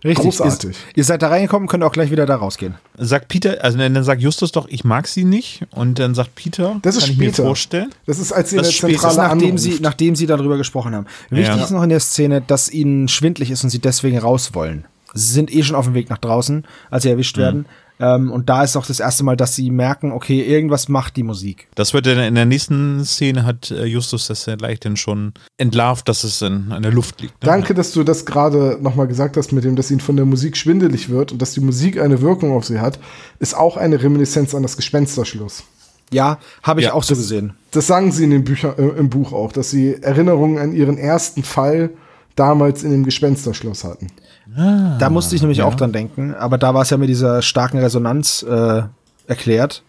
[0.05, 0.25] Richtig.
[0.27, 0.77] Großartig.
[0.91, 2.75] Ihr, ihr seid da reingekommen, könnt auch gleich wieder da rausgehen.
[2.97, 5.67] Sagt Peter, also dann sagt Justus doch, ich mag sie nicht.
[5.73, 7.31] Und dann sagt Peter, Das ist kann später.
[7.33, 7.91] ich mir vorstellen.
[8.07, 9.03] Das ist, als sie Das in ist der später.
[9.03, 9.63] Das ist Zentrale nachdem anruft.
[9.65, 11.07] sie, nachdem sie darüber gesprochen haben.
[11.31, 11.65] Wichtig Ja.
[11.65, 14.85] ist noch in der Szene, dass ihnen schwindlig ist und sie deswegen raus wollen.
[15.15, 17.67] Sie sind eh schon auf dem Weg nach draußen, als sie erwischt werden.
[18.01, 21.25] Ähm, und da ist auch das erste Mal, dass sie merken, okay, irgendwas macht die
[21.25, 21.69] Musik.
[21.75, 25.33] Das wird dann in der nächsten Szene hat äh, Justus das ja leicht dann schon
[25.57, 27.43] entlarvt, dass es in, an der Luft liegt.
[27.43, 27.47] Ne?
[27.47, 30.57] Danke, dass du das gerade nochmal gesagt hast, mit dem, dass ihnen von der Musik
[30.57, 33.01] schwindelig wird und dass die Musik eine Wirkung auf sie hat,
[33.41, 35.65] ist auch eine Reminiszenz an das Gespensterschluss.
[36.11, 37.55] Ja, habe ich Ja, auch so gesehen.
[37.73, 40.99] Das sagen sie in den Bücher, äh, im Buch auch, dass sie Erinnerungen an ihren
[40.99, 41.91] ersten Fall
[42.37, 44.07] damals in dem Gespensterschloss hatten.
[44.55, 47.79] Da musste ich nämlich auch dran denken, aber da war es ja mit dieser starken
[47.79, 48.83] Resonanz äh,
[49.27, 49.83] erklärt.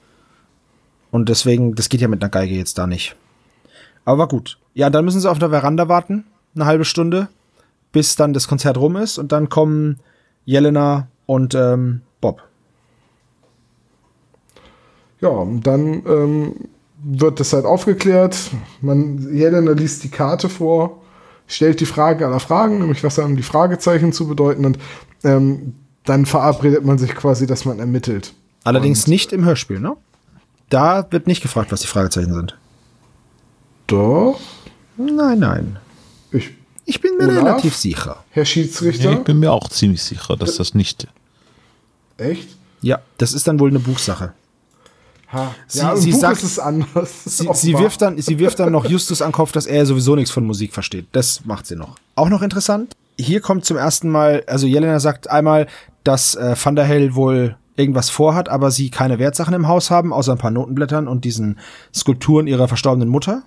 [1.11, 3.15] Und deswegen, das geht ja mit einer Geige jetzt da nicht.
[4.05, 4.59] Aber war gut.
[4.73, 7.29] Ja, dann müssen sie auf der Veranda warten, eine halbe Stunde,
[7.91, 9.99] bis dann das Konzert rum ist und dann kommen
[10.45, 12.43] Jelena und ähm, Bob.
[15.21, 16.55] Ja, und dann ähm,
[17.01, 18.37] wird das halt aufgeklärt.
[18.81, 21.01] Man, Jelena liest die Karte vor,
[21.49, 24.79] stellt die Frage aller Fragen, nämlich was haben die Fragezeichen zu bedeuten und
[25.25, 25.73] ähm,
[26.05, 28.33] dann verabredet man sich quasi, dass man ermittelt.
[28.63, 29.97] Allerdings nicht im Hörspiel, ne?
[30.69, 32.57] Da wird nicht gefragt, was die Fragezeichen sind.
[33.87, 34.39] Doch,
[34.97, 35.79] Nein, nein.
[36.31, 36.51] ich,
[36.85, 37.43] Ich bin mir Olaf?
[37.43, 38.23] relativ sicher.
[38.31, 41.07] Herr Schiedsrichter, ich bin mir auch ziemlich sicher, dass das nicht.
[42.17, 42.49] echt?
[42.81, 44.33] Ja, das ist dann wohl eine Buchsache.
[45.31, 45.53] Ha.
[45.67, 47.23] Sie- ja, sie sagt- es anders.
[47.25, 50.31] Sie, sie, wirft dann, sie wirft dann noch Justus an Kopf, dass er sowieso nichts
[50.31, 51.07] von Musik versteht.
[51.11, 51.95] Das macht sie noch.
[52.15, 52.95] Auch noch interessant.
[53.19, 55.67] Hier kommt zum ersten Mal, also Jelena sagt einmal,
[56.03, 60.11] dass äh, Van der Hell wohl irgendwas vorhat, aber sie keine Wertsachen im Haus haben,
[60.13, 61.59] außer ein paar Notenblättern und diesen
[61.93, 63.43] Skulpturen ihrer verstorbenen Mutter.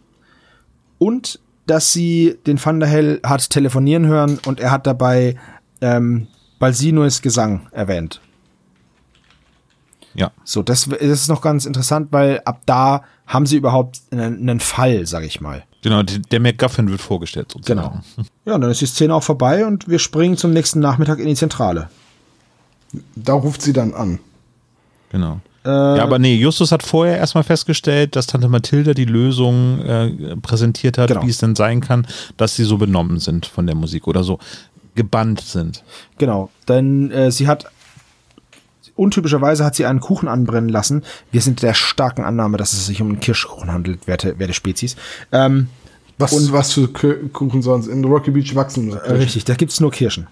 [0.98, 5.36] Und dass sie den Van der Hell hat telefonieren hören und er hat dabei
[5.80, 6.28] ähm,
[6.58, 8.20] Balsinues Gesang erwähnt.
[10.14, 10.30] Ja.
[10.44, 14.60] So, das, das ist noch ganz interessant, weil ab da haben sie überhaupt einen, einen
[14.60, 15.62] Fall, sag ich mal.
[15.82, 17.80] Genau, der MacGuffin wird vorgestellt sozusagen.
[18.16, 18.26] Genau.
[18.44, 21.26] Ja, und dann ist die Szene auch vorbei und wir springen zum nächsten Nachmittag in
[21.26, 21.88] die Zentrale.
[23.16, 24.18] Da ruft sie dann an.
[25.10, 25.40] Genau.
[25.64, 30.36] Äh, ja, aber nee, Justus hat vorher erstmal festgestellt, dass Tante Mathilda die Lösung äh,
[30.36, 31.22] präsentiert hat, Genau.
[31.24, 32.06] wie es denn sein kann,
[32.36, 34.38] dass sie so benommen sind von der Musik oder so
[34.94, 35.84] gebannt sind.
[36.18, 37.66] Genau, denn äh, sie hat
[39.02, 41.02] untypischerweise hat sie einen Kuchen anbrennen lassen.
[41.30, 44.96] Wir sind der starken Annahme, dass es sich um einen Kirschkuchen handelt, werte, werte Spezies.
[45.32, 45.68] Ähm,
[46.18, 47.88] Was, Und- was für Kuchen sonst?
[47.88, 49.16] In Rocky Beach wachsen nur Kirschen.
[49.16, 50.26] Richtig, da gibt's nur Kirschen.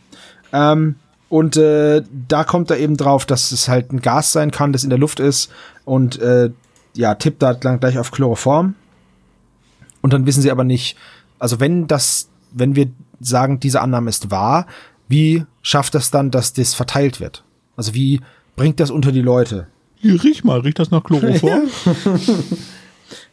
[0.53, 0.97] Ähm,
[1.29, 4.85] und äh, da kommt er eben drauf, dass es halt ein Gas sein kann, das
[4.85, 5.51] in der Luft ist
[5.85, 6.51] und äh,
[6.95, 8.75] ja, tippt da gleich auf Chloroform.
[10.01, 10.97] Und dann wissen sie aber nicht,
[11.39, 12.89] also wenn das, wenn wir
[13.21, 14.67] sagen, diese Annahme ist wahr,
[15.09, 17.45] wie schafft das dann, dass das verteilt wird?
[17.77, 18.21] Also wie
[18.57, 19.67] bringt das unter die Leute?
[19.97, 21.63] Hier, riech mal, riecht das nach Chloroform?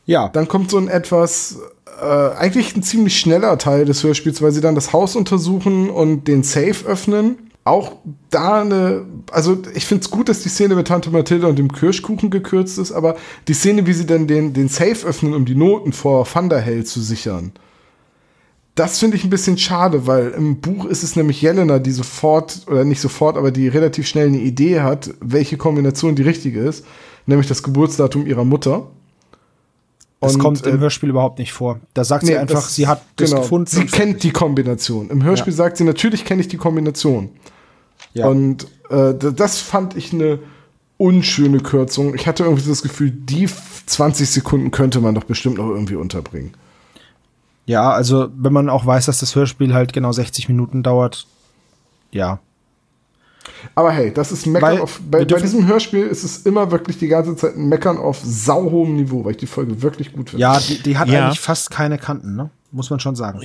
[0.05, 1.59] Ja, Dann kommt so ein etwas
[2.01, 6.29] äh, eigentlich ein ziemlich schneller Teil des Hörspiels, weil sie dann das Haus untersuchen und
[6.29, 7.51] den Safe öffnen.
[7.65, 7.97] Auch
[8.29, 11.73] da eine, also ich finde es gut, dass die Szene mit Tante Mathilda und dem
[11.73, 13.17] Kirschkuchen gekürzt ist, aber
[13.49, 17.01] die Szene, wie sie dann den, den Safe öffnen, um die Noten vor Thunderhell zu
[17.01, 17.51] sichern,
[18.77, 22.61] das finde ich ein bisschen schade, weil im Buch ist es nämlich Jelena, die sofort,
[22.67, 26.85] oder nicht sofort, aber die relativ schnell eine Idee hat, welche Kombination die richtige ist,
[27.25, 28.87] nämlich das Geburtsdatum ihrer Mutter.
[30.19, 31.79] Das Und, kommt im äh, Hörspiel überhaupt nicht vor.
[31.93, 33.67] Da sagt sie Nee, einfach, das- sie hat das genau, gefunden.
[33.67, 35.09] Sie kennt die Kombination.
[35.09, 35.57] Im Hörspiel Ja.
[35.57, 37.29] sagt sie, natürlich kenne ich die Kombination.
[38.13, 38.27] Ja.
[38.27, 40.39] Und äh, das fand ich eine
[40.97, 42.15] unschöne Kürzung.
[42.15, 45.95] Ich hatte irgendwie das Gefühl, die f- 20 Sekunden könnte man doch bestimmt noch irgendwie
[45.95, 46.53] unterbringen.
[47.67, 51.27] Ja, also wenn man auch weiß, dass das Hörspiel halt genau 60 Minuten dauert,
[52.11, 52.39] ja.
[53.75, 54.99] Aber hey, das ist Meckern Weil auf.
[55.09, 58.95] Bei, bei diesem Hörspiel ist es immer wirklich die ganze Zeit ein Meckern auf sauhohem
[58.95, 60.41] Niveau, weil ich die Folge wirklich gut finde.
[60.41, 61.25] Ja, die, die hat Ja.
[61.25, 62.49] eigentlich fast keine Kanten, ne?
[62.71, 63.39] Muss man schon sagen.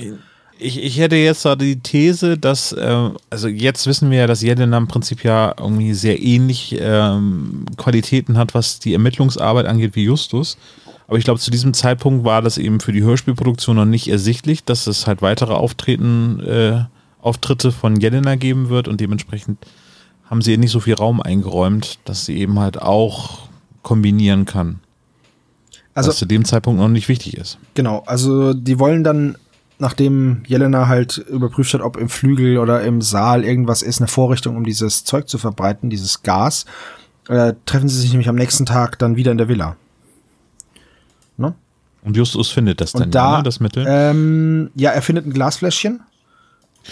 [0.59, 4.41] Ich, ich hätte jetzt da die These, dass, äh, also jetzt wissen wir ja, dass
[4.41, 10.03] Jelena im Prinzip ja irgendwie sehr ähnlich ähm, Qualitäten hat, was die Ermittlungsarbeit angeht wie
[10.05, 10.57] Justus.
[11.07, 14.63] Aber ich glaube, zu diesem Zeitpunkt war das eben für die Hörspielproduktion noch nicht ersichtlich,
[14.63, 16.85] dass es halt weitere Auftreten, äh,
[17.21, 19.57] Auftritte von Jelena geben wird und dementsprechend
[20.29, 23.47] haben sie ihr nicht so viel Raum eingeräumt, dass sie eben halt auch
[23.81, 24.79] kombinieren kann.
[25.93, 27.59] Also was zu dem Zeitpunkt noch nicht wichtig ist.
[27.75, 29.37] Genau, also die wollen dann,
[29.77, 34.57] nachdem Jelena halt überprüft hat, ob im Flügel oder im Saal irgendwas ist, eine Vorrichtung,
[34.57, 36.65] um dieses Zeug zu verbreiten, dieses Gas,
[37.29, 39.75] äh, treffen sie sich nämlich am nächsten Tag dann wieder in der Villa.
[42.03, 43.85] Und Justus findet das dann, Und da, ja, ne, das Mittel.
[43.87, 46.01] Ähm, ja, er findet ein Glasfläschchen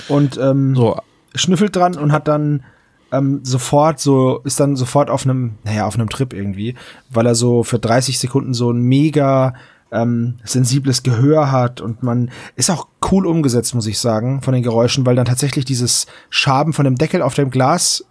[0.07, 0.97] und ähm, so,
[1.35, 2.63] schnüffelt dran und hat dann
[3.11, 6.75] ähm, sofort so, ist dann sofort auf einem, naja, auf einem Trip irgendwie,
[7.09, 9.53] weil er so für 30 Sekunden so ein mega
[9.91, 14.63] ähm, sensibles Gehör hat und man ist auch cool umgesetzt, muss ich sagen, von den
[14.63, 18.05] Geräuschen, weil dann tatsächlich dieses Schaben von dem Deckel auf dem Glas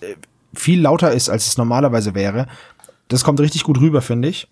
[0.00, 0.14] äh,
[0.54, 2.46] viel lauter ist, als es normalerweise wäre.
[3.08, 4.48] Das kommt richtig gut rüber, finde ich.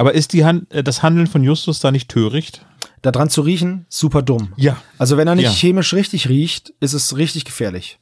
[0.00, 2.64] Aber ist die Hand, äh, das Handeln von Justus da nicht töricht?
[3.02, 4.52] Da dran zu riechen, super dumm.
[4.56, 4.76] Ja.
[4.98, 5.50] Also wenn er nicht Ja.
[5.50, 7.98] chemisch richtig riecht, ist es richtig gefährlich.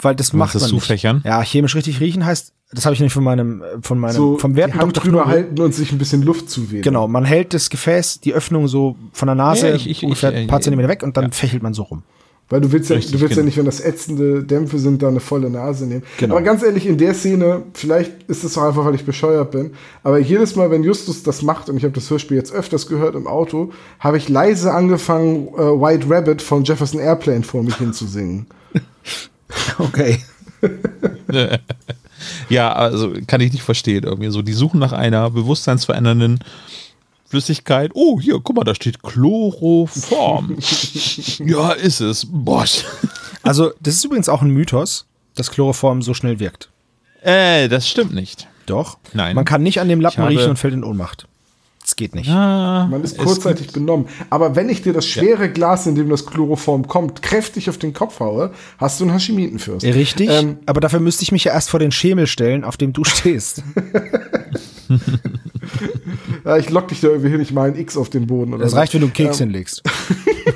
[0.00, 1.16] Weil das macht das man zufächern?
[1.18, 1.26] nicht.
[1.26, 4.38] Ja, chemisch richtig riechen heißt, das habe ich nicht von meinem, äh, von meinem, So
[4.38, 6.82] vom werten Hand drüber halten und sich ein bisschen Luft zuwählen.
[6.82, 10.32] Genau, man hält das Gefäß, die Öffnung so von der Nase Ja, ich- ich- ungefähr
[10.32, 12.02] ich- ein paar äh, Zentimeter weg und dann fächelt man so rum.
[12.50, 13.46] Weil du willst ja, Richtig, du willst ja genau.
[13.46, 16.02] nicht, wenn das ätzende Dämpfe sind, da eine volle Nase nehmen.
[16.18, 16.34] Genau.
[16.34, 19.72] Aber ganz ehrlich, in der Szene, vielleicht ist es auch einfach, weil ich bescheuert bin,
[20.02, 23.14] aber jedes Mal, wenn Justus das macht, und ich habe das Hörspiel jetzt öfters gehört
[23.14, 28.46] im Auto, habe ich leise angefangen, äh, White Rabbit von Jefferson Airplane vor mich hinzusingen.
[29.78, 30.18] Okay.
[32.48, 34.04] Ja, also kann ich nicht verstehen.
[34.04, 36.40] Irgendwie so, die suchen nach einer bewusstseinsverändernden
[37.34, 37.90] Flüssigkeit.
[37.94, 40.56] Oh, hier, guck mal, da steht Chloroform.
[41.44, 42.26] ja, ist es.
[42.30, 42.84] Bosch.
[43.42, 46.70] Also, das ist übrigens auch ein Mythos, dass Chloroform so schnell wirkt.
[47.22, 48.46] Äh, das stimmt nicht.
[48.66, 48.98] Doch.
[49.14, 49.34] Nein.
[49.34, 51.26] Man kann nicht an dem Lappen riechen und fällt in Ohnmacht.
[51.82, 52.30] Das geht nicht.
[52.30, 54.06] Ah, Man ist kurzzeitig benommen.
[54.30, 57.92] Aber wenn ich dir das schwere Glas, in dem das Chloroform kommt, kräftig auf den
[57.92, 59.84] Kopf haue, hast du einen Hashimitenfürst.
[59.84, 62.92] Richtig, Ähm, aber dafür müsste ich mich ja erst vor den Schemel stellen, auf dem
[62.94, 63.62] du stehst.
[66.44, 68.52] ja, ich lock dich da irgendwie hin, ich mal ein X auf den Boden.
[68.54, 68.78] Oder Das so.
[68.78, 69.82] reicht, wenn du einen Keks hinlegst.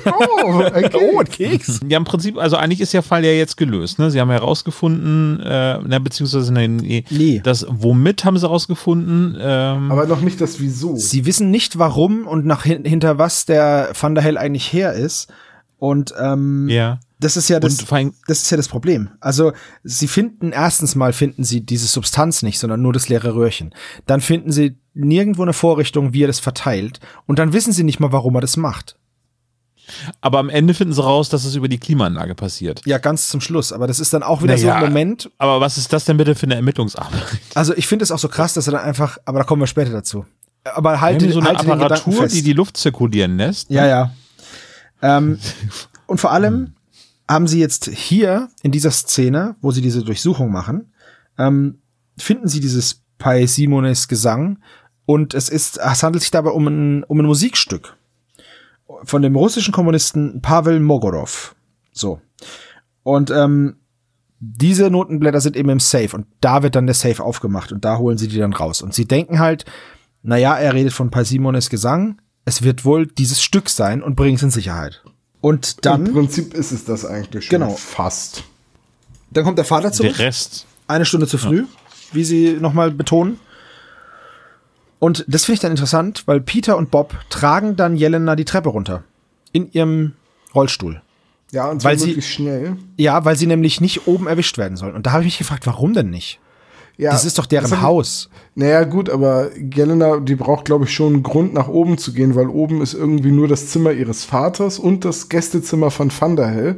[0.05, 0.95] Oh, ein Keks.
[0.95, 1.79] Oh, ein Keks.
[1.87, 3.97] Ja, im Prinzip, also eigentlich ist der Fall ja jetzt gelöst.
[3.97, 4.11] Ne?
[4.11, 7.41] Sie haben herausgefunden, äh, na, beziehungsweise nee, nee, Nee.
[7.43, 9.35] das womit haben sie herausgefunden?
[9.39, 10.95] Ähm, Aber noch nicht das Wieso.
[10.95, 14.93] Sie wissen nicht, warum und nach hin, hinter was der Van der Hell eigentlich her
[14.93, 15.27] ist.
[15.79, 16.99] Und ähm, ja.
[17.19, 19.09] Das ist ja das, das ist ja das Problem.
[19.19, 19.51] Also
[19.83, 23.75] sie finden erstens mal finden sie diese Substanz nicht, sondern nur das leere Röhrchen.
[24.05, 27.01] Dann finden sie nirgendwo eine Vorrichtung, wie er das verteilt.
[27.27, 28.95] Und dann wissen sie nicht mal, warum er das macht.
[30.21, 32.81] Aber am Ende finden sie raus, dass es über die Klimaanlage passiert.
[32.85, 33.73] Ja, ganz zum Schluss.
[33.73, 35.29] Aber das ist dann auch wieder so Naja, ein Moment.
[35.39, 37.25] Aber was ist das denn bitte für eine Ermittlungsarbeit?
[37.55, 39.67] Also ich finde es auch so krass, dass er dann einfach, aber da kommen wir
[39.67, 40.25] später dazu.
[40.63, 43.71] Aber halt, die so eine halt den Apparatur, die die Luft zirkulieren lässt?
[43.71, 44.11] Ja, ja.
[45.01, 45.39] Ähm,
[46.05, 46.75] und vor allem
[47.29, 50.91] haben sie jetzt hier in dieser Szene, wo sie diese Durchsuchung machen,
[51.37, 51.79] ähm,
[52.17, 54.59] finden sie dieses Pai Simones Gesang
[55.05, 57.95] und es ist, es handelt sich dabei um ein, um ein Musikstück
[59.03, 61.55] von dem russischen Kommunisten Pavel Mogorov.
[61.91, 62.19] So.
[63.03, 63.75] Und ähm,
[64.39, 67.97] diese Notenblätter sind eben im Safe und da wird dann der Safe aufgemacht und da
[67.97, 68.81] holen sie die dann raus.
[68.81, 69.65] Und sie denken halt,
[70.23, 74.43] naja, er redet von Paisimones Gesang, es wird wohl dieses Stück sein und bringen es
[74.43, 75.03] in Sicherheit.
[75.41, 77.71] Und Im dann, Prinzip ist es das eigentlich schon Genau.
[77.75, 78.43] fast.
[79.31, 80.65] dann kommt der Vater zurück, Der Rest.
[80.87, 81.65] eine Stunde zu früh,
[82.11, 83.39] wie sie nochmal betonen.
[84.99, 88.69] Und das finde ich dann interessant, weil Peter und Bob tragen dann Jelena die Treppe
[88.69, 89.03] runter.
[89.51, 90.13] In ihrem
[90.53, 91.01] Rollstuhl.
[91.51, 92.75] Ja, und zwar Weil sie- wirklich schnell.
[92.97, 94.93] Ja, weil sie nämlich nicht oben erwischt werden sollen.
[94.95, 96.39] Und da habe ich mich gefragt, warum denn nicht?
[96.99, 98.29] Ja, das ist doch deren das ich- Haus.
[98.55, 102.35] Naja, gut, aber Jelena, die braucht, glaube ich, schon einen Grund, nach oben zu gehen,
[102.35, 106.75] weil oben ist irgendwie nur das Zimmer ihres Vaters und das Gästezimmer von Thunderhell.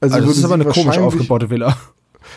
[0.00, 1.76] Also das würde ist aber eine komisch aufgebaute Villa.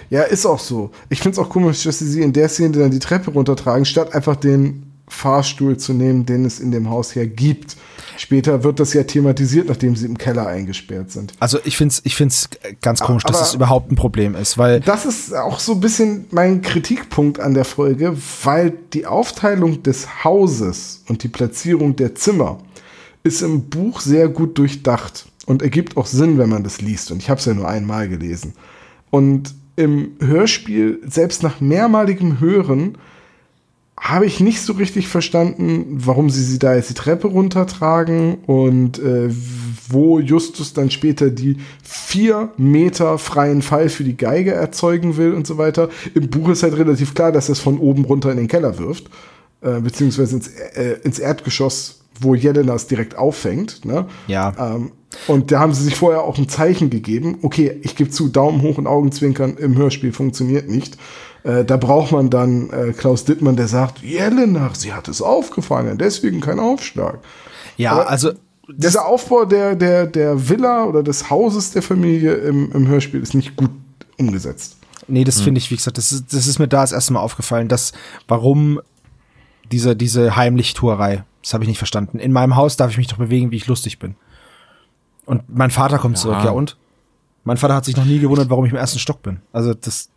[0.09, 0.91] Ja, ist auch so.
[1.09, 3.85] Ich finde es auch komisch, dass sie sie in der Szene dann die Treppe runtertragen,
[3.85, 7.77] statt einfach den Fahrstuhl zu nehmen, den es in dem Haus ja gibt.
[8.17, 11.33] Später wird das ja thematisiert, nachdem sie im Keller eingesperrt sind.
[11.39, 12.49] Also ich finde es ich find's
[12.81, 15.79] ganz komisch, dass Aber- das überhaupt ein Problem ist, weil Das ist auch so ein
[15.79, 22.15] bisschen mein Kritikpunkt an der Folge, weil die Aufteilung des Hauses und die Platzierung der
[22.15, 22.59] Zimmer
[23.23, 27.11] ist im Buch sehr gut durchdacht und ergibt auch Sinn, wenn man das liest.
[27.11, 28.53] Und ich habe es ja nur einmal gelesen.
[29.09, 32.97] Und im Hörspiel, selbst nach mehrmaligem Hören,
[34.01, 38.97] habe ich nicht so richtig verstanden, warum sie sie da jetzt die Treppe runtertragen und
[38.97, 39.29] äh,
[39.89, 45.45] wo Justus dann später die vier Meter freien Fall für die Geige erzeugen will und
[45.45, 45.89] so weiter.
[46.15, 48.79] Im Buch ist halt relativ klar, dass er es von oben runter in den Keller
[48.79, 49.05] wirft,
[49.61, 53.85] äh, beziehungsweise ins, äh, ins Erdgeschoss, wo Jelena es direkt auffängt.
[53.85, 54.07] Ne?
[54.27, 54.75] Ja.
[54.75, 54.93] Ähm,
[55.27, 57.37] und da haben sie sich vorher auch ein Zeichen gegeben.
[57.43, 60.97] Okay, ich gebe zu, Daumen hoch und Augenzwinkern im Hörspiel funktioniert nicht.
[61.43, 65.97] Äh, da braucht man dann äh, Klaus Dittmann, der sagt, Jelena, sie hat es aufgefangen,
[65.97, 67.19] deswegen kein Aufschlag.
[67.77, 68.31] ja, aber- also
[68.67, 73.33] Dieser Aufbau der, der, der Villa oder des Hauses der Familie im, im Hörspiel ist
[73.33, 73.71] nicht gut
[74.17, 74.77] umgesetzt.
[75.07, 77.19] Nee, das finde ich, wie gesagt, das ist, das ist mir da das erste Mal
[77.21, 77.91] aufgefallen, dass
[78.27, 78.79] warum
[79.71, 82.19] diese, diese Heimlichtuerei, das habe ich nicht verstanden.
[82.19, 84.15] In meinem Haus darf ich mich doch bewegen, wie ich lustig bin.
[85.25, 86.77] Und mein Vater kommt zurück, ja und?
[87.43, 89.41] Mein Vater hat sich noch nie gewundert, warum ich im ersten Stock bin.
[89.51, 90.09] Also das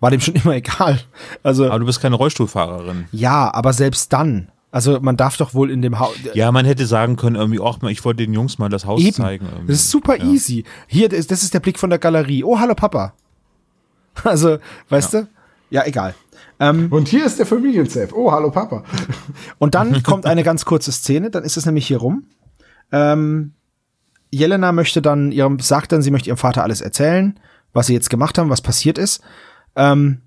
[0.00, 1.00] war dem schon immer egal.
[1.42, 3.06] Also Aber du bist keine Rollstuhlfahrerin.
[3.12, 6.14] ja, aber selbst dann, also man darf doch wohl in dem Haus.
[6.34, 9.12] Ja, man hätte sagen können, irgendwie, ach, ich wollte den Jungs mal das Haus Eben.
[9.14, 9.46] zeigen.
[9.46, 9.68] Irgendwie.
[9.72, 10.24] Das ist super Ja.
[10.24, 10.64] easy.
[10.86, 12.44] Hier, das das ist der Blick von der Galerie.
[12.44, 13.14] Oh, hallo Papa.
[14.24, 15.28] Also, weißt du?
[15.68, 16.14] Ja, egal.
[16.58, 18.14] Ähm, Und hier ist der Familiensafe.
[18.16, 18.82] Oh, hallo Papa.
[19.58, 22.24] Und dann kommt eine ganz kurze Szene, dann ist es nämlich hier rum.
[22.92, 23.52] Ähm,
[24.30, 27.38] Jelena möchte dann ihrem, sagt dann, sie möchte ihrem Vater alles erzählen,
[27.72, 29.22] was sie jetzt gemacht haben, was passiert ist.
[29.76, 30.22] Ähm,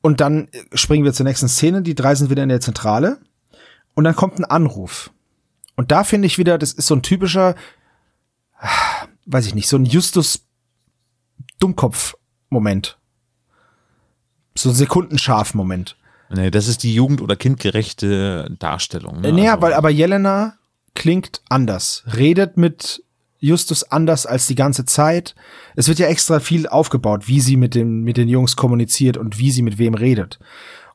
[0.00, 3.18] und dann springen wir zur nächsten Szene, die drei sind wieder in der Zentrale.
[3.94, 5.10] Und dann kommt ein Anruf.
[5.74, 7.54] Und da finde ich wieder, das ist so ein typischer,
[9.26, 10.44] weiß ich nicht, so ein Justus
[11.58, 12.98] Dummkopf-Moment.
[14.56, 15.96] So ein Sekundenscharf-Moment.
[16.30, 19.20] Nee, das ist die jugend- oder kindgerechte Darstellung.
[19.20, 19.28] Ne?
[19.28, 20.54] Äh, naja, Also- weil aber Jelena
[20.94, 23.02] klingt anders, redet mit
[23.40, 25.34] Justus anders als die ganze Zeit.
[25.76, 29.38] Es wird ja extra viel aufgebaut, wie sie mit, den mit den Jungs kommuniziert und
[29.38, 30.38] wie sie mit wem redet.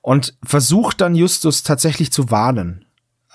[0.01, 2.85] Und versucht dann Justus tatsächlich zu warnen,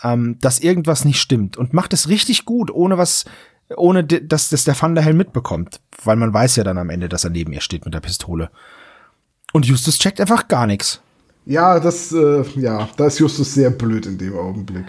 [0.02, 3.24] ähm, dass irgendwas nicht stimmt und macht es richtig gut, ohne was,
[3.74, 7.30] ohne dass das der Thunderhell mitbekommt, weil man weiß ja dann am Ende, dass er
[7.30, 8.50] neben ihr steht mit der Pistole.
[9.52, 11.00] Und Justus checkt einfach gar nichts.
[11.46, 14.84] Ja, das, äh, ja, da ist Justus sehr blöd in dem Augenblick.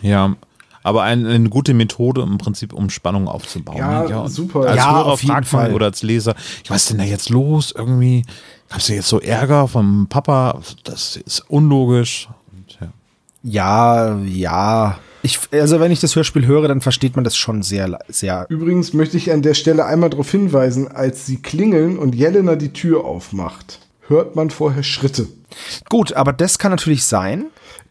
[0.00, 0.36] Ja,
[0.86, 3.76] aber ein, eine gute Methode im Prinzip, um Spannung aufzubauen.
[3.76, 4.60] Ja, und super.
[4.68, 5.74] Als Ja, Hörer auf jeden Fall.
[5.74, 7.74] oder als Leser, ja, was ist denn da jetzt los?
[7.76, 8.24] Irgendwie
[8.68, 12.28] gab's ja jetzt so Ärger vom Papa, das ist unlogisch.
[12.52, 12.88] Und, ja.
[13.42, 14.98] Ja, ja.
[15.22, 18.46] Ich, also wenn ich das Hörspiel höre, dann versteht man das schon sehr, sehr.
[18.48, 22.72] Übrigens möchte ich an der Stelle einmal darauf hinweisen, als sie klingeln und Jelena die
[22.72, 25.26] Tür aufmacht, hört man vorher Schritte.
[25.88, 27.46] Gut, aber das kann natürlich sein.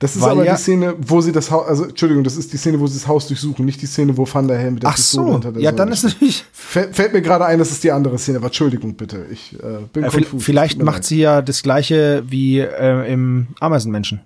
[0.05, 2.53] Das ist Weil aber ja- die Szene, wo sie das Haus, also Entschuldigung, das ist
[2.53, 4.83] die Szene, wo sie das Haus durchsuchen, nicht die Szene, wo Van der Helm mit
[4.83, 6.45] der Ach Pistole so, hinter der ja, Säule dann ist natürlich.
[6.53, 9.79] Fällt, fällt mir gerade ein, das ist die andere Szene, aber Entschuldigung bitte, ich äh,
[9.91, 10.43] bin Äh, konfus.
[10.43, 14.21] vielleicht macht sie ja das gleiche wie äh, im Ameisenmenschen.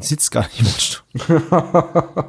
[0.00, 1.42] Sitzt gar nicht im Stuhl.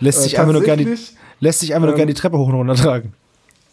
[0.00, 2.38] lässt sich Äh, einfach nur gerne tatsächlich- lässt sich einfach nur ähm, gerne die Treppe
[2.38, 3.12] hoch und runter tragen.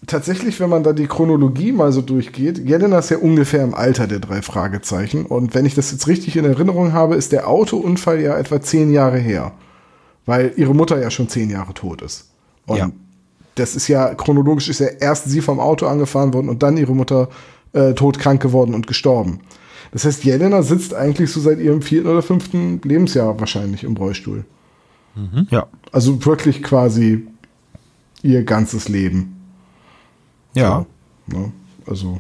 [0.05, 4.05] Tatsächlich, wenn man da die Chronologie mal so durchgeht, Jelena ist ja ungefähr im Alter
[4.05, 5.25] der drei Fragezeichen.
[5.25, 8.93] Und wenn ich das jetzt richtig in Erinnerung habe, ist der Autounfall ja etwa zehn
[8.93, 9.53] Jahre her.
[10.27, 12.29] Weil ihre Mutter ja schon zehn Jahre tot ist.
[12.67, 12.91] Und Ja.
[13.55, 16.93] das ist ja, chronologisch ist ja erst sie vom Auto angefahren worden und dann ihre
[16.93, 17.29] Mutter
[17.73, 19.39] äh, todkrank geworden und gestorben.
[19.91, 24.45] Das heißt, Jelena sitzt eigentlich so seit ihrem vierten oder fünften Lebensjahr wahrscheinlich im Rollstuhl.
[25.49, 25.65] Ja.
[25.91, 27.25] Also wirklich quasi
[28.21, 29.36] ihr ganzes Leben.
[30.57, 30.85] Ja.
[31.27, 31.51] Ne?
[31.85, 32.19] Also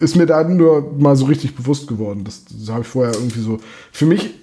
[0.00, 2.24] ist mir da nur mal so richtig bewusst geworden.
[2.24, 3.58] Das, das habe ich vorher irgendwie so.
[3.92, 4.34] Für mich,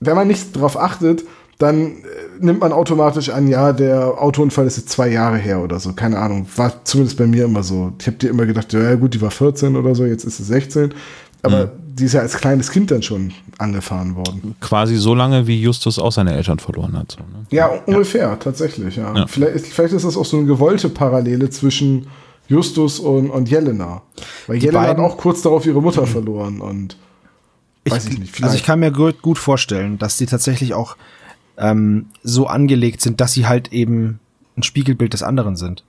[0.00, 1.24] wenn man nicht drauf achtet,
[1.58, 1.92] dann äh,
[2.40, 5.92] nimmt man automatisch an, ja, der Autounfall ist jetzt zwei Jahre her oder so.
[5.92, 6.46] Keine Ahnung.
[6.56, 7.92] War zumindest bei mir immer so.
[8.00, 10.44] Ich habe dir immer gedacht, ja gut, die war 14 oder so, jetzt ist sie
[10.44, 10.94] 16.
[11.42, 14.54] Aber die ist ja als kleines Kind dann schon angefahren worden.
[14.60, 17.12] Quasi so lange, wie Justus auch seine Eltern verloren hat.
[17.12, 17.46] So, ne?
[17.50, 19.14] Ja, ungefähr, tatsächlich, ja.
[19.14, 19.26] Ja.
[19.26, 22.06] Vielleicht, vielleicht ist das auch so eine gewollte Parallele zwischen
[22.52, 24.02] Justus und, und Jelena.
[24.46, 26.96] Weil Die Jelena hat auch kurz darauf ihre Mutter verloren und
[27.86, 28.66] weiß ich nicht, also ich vielleicht.
[28.66, 30.96] kann mir gut, gut vorstellen, dass die tatsächlich auch
[31.56, 34.20] ähm, so angelegt sind, dass sie halt eben
[34.56, 35.84] ein Spiegelbild des anderen sind.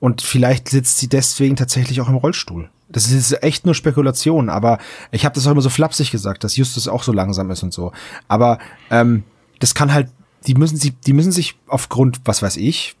[0.00, 2.70] Und vielleicht sitzt sie deswegen tatsächlich auch im Rollstuhl.
[2.88, 4.78] Das ist echt nur Spekulation, aber
[5.12, 7.72] ich habe das auch immer so flapsig gesagt, dass Justus auch so langsam ist und
[7.72, 7.92] so.
[8.26, 8.58] Aber
[8.90, 9.22] ähm,
[9.60, 10.08] das kann halt,
[10.46, 12.96] die müssen sich, die müssen sich aufgrund, was weiß ich,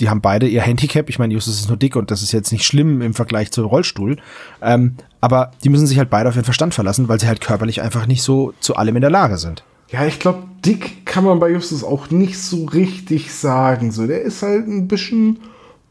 [0.00, 1.08] die haben beide ihr Handicap.
[1.08, 3.64] Ich meine, Justus ist nur dick und das ist jetzt nicht schlimm im Vergleich zum
[3.64, 4.16] Rollstuhl.
[4.60, 7.80] Ähm, aber die müssen sich halt beide auf ihren Verstand verlassen, weil sie halt körperlich
[7.80, 9.64] einfach nicht so zu allem in der Lage sind.
[9.90, 13.92] Ja, ich glaube, dick kann man bei Justus auch nicht so richtig sagen.
[13.92, 15.38] So, der ist halt ein bisschen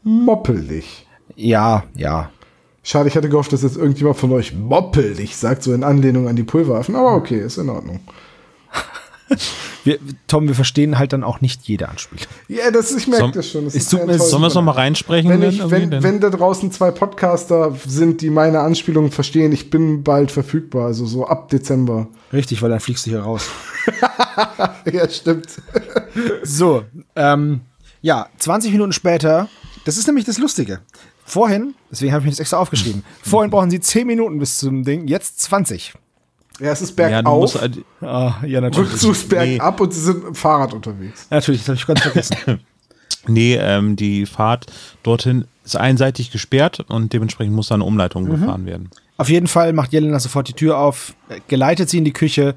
[0.02, 1.06] moppelig.
[1.36, 2.30] Ja, ja.
[2.82, 6.36] Schade, ich hatte gehofft, dass jetzt irgendjemand von euch moppelig sagt, so in Anlehnung an
[6.36, 6.94] die Pulveraffen.
[6.96, 8.00] Aber okay, ist in Ordnung.
[9.84, 9.98] Wir,
[10.28, 12.24] Tom, wir verstehen halt dann auch nicht jede Anspielung.
[12.48, 13.64] Ja, das, ich merke das schon.
[13.64, 14.18] Das ist tut mir-.
[14.18, 15.30] Sollen wir es nochmal reinsprechen?
[15.30, 19.70] wenn, ich, wenn, Denn- wenn da draußen zwei Podcaster sind, die meine Anspielungen verstehen, ich
[19.70, 22.08] bin bald verfügbar, also so ab Dezember.
[22.32, 23.48] Richtig, weil dann fliegst du hier raus.
[24.92, 25.48] ja, stimmt.
[26.42, 26.84] So,
[27.16, 27.60] ähm,
[28.02, 29.48] ja, 20 Minuten später,
[29.84, 30.80] das ist nämlich das Lustige.
[31.26, 34.84] Vorhin, deswegen habe ich mir das extra aufgeschrieben, vorhin brauchen sie 10 Minuten bis zum
[34.84, 35.94] Ding, jetzt 20.
[36.60, 38.92] Ja, es ist ja, du bergauf, musst, halt- Ah, ja, natürlich.
[38.92, 41.26] Rückzugs bergab und sie sind mit dem Fahrrad unterwegs.
[41.30, 42.60] Natürlich, das habe ich ganz vergessen.
[43.26, 44.66] nee, ähm, die Fahrt
[45.02, 48.90] dorthin ist einseitig gesperrt und dementsprechend muss da eine Umleitung gefahren werden.
[49.16, 52.54] Auf jeden Fall macht Jelena sofort die Tür auf, äh, geleitet sie in die Küche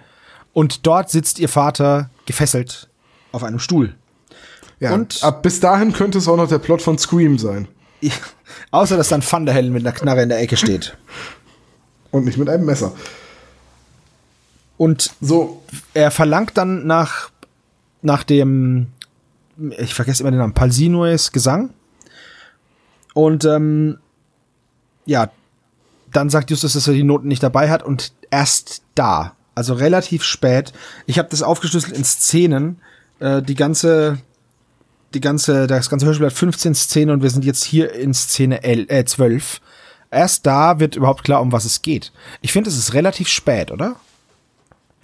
[0.54, 2.90] und dort sitzt ihr Vater gefesselt
[3.32, 3.96] auf einem Stuhl.
[4.80, 7.68] Ja, Und- ab bis dahin könnte es auch noch der Plot von Scream sein.
[8.70, 10.96] Außer, dass dann Thunderhell mit einer Knarre in der Ecke steht.
[12.12, 12.92] Und nicht mit einem Messer.
[14.78, 15.64] Und So,
[15.94, 17.32] er verlangt dann nach,
[18.02, 18.88] nach dem,
[19.78, 21.72] ich vergesse immer den Namen, Palsinues Gesang.
[23.14, 23.98] Und ähm,
[25.06, 25.32] ja,
[26.12, 30.24] dann sagt Justus, dass er die Noten nicht dabei hat und erst da, also relativ
[30.24, 30.74] spät.
[31.08, 32.80] Ich habe das aufgeschlüsselt in Szenen.
[33.20, 34.20] Äh, die ganze,
[35.16, 38.64] die ganze, das ganze Hörspiel hat 15 Szenen und wir sind jetzt hier in Szene
[38.64, 39.62] L, äh, 12.
[40.12, 42.12] Erst da wird überhaupt klar, um was es geht.
[42.42, 43.96] Ich finde, es ist relativ spät, oder?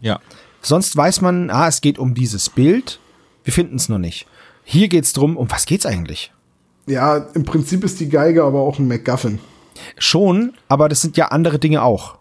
[0.03, 0.19] Ja.
[0.61, 2.99] Sonst weiß man, ah, es geht um dieses Bild.
[3.43, 4.27] Wir finden es nur nicht.
[4.63, 6.31] Hier geht es drum, um was geht's eigentlich?
[6.85, 9.39] ja, im Prinzip ist die Geige aber auch ein MacGuffin.
[9.97, 12.17] Schon, aber das sind ja andere Dinge auch.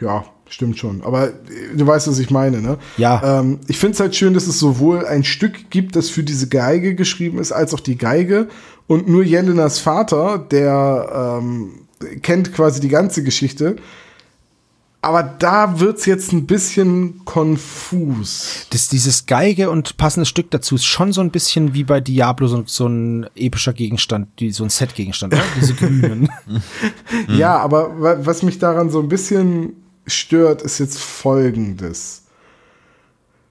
[0.00, 1.02] Ja, stimmt schon.
[1.02, 1.32] Aber äh,
[1.74, 2.78] du weißt, was ich meine, ne?
[2.96, 3.40] Ja.
[3.40, 6.48] Ähm, ich finde es halt schön, dass es sowohl ein Stück gibt, das für diese
[6.48, 8.48] Geige geschrieben ist, als auch die Geige.
[8.86, 11.86] Und nur Jelenas Vater, der ähm,
[12.22, 13.76] kennt quasi die ganze Geschichte.
[15.02, 18.66] Aber da wird's jetzt ein bisschen konfus.
[18.68, 22.46] Das, dieses Geige und passendes Stück dazu ist schon so ein bisschen wie bei Diablo,
[22.48, 25.34] so, so ein epischer Gegenstand, die, so ein Set-Gegenstand?
[25.58, 26.28] Diese grünen.
[27.28, 29.72] Ja, aber wa- was mich daran so ein bisschen
[30.06, 32.24] stört, ist jetzt folgendes.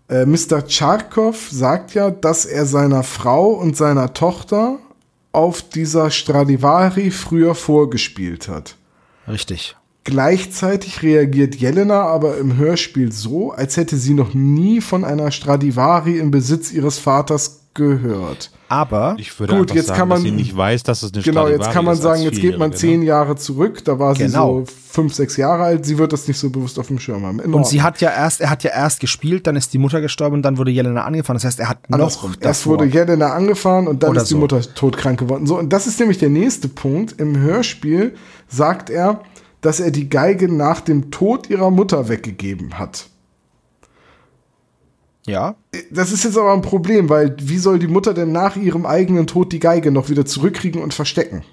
[0.07, 0.65] Äh, Mr.
[0.67, 4.77] Tscharkow sagt ja, dass er seiner Frau und seiner Tochter
[5.31, 8.75] auf dieser Stradivari früher vorgespielt hat.
[9.27, 9.75] Richtig.
[10.09, 16.17] Gleichzeitig reagiert Jelena aber im Hörspiel so, als hätte sie noch nie von einer Stradivari
[16.17, 18.49] im Besitz ihres Vaters gehört.
[18.69, 21.21] Aber Ich würde Gut, jetzt sagen, kann man- dass sie nicht weiß, dass es eine
[21.23, 23.05] Genau, jetzt Stradivari kann man sagen, jetzt geht man zehn ne?
[23.05, 23.83] Jahre zurück.
[23.85, 24.59] Da war sie Genau.
[24.59, 25.85] so fünf, sechs Jahre alt.
[25.85, 27.39] Sie wird das nicht so bewusst auf dem Schirm haben.
[27.39, 30.01] In und sie hat ja erst, er hat ja erst gespielt, dann ist die Mutter
[30.01, 31.35] gestorben und dann wurde Jelena angefahren.
[31.35, 32.31] Das heißt, er hat noch Andersrum.
[32.39, 34.39] Erst davor- wurde Jelena angefahren und dann Oder ist die so.
[34.39, 35.45] Mutter todkrank geworden.
[35.47, 37.19] So, und das ist nämlich der nächste Punkt.
[37.19, 38.15] Im Hörspiel
[38.49, 39.21] sagt er,
[39.61, 43.07] dass er die Geige nach dem Tod ihrer Mutter weggegeben hat.
[45.27, 45.55] Ja,
[45.91, 49.27] Das ist jetzt aber ein Problem, weil wie soll die Mutter denn nach ihrem eigenen
[49.27, 51.43] Tod die Geige noch wieder zurückkriegen und verstecken?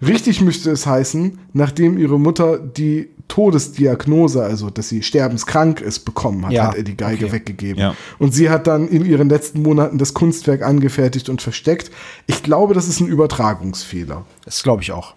[0.00, 6.46] Richtig müsste es heißen, nachdem ihre Mutter die Todesdiagnose, also dass sie sterbenskrank ist, bekommen
[6.46, 7.34] hat, Ja, hat er die Geige okay.
[7.34, 7.80] weggegeben.
[7.80, 7.94] Ja.
[8.18, 11.90] Und sie hat dann in ihren letzten Monaten das Kunstwerk angefertigt und versteckt.
[12.26, 14.24] Ich glaube, das ist ein Übertragungsfehler.
[14.44, 15.14] das glaube ich auch.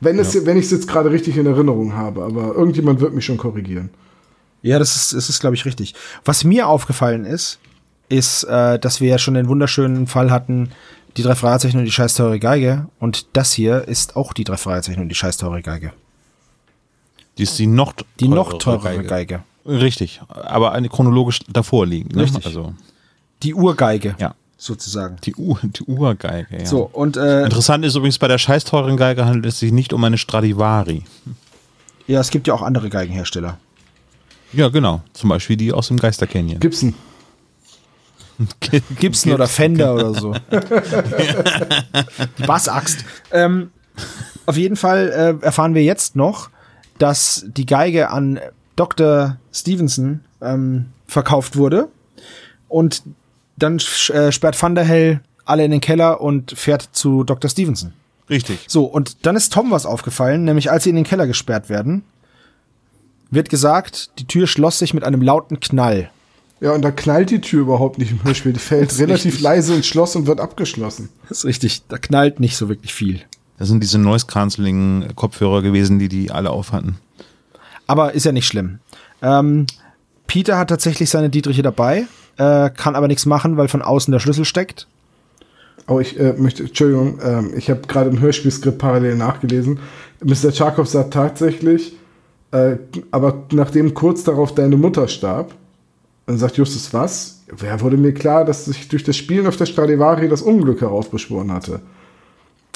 [0.00, 3.24] Wenn, es, wenn ich es jetzt gerade richtig in Erinnerung habe, aber irgendjemand wird mich
[3.24, 3.90] schon korrigieren.
[4.62, 5.94] Ja, das ist, das ist glaube ich, richtig.
[6.24, 7.58] Was mir aufgefallen ist,
[8.08, 10.70] ist, äh, dass wir ja schon den wunderschönen Fall hatten,
[11.16, 12.88] die drei Fragezeichen und die scheiß teure Geige.
[12.98, 15.92] Und das hier ist auch die drei Fragezeichen und die scheiß teure Geige.
[17.38, 19.42] Die ist die noch Die noch teurere Geige.
[19.66, 22.16] Richtig, aber eine chronologisch davor liegend.
[22.16, 22.22] Ne?
[22.22, 22.44] Richtig.
[22.46, 22.74] Also
[23.42, 24.14] Die Urgeige.
[24.18, 24.34] Ja.
[24.62, 25.16] Sozusagen.
[25.24, 26.58] die, Ur, die Urgeige.
[26.58, 26.66] Ja.
[26.66, 29.94] So, und äh, Interessant ist übrigens, bei der scheiß teuren Geige handelt es sich nicht
[29.94, 31.02] um eine Stradivari.
[32.06, 33.56] Ja, es gibt ja auch andere Geigenhersteller.
[34.52, 35.00] Ja, genau.
[35.14, 36.60] Zum Beispiel die aus dem Geister Canyon.
[36.60, 36.92] Gibson.
[38.98, 40.34] Gibson oder Fender oder so.
[42.38, 43.04] Die Bassaxt.
[43.32, 43.70] Ähm,
[44.44, 46.50] auf jeden Fall äh, erfahren wir jetzt noch,
[46.98, 48.40] dass die Geige an
[48.76, 49.38] Dr.
[49.52, 51.88] Stevenson ähm, verkauft wurde.
[52.68, 53.02] Und
[53.62, 53.78] dann
[54.08, 57.50] äh, sperrt Van der Hell alle in den Keller und fährt zu Dr.
[57.50, 57.92] Stevenson.
[58.28, 58.60] Richtig.
[58.68, 62.04] So, und dann ist Tom was aufgefallen, nämlich als sie in den Keller gesperrt werden,
[63.30, 66.10] wird gesagt, die Tür schloss sich mit einem lauten Knall.
[66.60, 68.52] Ja, und da knallt die Tür überhaupt nicht im Hörspiel.
[68.52, 69.40] Die fällt relativ richtig.
[69.40, 71.08] leise ins Schloss und wird abgeschlossen.
[71.28, 73.20] Das ist richtig, da knallt nicht so wirklich viel.
[73.58, 76.96] Das sind diese Noise-Canceling-Kopfhörer gewesen, die die alle aufhatten.
[77.86, 78.78] Aber ist ja nicht schlimm.
[79.22, 79.66] Ähm,
[80.26, 82.06] Peter hat tatsächlich seine Dietriche dabei,
[82.40, 84.86] äh, kann aber nichts machen, weil von außen der Schlüssel steckt.
[85.86, 89.78] Oh, ich äh, möchte, Entschuldigung, ähm, ich habe gerade im Hörspielskript parallel nachgelesen.
[90.24, 90.50] Mr.
[90.50, 91.96] Charkov sagt tatsächlich,
[92.52, 92.76] äh,
[93.10, 95.54] aber nachdem kurz darauf deine Mutter starb,
[96.26, 97.42] dann sagt Justus was?
[97.54, 101.52] Wer wurde mir klar, dass sich durch das Spielen auf der Stradivari das Unglück heraufbeschworen
[101.52, 101.80] hatte?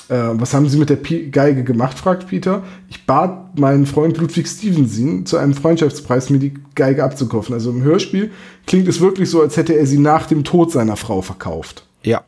[0.08, 2.62] Äh, was haben Sie mit der Pi Geige gemacht, fragt Peter.
[2.88, 7.54] Ich bat meinen Freund Ludwig Stevenson zu einem Freundschaftspreis, mir die Geige abzukaufen.
[7.54, 8.30] Also im Hörspiel
[8.66, 11.86] klingt es wirklich so, als hätte er sie nach dem Tod seiner Frau verkauft.
[12.02, 12.22] Ja,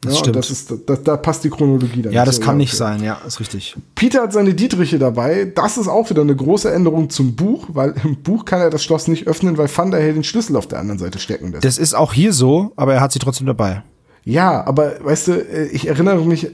[0.00, 0.36] das ja, stimmt.
[0.36, 2.12] Das ist, da, da passt die Chronologie dann.
[2.12, 3.76] ja, das so, kann nicht sein, ja, ist richtig.
[3.94, 5.44] Peter hat seine Dietriche dabei.
[5.54, 8.82] Das ist auch wieder eine große Änderung zum Buch, weil im Buch kann er das
[8.82, 11.64] Schloss nicht öffnen, weil Van der Hell den Schlüssel auf der anderen Seite stecken lässt.
[11.64, 13.82] Das ist auch hier so, aber er hat sie trotzdem dabei.
[14.24, 16.52] ja, aber weißt du, äh, ich erinnere mich, ich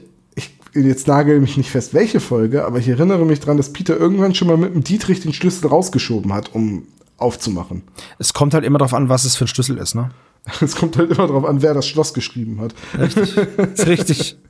[0.85, 4.35] jetzt nagel mich nicht fest, welche Folge, aber ich erinnere mich dran, dass Peter irgendwann
[4.35, 6.83] schon mal mit dem Dietrich den Schlüssel rausgeschoben hat, um
[7.17, 7.83] aufzumachen.
[8.19, 10.11] Es kommt halt immer darauf an, was es für ein Schlüssel ist, ne?
[10.61, 12.73] Es kommt halt immer darauf an, wer das Schloss geschrieben hat.
[12.97, 14.37] Ist richtig.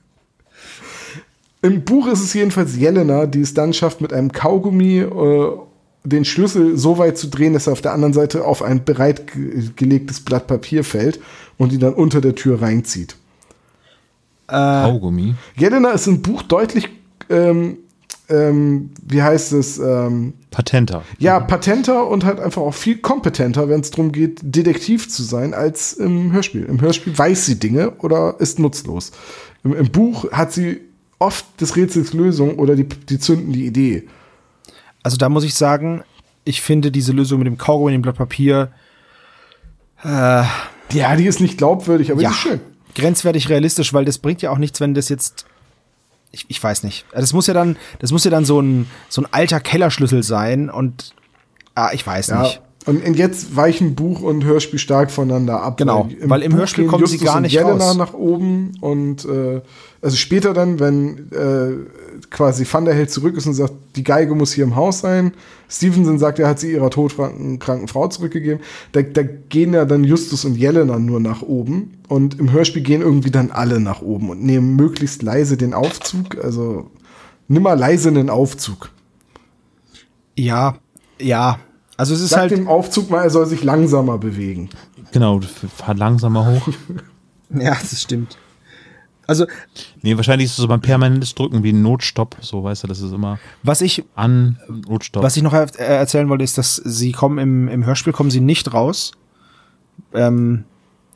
[1.63, 5.51] Im Buch ist es jedenfalls Jelena, die es dann schafft, mit einem Kaugummi äh,
[6.03, 10.21] den Schlüssel so weit zu drehen, dass er auf der anderen Seite auf ein bereitgelegtes
[10.21, 11.19] Blatt Papier fällt
[11.57, 13.15] und ihn dann unter der Tür reinzieht.
[14.47, 15.35] Kaugummi.
[15.55, 16.89] Jelena ist im Buch deutlich,
[17.29, 17.77] ähm,
[18.29, 21.03] ähm, wie heißt es, ähm, Patenter.
[21.19, 25.53] ja, patenter und halt einfach auch viel kompetenter, wenn es darum geht, Detektiv zu sein,
[25.53, 26.63] als im Hörspiel.
[26.63, 29.11] Im Hörspiel weiß sie Dinge oder ist nutzlos.
[29.63, 30.81] Im, im Buch hat sie
[31.19, 34.07] oft des Rätsels Lösung oder die, die zündende Idee.
[35.03, 36.03] Also da muss ich sagen,
[36.43, 38.71] ich finde diese Lösung mit dem Kaugummi in dem Blatt Papier
[40.93, 42.59] Ja, die ist nicht glaubwürdig, aber ja, die ist schön.
[42.97, 45.45] Grenzwertig realistisch, weil das bringt ja auch nichts, wenn das jetzt
[46.31, 47.05] ich, ich weiß nicht.
[47.13, 50.69] Das muss ja dann, das muss ja dann so ein, so ein alter Kellerschlüssel sein
[50.69, 51.13] und
[51.73, 52.41] ah, ich weiß Ja.
[52.41, 52.61] nicht.
[52.87, 55.77] Und, und jetzt weichen Buch und Hörspiel stark voneinander ab.
[55.77, 57.97] Genau, weil im Buch Hörspiel gehen kommen sie gar und nicht Jelena raus.
[57.97, 59.61] nach oben und äh,
[60.01, 64.35] also später dann, wenn äh, quasi Van der Held zurück ist und sagt, die Geige
[64.35, 65.33] muss hier im Haus sein.
[65.69, 68.61] Stevenson sagt, er hat sie ihrer todkranken kranken Frau zurückgegeben.
[68.93, 73.01] Da, da gehen ja dann Justus und Jelena nur nach oben und im Hörspiel gehen
[73.01, 76.89] irgendwie dann alle nach oben und nehmen möglichst leise den Aufzug, also
[77.49, 78.91] nimmer leise einen Aufzug.
[80.37, 80.77] Ja,
[81.19, 81.59] ja.
[81.97, 84.69] Also es ist Sag halt, dem Aufzug mal, er soll sich langsamer bewegen.
[85.11, 85.39] Genau,
[85.75, 86.67] fahr langsamer hoch.
[87.49, 88.37] ja, das stimmt.
[89.25, 89.45] Also
[90.01, 92.37] Nee, wahrscheinlich ist es so beim permanentes Drücken wie ein Notstopp.
[92.39, 94.57] So, weißt du, das ist immer was ich, an,
[94.87, 95.23] Notstopp.
[95.23, 98.39] was ich noch äh, erzählen wollte, ist, dass sie kommen im, im Hörspiel kommen sie
[98.39, 99.11] nicht raus.
[100.13, 100.63] Ähm,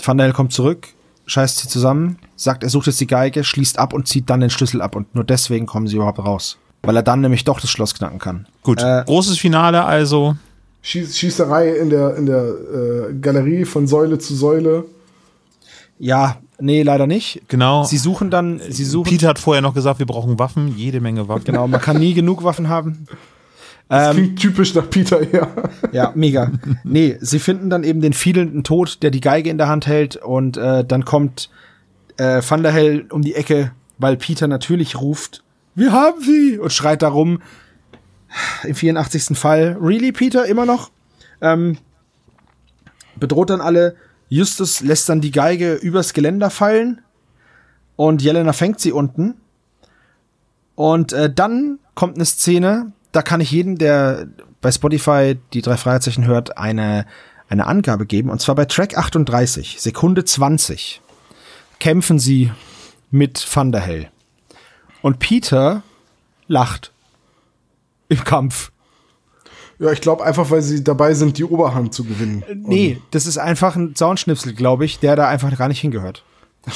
[0.04, 0.90] Van der Hel kommt zurück,
[1.28, 4.50] scheißt sie zusammen, sagt, er sucht jetzt die Geige, schließt ab und zieht dann den
[4.50, 6.58] Schlüssel ab und nur deswegen kommen sie überhaupt raus.
[6.84, 8.48] Weil er dann nämlich doch das Schloss knacken kann.
[8.64, 10.36] Gut, Äh, großes Finale also.
[10.82, 14.86] Schieß, Schießerei in der, in der äh, Galerie von Säule zu Säule.
[16.00, 17.44] Ja, nee, leider nicht.
[17.48, 17.84] Genau.
[17.84, 21.28] Sie suchen dann, sie suchen, Peter hat vorher noch gesagt, wir brauchen Waffen, jede Menge
[21.28, 21.46] Waffen.
[21.46, 23.06] genau, man kann nie genug Waffen haben.
[23.88, 25.50] Das Ähm, klingt typisch nach Peter her.
[25.92, 26.50] Ja, mega.
[26.84, 30.16] Nee, sie finden dann eben den fielenden Tod, der die Geige in der Hand hält
[30.16, 31.50] und äh, dann kommt
[32.18, 35.44] äh, Van der Hell um die Ecke, weil Peter natürlich ruft,
[35.76, 37.42] wir haben sie und schreit darum.
[38.64, 39.38] Im 84.
[39.38, 40.92] Fall, really Peter, immer noch?
[41.42, 41.78] Ähm,
[43.16, 43.96] bedroht dann alle.
[44.30, 47.02] Justus lässt dann die Geige übers Geländer fallen
[47.96, 49.36] und Jelena fängt sie unten.
[50.76, 54.28] Und äh, dann kommt eine Szene, da kann ich jeden, der
[54.62, 57.06] bei Spotify die drei Freizeichen hört, eine,
[57.50, 58.30] eine Angabe geben.
[58.30, 61.02] Und zwar bei Track 38, Sekunde 20,
[61.80, 62.52] kämpfen sie
[63.10, 64.10] mit Van der Hell.
[65.02, 65.84] Und Peter
[66.48, 66.92] lacht.
[68.12, 68.72] Im Kampf.
[69.80, 72.44] Ja, ich glaube einfach, weil sie dabei sind, die Oberhand zu gewinnen.
[72.54, 76.24] Nee, das ist einfach ein Soundschnipsel, glaube ich, der da einfach gar nicht hingehört.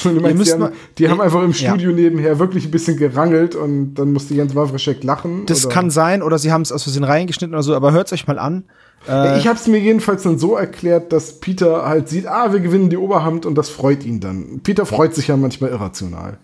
[0.02, 1.68] Und meinst, die haben, mal- die haben einfach im Ja.
[1.68, 5.46] Studio nebenher wirklich ein bisschen gerangelt und dann musste Jens Wawrschek lachen.
[5.46, 5.74] Das oder?
[5.74, 8.40] kann sein, oder sie haben es aus Versehen reingeschnitten oder so, aber hört's euch mal
[8.40, 8.64] an.
[9.06, 12.58] Ja, ich habe es mir jedenfalls dann so erklärt, dass Peter halt sieht, ah, wir
[12.58, 14.58] gewinnen die Oberhand und das freut ihn dann.
[14.64, 16.38] Peter freut sich ja manchmal irrational.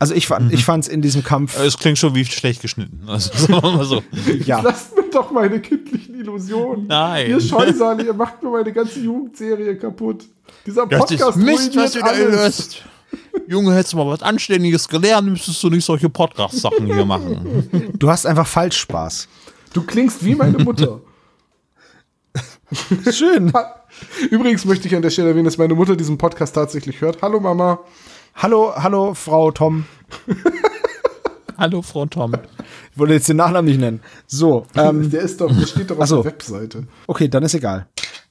[0.00, 1.58] Also ich fand, ich fand's in diesem Kampf.
[1.58, 3.02] Es klingt schon wie schlecht geschnitten.
[3.08, 4.02] Also, sagen wir mal so.
[4.44, 4.60] ja.
[4.60, 6.86] Lasst mir doch meine kindlichen Illusionen.
[6.86, 7.30] Nein.
[7.30, 10.24] Ihr Scheusal, ihr macht mir meine ganze Jugendserie kaputt.
[10.66, 12.36] Dieser Das Podcast ist Mist, was ruiniert du da alles.
[12.36, 12.82] hörst.
[13.48, 17.92] Junge, hättest du mal was Anständiges gelernt, müsstest du nicht solche Podcast-Sachen hier machen.
[17.98, 19.26] Du hast einfach falsch Spaß.
[19.72, 21.00] Du klingst wie meine Mutter.
[23.10, 23.50] Schön.
[24.30, 27.22] Übrigens möchte ich an der Stelle erwähnen, dass meine Mutter diesen Podcast tatsächlich hört.
[27.22, 27.80] Hallo Mama.
[28.40, 29.84] Hallo, hallo, Frau Tom.
[31.56, 32.34] Hallo, Frau Tom.
[32.92, 34.00] Ich wollte jetzt den Nachnamen nicht nennen.
[34.28, 36.22] So, ähm, der ist doch, der steht doch auf so.
[36.22, 36.86] der Webseite.
[37.08, 37.88] okay, dann ist egal.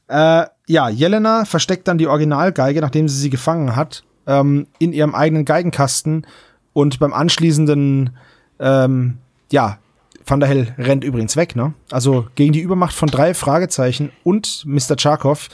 [0.08, 5.14] Äh, ja, Jelena versteckt dann die Originalgeige, nachdem sie sie gefangen hat, ähm, in ihrem
[5.14, 6.26] eigenen Geigenkasten
[6.72, 8.12] und beim anschließenden,
[8.60, 9.18] ähm,
[9.52, 9.78] ja,
[10.26, 11.74] Van der Hell rennt übrigens weg, ne?
[11.92, 14.96] Also gegen die Übermacht von drei Fragezeichen und Mr.
[14.98, 15.50] Charkov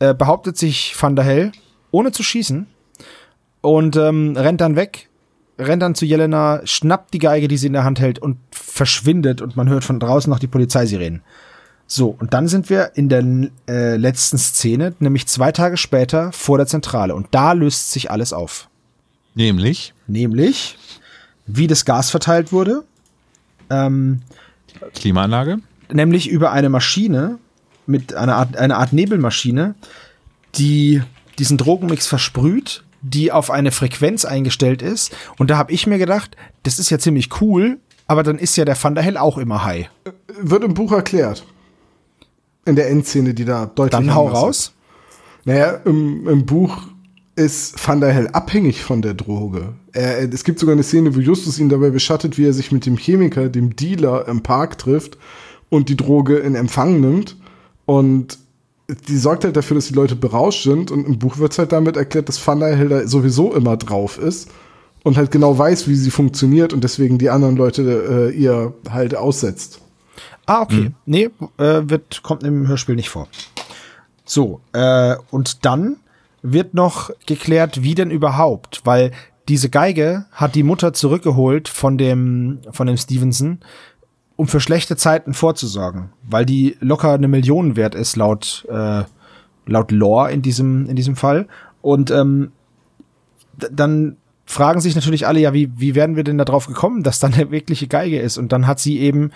[0.00, 1.52] äh, behauptet sich Van der Hell,
[1.92, 2.66] ohne zu schießen,
[3.64, 5.08] und ähm, rennt dann weg,
[5.58, 9.40] rennt dann zu Jelena, schnappt die Geige, die sie in der Hand hält und verschwindet
[9.40, 11.22] und man hört von draußen noch die Polizeisirenen.
[11.86, 13.24] So, und dann sind wir in der
[13.66, 17.14] äh, letzten Szene, nämlich zwei Tage später vor der Zentrale.
[17.14, 18.68] Und da löst sich alles auf.
[19.34, 20.76] Nämlich, Nämlich,
[21.46, 22.84] wie das Gas verteilt wurde,
[23.70, 24.20] ähm,
[24.94, 25.58] Klimaanlage.
[25.90, 27.38] nämlich über eine Maschine,
[27.86, 29.74] mit einer Art, einer Art Nebelmaschine,
[30.54, 31.02] die
[31.38, 35.14] diesen Drogenmix versprüht, die auf eine Frequenz eingestellt ist.
[35.38, 38.64] Und da habe ich mir gedacht, das ist ja ziemlich cool, aber dann ist ja
[38.64, 39.90] der Van der Hell auch immer high.
[40.40, 41.44] Wird im Buch erklärt.
[42.64, 44.58] In der Endszene, die da deutlich Dann hau raus.
[44.58, 44.72] Ist.
[45.44, 46.78] Naja, im, im Buch
[47.36, 49.74] ist Van der Hell abhängig von der Droge.
[49.92, 52.86] Er, es gibt sogar eine Szene, wo Justus ihn dabei beschattet, wie er sich mit
[52.86, 55.18] dem Chemiker, dem Dealer im Park trifft
[55.68, 57.36] und die Droge in Empfang nimmt.
[57.84, 58.38] Und
[58.88, 60.90] die sorgt halt dafür, dass die Leute berauscht sind.
[60.90, 64.18] Und im Buch wird halt damit erklärt, dass Van der Hell da sowieso immer drauf
[64.18, 64.50] ist
[65.04, 69.14] und halt genau weiß, wie sie funktioniert und deswegen die anderen Leute äh, ihr halt
[69.14, 69.80] aussetzt.
[70.46, 70.90] Ah, okay.
[71.06, 73.28] Nee, äh, wird, kommt im Hörspiel nicht vor.
[74.24, 75.96] So, äh, und dann
[76.42, 79.12] wird noch geklärt, wie denn überhaupt, weil
[79.48, 83.60] diese Geige hat die Mutter zurückgeholt von dem, von dem Stevenson,
[84.36, 89.04] um für schlechte Zeiten vorzusorgen, weil die locker eine Million wert ist, laut, äh,
[89.66, 91.46] laut Lore in diesem, in diesem Fall.
[91.82, 92.52] Und ähm,
[93.56, 97.34] dann fragen sich natürlich alle, ja, wie, wie werden wir denn darauf gekommen, dass dann
[97.34, 98.36] eine wirkliche Geige ist?
[98.36, 99.30] Und dann hat sie eben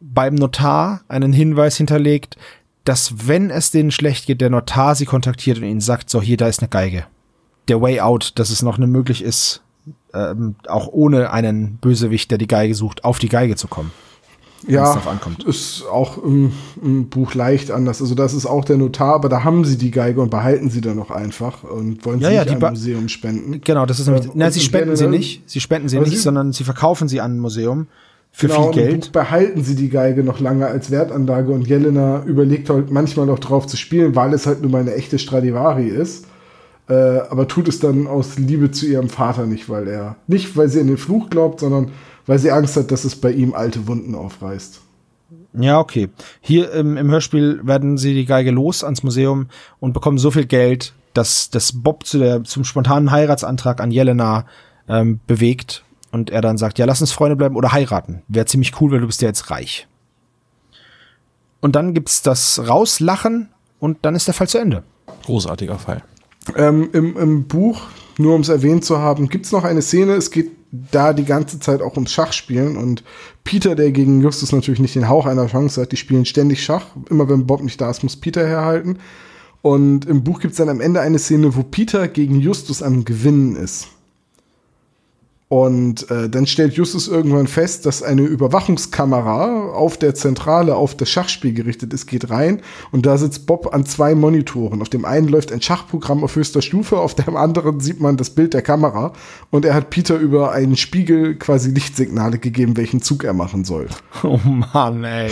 [0.00, 2.36] beim Notar einen Hinweis hinterlegt,
[2.84, 6.38] dass wenn es denen schlecht geht, der Notar sie kontaktiert und ihnen sagt, so hier,
[6.38, 7.04] da ist eine Geige.
[7.68, 9.62] Der Way out, dass es noch eine möglich ist,
[10.14, 13.90] ähm, auch ohne einen Bösewicht, der die Geige sucht, auf die Geige zu kommen.
[14.68, 15.44] Ja, es ankommt.
[15.44, 18.00] ist auch im, im Buch leicht anders.
[18.00, 20.80] Also das ist auch der Notar, aber da haben sie die Geige und behalten sie
[20.80, 23.60] dann noch einfach und wollen Ja, sie ja, nicht die an ba- ein Museum spenden.
[23.64, 26.10] Genau, das ist nämlich, Ja, na, und sie spenden sie nicht, sie spenden sie nicht,
[26.10, 27.86] sie- sondern sie verkaufen sie an ein Museum
[28.30, 29.00] für Genau, viel und Geld.
[29.06, 33.38] Buch behalten sie die Geige noch lange als Wertanlage und Jelena überlegt halt manchmal noch
[33.38, 36.26] drauf zu spielen, weil es halt nur mal eine echte Stradivari ist.
[36.90, 36.94] Äh,
[37.28, 40.80] aber tut es dann aus Liebe zu ihrem Vater nicht, weil er, nicht weil sie
[40.80, 41.90] an den Fluch glaubt, sondern
[42.28, 44.80] weil sie Angst hat, dass es bei ihm alte Wunden aufreißt.
[45.54, 46.10] Ja, okay.
[46.40, 49.48] Hier ähm, im Hörspiel werden sie die Geige los ans Museum
[49.80, 54.44] und bekommen so viel Geld, dass das Bob zu der, zum spontanen Heiratsantrag an Jelena
[54.88, 58.22] ähm, bewegt und er dann sagt, ja, lass uns Freunde bleiben oder heiraten.
[58.28, 59.88] Wäre ziemlich cool, weil du bist ja jetzt reich.
[61.60, 63.48] Und dann gibt's das Rauslachen
[63.80, 64.84] und dann ist der Fall zu Ende.
[65.24, 66.02] Großartiger Fall.
[66.56, 67.80] Ähm, im, Im Buch,
[68.18, 71.24] nur um es erwähnt zu haben, gibt es noch eine Szene, es geht da die
[71.24, 73.02] ganze Zeit auch ums Schachspielen und
[73.44, 76.86] Peter, der gegen Justus natürlich nicht den Hauch einer Chance hat, die spielen ständig Schach.
[77.08, 78.98] Immer wenn Bob nicht da ist, muss Peter herhalten.
[79.62, 83.04] Und im Buch gibt es dann am Ende eine Szene, wo Peter gegen Justus am
[83.04, 83.88] Gewinnen ist.
[85.50, 91.08] Und äh, dann stellt Justus irgendwann fest, dass eine Überwachungskamera auf der Zentrale auf das
[91.08, 92.60] Schachspiel gerichtet ist, geht rein
[92.92, 94.82] und da sitzt Bob an zwei Monitoren.
[94.82, 98.28] Auf dem einen läuft ein Schachprogramm auf höchster Stufe, auf dem anderen sieht man das
[98.30, 99.14] Bild der Kamera
[99.50, 103.86] und er hat Peter über einen Spiegel quasi Lichtsignale gegeben, welchen Zug er machen soll.
[104.22, 105.30] Oh Mann, ey.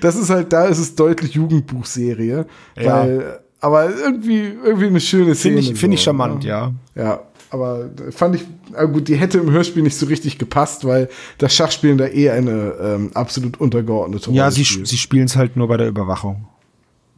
[0.00, 2.46] Das ist halt, da ist es deutlich Jugendbuchserie,
[2.76, 2.92] Ja.
[3.02, 5.56] weil, aber irgendwie, irgendwie eine schöne Szene.
[5.56, 6.48] Finde ich, find ich so, charmant, ne?
[6.48, 6.72] ja.
[6.94, 7.20] Ja,
[7.50, 8.44] aber fand ich,
[8.74, 11.08] ah gut, die hätte im Hörspiel nicht so richtig gepasst, weil
[11.38, 14.86] das Schachspielen da eh eine ähm, absolut untergeordnete Rolle Ja, sie, spielt.
[14.88, 16.46] sie spielen es halt nur bei der Überwachung.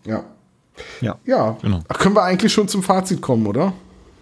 [0.06, 0.24] ja.
[1.02, 1.16] Ja.
[1.26, 1.80] Ja, Genau.
[1.86, 3.74] Ach, können wir eigentlich schon zum Fazit kommen, oder?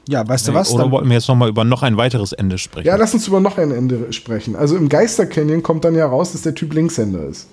[0.09, 0.73] Ja, weißt du was?
[0.73, 2.89] Oder Dann, wollten wir jetzt nochmal über noch ein weiteres Ende sprechen?
[2.89, 4.57] Ja, lass uns über noch ein Ende sprechen.
[4.57, 7.47] Also im Geister Canyon kommt dann ja raus, dass der Typ Linkshänder ist.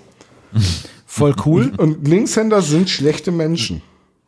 [1.06, 1.72] voll cool.
[1.76, 3.82] Und Linkshänder sind schlechte Menschen.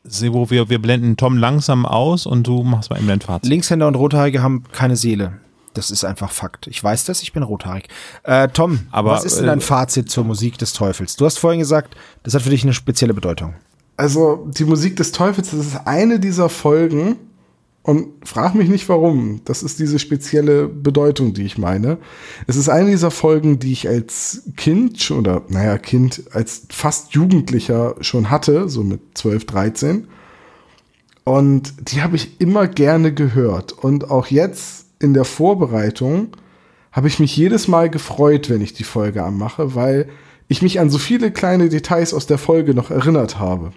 [0.05, 3.49] Sebo, wir, wir blenden Tom langsam aus und du machst mal eben dein Fazit.
[3.49, 5.35] Linkshänder und Rothaarige haben keine Seele.
[5.75, 6.67] Das ist einfach Fakt.
[6.67, 7.89] Ich weiß das, ich bin rothaarig.
[8.25, 11.17] Äh, Tom, Aber, was ist denn äh, dein Fazit zur Musik des Teufels?
[11.17, 13.55] Du hast vorhin gesagt, das hat für dich eine spezielle Bedeutung.
[13.97, 17.17] Also die Musik des Teufels, das ist eine dieser Folgen
[17.91, 19.41] und frag mich nicht warum.
[19.47, 21.99] Das ist diese spezielle Bedeutung, die ich meine.
[22.47, 27.97] Es ist eine dieser Folgen, die ich als Kind oder naja, Kind, als fast Jugendlicher
[28.01, 30.09] schon hatte, so mit 12, 13.
[31.25, 33.73] Und die habe ich immer gerne gehört.
[33.73, 36.29] Und auch jetzt in der Vorbereitung
[36.93, 40.09] habe ich mich jedes Mal gefreut, wenn ich die Folge anmache, weil
[40.47, 43.73] ich mich an so viele kleine Details aus der Folge noch erinnert habe.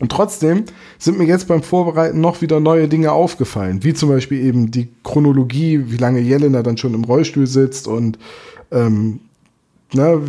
[0.00, 0.64] Und trotzdem
[0.98, 4.88] sind mir jetzt beim Vorbereiten noch wieder neue Dinge aufgefallen, wie zum Beispiel eben die
[5.04, 8.18] Chronologie, wie lange Jelena dann schon im Rollstuhl sitzt und
[8.72, 9.20] ähm,
[9.92, 10.22] ne,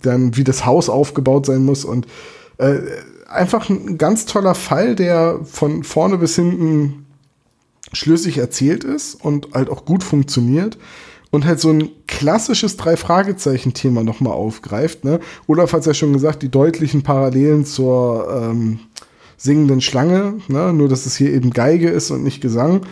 [0.00, 2.06] dann wie das Haus aufgebaut sein muss und
[2.56, 2.78] äh,
[3.28, 7.04] einfach ein ganz toller Fall, der von vorne bis hinten
[7.92, 10.78] schlüssig erzählt ist und halt auch gut funktioniert
[11.30, 15.04] und halt so ein klassisches Drei-Fragezeichen-Thema nochmal aufgreift.
[15.04, 15.20] Ne?
[15.46, 18.78] Olaf hat ja schon gesagt, die deutlichen Parallelen zur ähm,
[19.36, 20.72] singenden Schlange, ne?
[20.72, 22.82] nur dass es hier eben Geige ist und nicht Gesang.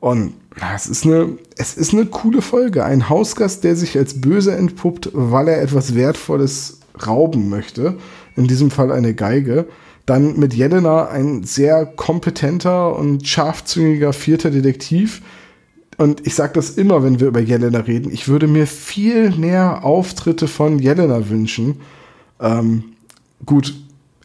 [0.00, 2.84] Und na, es ist eine, es ist eine coole Folge.
[2.84, 7.96] Ein Hausgast, der sich als böse entpuppt, weil er etwas Wertvolles rauben möchte.
[8.36, 9.66] In diesem Fall eine Geige.
[10.06, 15.22] Dann mit Jelena ein sehr kompetenter und scharfzüngiger vierter Detektiv.
[15.98, 18.12] Und ich sage das immer, wenn wir über Jelena reden.
[18.12, 21.80] Ich würde mir viel mehr Auftritte von Jelena wünschen.
[22.40, 22.84] Ähm,
[23.44, 23.74] gut,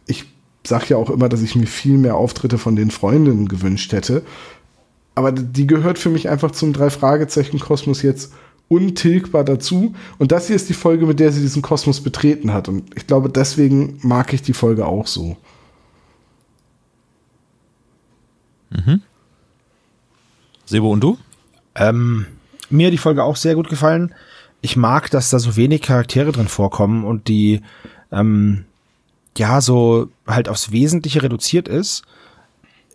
[0.05, 0.25] ich
[0.65, 4.21] sage ja auch immer, dass ich mir viel mehr Auftritte von den Freundinnen gewünscht hätte.
[5.15, 8.33] Aber die gehört für mich einfach zum Drei-Fragezeichen-Kosmos jetzt
[8.67, 9.95] untilgbar dazu.
[10.19, 12.69] Und das hier ist die Folge, mit der sie diesen Kosmos betreten hat.
[12.69, 15.37] Und ich glaube, deswegen mag ich die Folge auch so.
[20.65, 21.17] Sebo und du?
[21.75, 22.25] Ähm,
[22.69, 24.13] mir hat die Folge auch sehr gut gefallen.
[24.61, 27.61] Ich mag, dass da so wenig Charaktere drin vorkommen und die
[28.11, 28.65] ähm,
[29.37, 32.03] ja so halt aufs Wesentliche reduziert ist.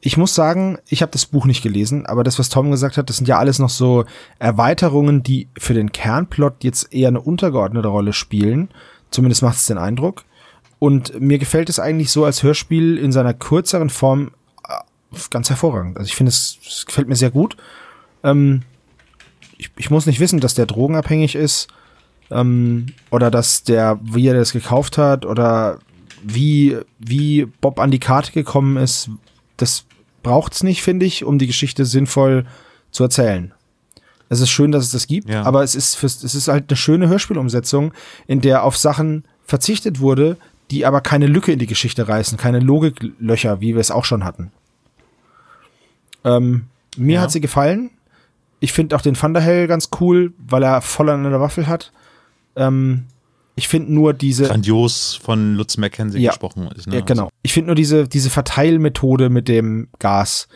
[0.01, 3.09] Ich muss sagen, ich habe das Buch nicht gelesen, aber das, was Tom gesagt hat,
[3.11, 4.05] das sind ja alles noch so
[4.39, 8.69] Erweiterungen, die für den Kernplot jetzt eher eine untergeordnete Rolle spielen.
[9.11, 10.25] Zumindest macht es den Eindruck.
[10.79, 14.31] Und mir gefällt es eigentlich so als Hörspiel in seiner kürzeren Form
[14.69, 15.97] äh, ganz hervorragend.
[15.97, 17.57] Also ich finde, es, es gefällt mir sehr gut.
[18.25, 18.63] Ähm,
[19.57, 21.69] ich, ich muss nicht wissen, dass der drogenabhängig ist
[22.31, 25.79] ähm, oder dass der, wie er das gekauft hat oder
[26.23, 29.11] wie, wie Bob an die Karte gekommen ist.
[29.57, 29.85] Das
[30.23, 32.45] braucht's nicht, finde ich, um die Geschichte sinnvoll
[32.91, 33.53] zu erzählen.
[34.29, 35.45] Es ist schön, dass es das gibt, Ja.
[35.45, 37.95] aber es ist, fürs, es ist halt eine schöne Hörspielumsetzung,
[38.27, 40.37] in der auf Sachen verzichtet wurde,
[40.71, 44.25] die aber keine Lücke in die Geschichte reißen, keine Logiklöcher, wie wir es auch schon
[44.25, 44.51] hatten.
[46.25, 46.65] Ähm,
[46.97, 47.21] mir Ja.
[47.23, 47.91] hat sie gefallen.
[48.61, 51.93] Ich finde auch den Thunderhell ganz cool, weil er voll an der Waffel hat.
[52.57, 53.05] Ähm,
[53.55, 54.45] ich finde nur diese.
[54.47, 56.31] Grandios von Lutz Mackenzie Ja.
[56.31, 56.87] gesprochen ist.
[56.87, 56.97] Ne?
[56.97, 57.29] Ja, genau.
[57.43, 60.49] Ich finde nur diese, diese Verteilmethode mit dem Gas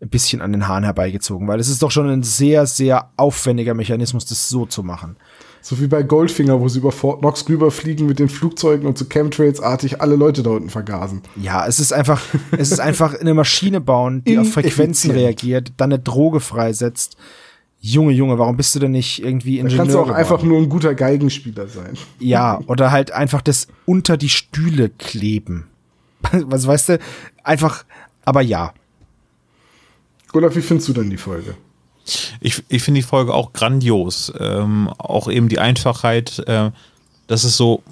[0.00, 3.74] ein bisschen an den Haaren herbeigezogen, weil es ist doch schon ein sehr, sehr aufwendiger
[3.74, 5.16] Mechanismus, das so zu machen.
[5.62, 9.06] So wie bei Goldfinger, wo sie über Fort Knox rüberfliegen mit den Flugzeugen und so
[9.06, 11.22] Chemtrails-artig alle Leute da unten vergasen.
[11.36, 12.20] Ja, es ist einfach,
[12.52, 17.16] es ist einfach eine Maschine bauen, die auf Frequenzen reagiert, dann eine Droge freisetzt.
[17.86, 20.18] Junge, Junge, warum bist du denn nicht irgendwie Da Ingenieur kannst du auch geworden?
[20.18, 21.98] einfach nur ein guter Geigenspieler sein.
[22.18, 25.66] Ja, oder halt einfach das unter die Stühle kleben.
[26.32, 26.98] Was weißt du?
[27.42, 27.84] Einfach,
[28.24, 28.72] aber ja.
[30.32, 31.56] Olaf, wie findest du denn die Folge?
[32.40, 34.32] Ich, ich finde die Folge auch grandios.
[34.40, 36.42] Ähm, auch eben die Einfachheit.
[36.46, 36.70] Äh,
[37.26, 37.82] das ist so,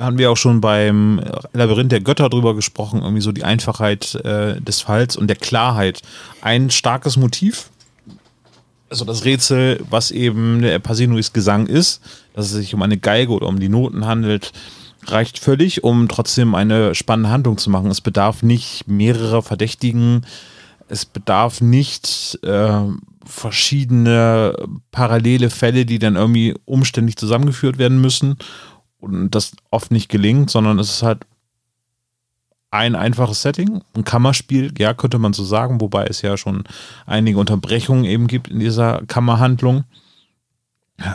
[0.00, 4.60] haben wir auch schon beim Labyrinth der Götter drüber gesprochen, irgendwie so die Einfachheit äh,
[4.60, 6.02] des Falls und der Klarheit.
[6.42, 7.70] Ein starkes Motiv,
[8.90, 12.00] also das Rätsel, was eben der Pasinuis Gesang ist,
[12.34, 14.52] dass es sich um eine Geige oder um die Noten handelt,
[15.06, 17.90] reicht völlig, um trotzdem eine spannende Handlung zu machen.
[17.90, 20.26] Es bedarf nicht mehrerer Verdächtigen,
[20.88, 22.80] es bedarf nicht äh,
[23.24, 24.54] verschiedene
[24.90, 28.36] parallele Fälle, die dann irgendwie umständlich zusammengeführt werden müssen
[29.00, 31.26] und das oft nicht gelingt, sondern es ist halt
[32.70, 36.64] ein einfaches Setting, ein Kammerspiel, ja, könnte man so sagen, wobei es ja schon
[37.06, 39.84] einige Unterbrechungen eben gibt in dieser Kammerhandlung.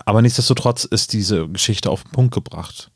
[0.05, 2.89] Aber nichtsdestotrotz ist diese Geschichte auf den Punkt gebracht.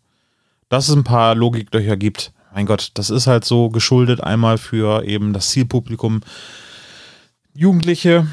[0.69, 5.03] Dass es ein paar Logiklöcher gibt, mein Gott, das ist halt so geschuldet einmal für
[5.05, 6.21] eben das Zielpublikum,
[7.53, 8.27] Jugendliche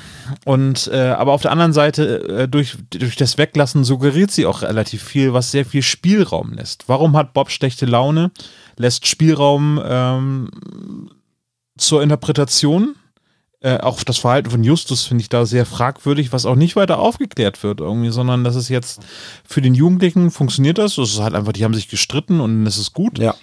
[0.44, 4.62] und äh, aber auf der anderen Seite äh, durch, durch das Weglassen suggeriert sie auch
[4.62, 6.88] relativ viel, was sehr viel Spielraum lässt.
[6.88, 8.30] Warum hat Bob schlechte Laune?
[8.76, 10.50] Lässt Spielraum ähm,
[11.76, 12.94] zur Interpretation.
[13.60, 16.98] Äh, auch das Verhalten von Justus finde ich da sehr fragwürdig, was auch nicht weiter
[16.98, 19.00] aufgeklärt wird irgendwie, sondern das ist jetzt
[19.42, 20.96] für den Jugendlichen funktioniert das.
[20.96, 23.18] Das ist halt einfach, die haben sich gestritten und es ist gut.
[23.18, 23.34] Ja.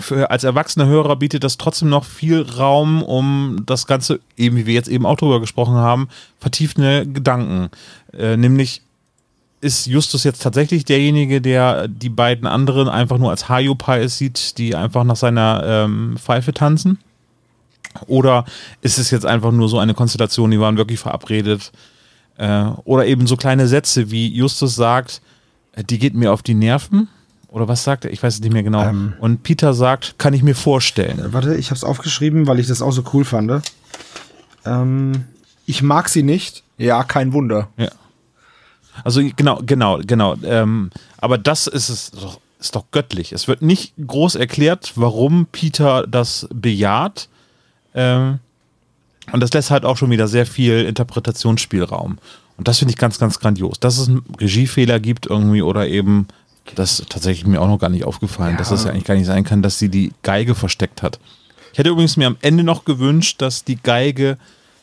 [0.00, 4.66] Für, als erwachsener Hörer bietet das trotzdem noch viel Raum, um das Ganze, eben wie
[4.66, 6.08] wir jetzt eben auch drüber gesprochen haben,
[6.38, 7.70] vertiefende Gedanken.
[8.12, 8.82] Äh, nämlich,
[9.60, 14.74] ist Justus jetzt tatsächlich derjenige, der die beiden anderen einfach nur als Hayopies sieht, die
[14.74, 16.98] einfach nach seiner ähm, Pfeife tanzen?
[18.06, 18.44] Oder
[18.82, 21.72] ist es jetzt einfach nur so eine Konstellation, die waren wirklich verabredet?
[22.36, 25.22] Äh, oder eben so kleine Sätze, wie Justus sagt,
[25.72, 27.08] äh, die geht mir auf die Nerven.
[27.48, 28.12] Oder was sagt er?
[28.12, 28.82] Ich weiß es nicht mehr genau.
[28.82, 29.14] Ähm.
[29.18, 31.32] Und Peter sagt, kann ich mir vorstellen.
[31.32, 33.62] Warte, ich habe es aufgeschrieben, weil ich das auch so cool fand.
[34.66, 35.24] Ähm,
[35.64, 36.64] ich mag sie nicht.
[36.76, 37.68] Ja, kein Wunder.
[37.78, 37.88] Ja.
[39.04, 40.36] Also genau, genau, genau.
[40.44, 43.32] Ähm, aber das ist es doch, ist doch göttlich.
[43.32, 47.28] Es wird nicht groß erklärt, warum Peter das bejaht.
[47.94, 48.38] Ähm,
[49.32, 52.18] und das lässt halt auch schon wieder sehr viel Interpretationsspielraum.
[52.56, 53.80] Und das finde ich ganz, ganz grandios.
[53.80, 56.28] Dass es einen Regiefehler gibt irgendwie oder eben,
[56.74, 59.26] das ist tatsächlich mir auch noch gar nicht aufgefallen, dass es ja eigentlich gar nicht
[59.26, 61.18] sein kann, dass sie die Geige versteckt hat.
[61.72, 64.38] Ich hätte übrigens mir am Ende noch gewünscht, dass die Geige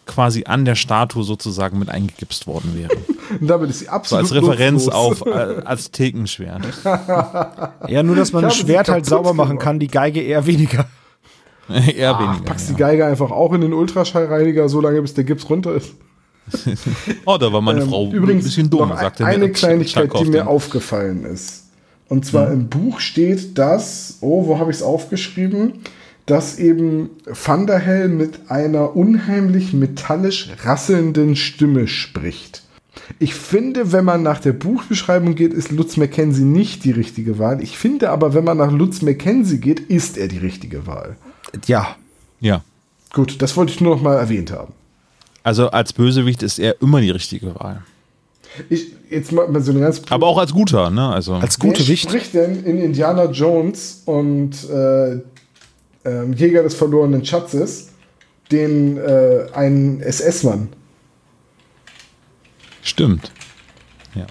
[0.06, 2.92] quasi an der Statue sozusagen mit eingegipst worden wäre.
[3.40, 6.64] Und damit ist sie So absolut als Referenz auf äh, Aztekenschwert.
[7.88, 10.86] Ja, nur, dass man ein Schwert halt sauber machen kann, die Geige eher weniger.
[11.70, 12.44] Eher Ach, weniger.
[12.46, 12.74] packst Ja.
[12.76, 15.94] die Geige einfach auch in den Ultraschallreiniger, so lange bis der Gips runter ist.
[17.26, 20.12] Oh, da war meine Ähm, Frau Übrigens ein bisschen dumm, noch sagte eine mir Kleinigkeit,
[20.20, 21.68] die mir aufgefallen ist.
[22.10, 22.54] Und zwar Hm.
[22.54, 25.80] im Buch steht, dass, oh, wo habe ich es aufgeschrieben?
[26.26, 32.64] Dass eben Van der Hell mit einer unheimlich metallisch rasselnden Stimme spricht.
[33.20, 37.62] Ich finde, wenn man nach der Buchbeschreibung geht, ist Lutz Mackenzie nicht die richtige Wahl.
[37.62, 41.18] Ich finde aber, wenn man nach Lutz Mackenzie geht, ist er die richtige Wahl.
[41.68, 41.96] Ja.
[42.40, 42.64] Ja.
[43.12, 44.74] Gut, das wollte ich nur noch mal erwähnt haben.
[45.44, 47.84] Also als Bösewicht ist er immer die richtige Wahl.
[48.70, 51.10] Ich, jetzt mal mal so eine ganz Aber auch als guter, ne?
[51.10, 52.10] Also Als gute Wer Wicht.
[52.10, 55.20] spricht denn in Indiana Jones und äh,
[56.06, 57.90] ähm, Jäger des verlorenen Schatzes
[58.52, 60.70] den äh, einen SS-Mann?
[62.82, 63.32] stimmt.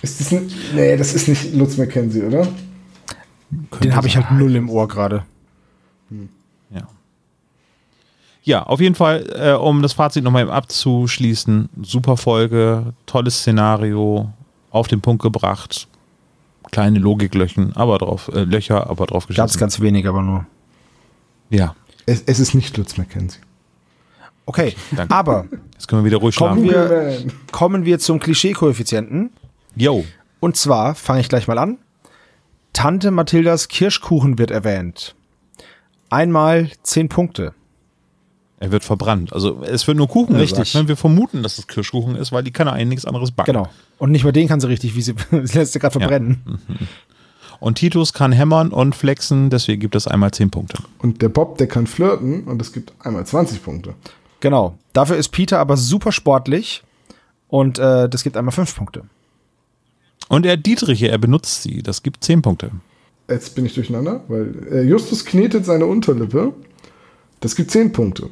[0.03, 2.47] Ist das nicht, nee, das ist nicht Lutz Mackenzie, oder?
[3.83, 5.25] Den habe ich halt null im Ohr gerade.
[6.71, 6.87] Ja.
[8.45, 14.31] Ja, auf jeden Fall, äh, um das Fazit nochmal abzuschließen, super Folge, tolles Szenario,
[14.71, 15.89] auf den Punkt gebracht,
[16.71, 19.61] kleine Logiklöchen, aber drauf, äh, Löcher, aber drauf Gab es geschossen.
[19.61, 20.47] ganz wenig, aber nur.
[21.53, 21.75] Ja,
[22.07, 23.39] Es, es ist nicht Lutz Mackenzie.
[24.47, 25.15] Okay, Danke.
[25.15, 27.25] aber jetzt können wir wieder ruhig Kommen schlafen.
[27.27, 29.31] wir- kommen wir zum Klischee-Koeffizienten.
[29.77, 30.05] Yo,
[30.41, 31.79] Und zwar fange ich gleich mal an.
[32.73, 35.15] Tante Mathildas Kirschkuchen wird erwähnt.
[36.11, 37.55] Einmal 10 Punkte.
[38.59, 39.33] er wird verbrannt.
[39.33, 40.59] Also es wird nur Kuchen Richtig.
[40.73, 40.83] gesagt.
[40.85, 40.89] Ne?
[40.89, 43.53] Wir vermuten, dass es Kirschkuchen ist, weil die kann eigentlich nichts anderes backen.
[43.53, 43.69] Genau.
[43.99, 45.15] Und nicht mal den kann sie richtig, wie sie,
[45.45, 46.43] sie lässt sie gerade verbrennen.
[47.63, 50.83] Und Titus kann hämmern und flexen, deswegen gibt es einmal 10 Punkte.
[50.99, 53.95] Und der Bob, der kann flirten und es gibt einmal 20 Punkte.
[54.41, 54.77] Genau.
[54.93, 56.83] Dafür ist Peter aber super sportlich
[57.47, 59.05] und äh, das gibt einmal 5 Punkte.
[60.29, 62.73] Und er Dietriche, er benutzt sie, das gibt 10 Punkte.
[63.29, 66.53] Jetzt bin ich durcheinander, weil äh, Justus knetet seine Unterlippe.
[67.39, 68.29] Das gibt 10 Punkte.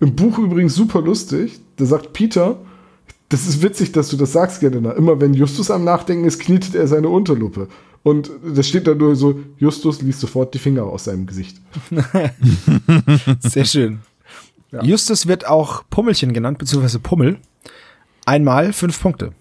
[0.00, 1.60] Im Buch übrigens super lustig.
[1.76, 2.56] Da sagt Peter,
[3.28, 4.92] das ist witzig, dass du das sagst, Gelena.
[4.92, 7.68] Immer wenn Justus am Nachdenken ist, knetet er seine Unterlippe.
[8.02, 11.58] Und das steht da nur so, Justus liest sofort die Finger aus seinem Gesicht.
[13.40, 14.00] Sehr schön.
[14.82, 17.38] Justus wird auch Pummelchen genannt, beziehungsweise Pummel.
[18.24, 19.32] Einmal 5 Punkte.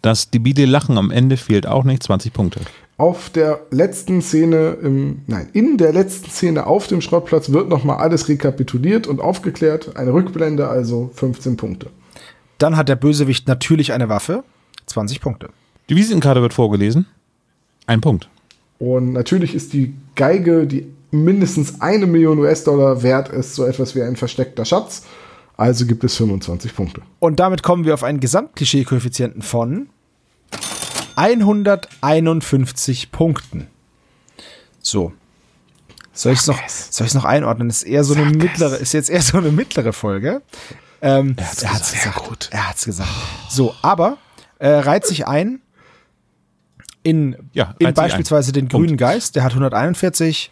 [0.00, 2.60] Das debile Lachen am Ende fehlt auch nicht, 20 Punkte.
[2.96, 7.98] Auf der letzten Szene, im, nein, in der letzten Szene auf dem Schrottplatz wird nochmal
[7.98, 9.96] alles rekapituliert und aufgeklärt.
[9.96, 11.90] Eine Rückblende, also 15 Punkte.
[12.58, 14.44] Dann hat der Bösewicht natürlich eine Waffe.
[14.86, 15.48] 20 Punkte.
[15.88, 17.06] Die Visitenkarte wird vorgelesen.
[17.86, 18.28] Ein Punkt.
[18.78, 24.02] Und natürlich ist die Geige, die mindestens eine Million US-Dollar wert ist, so etwas wie
[24.02, 25.04] ein versteckter Schatz.
[25.56, 27.02] Also gibt es 25 Punkte.
[27.20, 29.88] Und damit kommen wir auf einen Gesamtklischee-Koeffizienten von
[31.16, 33.68] 151 Punkten.
[34.80, 35.12] So.
[36.12, 37.68] Soll ich es noch, soll noch einordnen?
[37.68, 40.42] Das ist eher so eine mittlere, ist jetzt eher so eine mittlere Folge.
[41.02, 42.48] Ähm, er hat's gesagt.
[42.52, 43.10] Er hat's gesagt.
[43.48, 44.18] So, aber
[44.58, 45.60] äh, reiht sich ein
[47.04, 48.86] in, Ja, in beispielsweise den Punkt.
[48.88, 50.50] grünen Geist, der hat 141,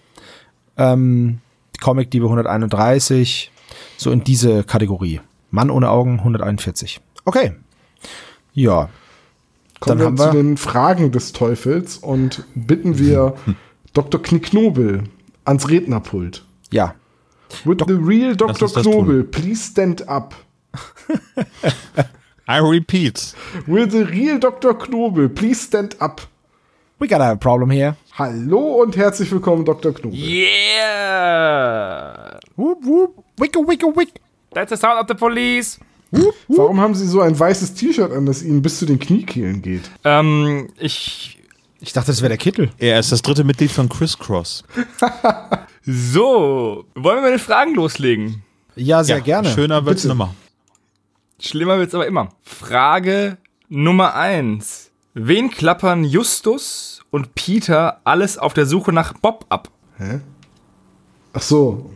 [0.77, 1.41] ähm,
[1.81, 3.51] Comic-Diebe 131,
[3.97, 5.21] So in diese Kategorie.
[5.51, 7.01] Mann ohne Augen 141.
[7.25, 7.53] Okay.
[8.55, 8.89] Ja.
[9.81, 13.35] Kommen Dann wir haben zu wir- den Fragen des Teufels und bitten wir
[13.95, 14.23] Dr.
[14.23, 15.05] Knicknobel
[15.45, 16.45] ans Rednerpult.
[16.71, 16.95] Ja.
[17.65, 18.69] With the real Dr.
[18.73, 20.35] Knobel, please stand up.
[22.49, 23.35] I repeat.
[23.67, 24.75] Will the real Dr.
[24.75, 26.23] Knobel, please stand up.
[27.03, 27.97] We gotta have a problem here.
[28.17, 29.93] Hallo und herzlich willkommen, Dr.
[29.93, 30.17] Knobel.
[30.17, 31.59] Yeah!
[32.55, 33.25] Whoop, whoop.
[33.39, 34.21] Wicke, wicke, wick.
[34.55, 35.81] That's the sound of the police.
[36.47, 39.91] Warum haben Sie so ein weißes T-Shirt an, das Ihnen bis zu den Kniekehlen geht?
[40.05, 41.41] Ähm, ich.
[41.81, 42.71] Ich dachte, das wäre der Kittel.
[42.79, 44.63] Er ist das dritte Mitglied von Crisscross.
[45.85, 48.45] So, wollen wir mit den Fragen loslegen?
[48.77, 49.49] Ja, sehr gerne.
[49.49, 50.15] Schöner wird's Bitte.
[50.15, 50.33] nimmer.
[51.41, 52.29] Schlimmer wird's aber immer.
[52.43, 53.39] Frage
[53.69, 54.93] Nummer eins.
[55.15, 59.69] Wen klappern Justus und Peter alles auf der Suche nach Bob ab?
[61.33, 61.91] Ach so,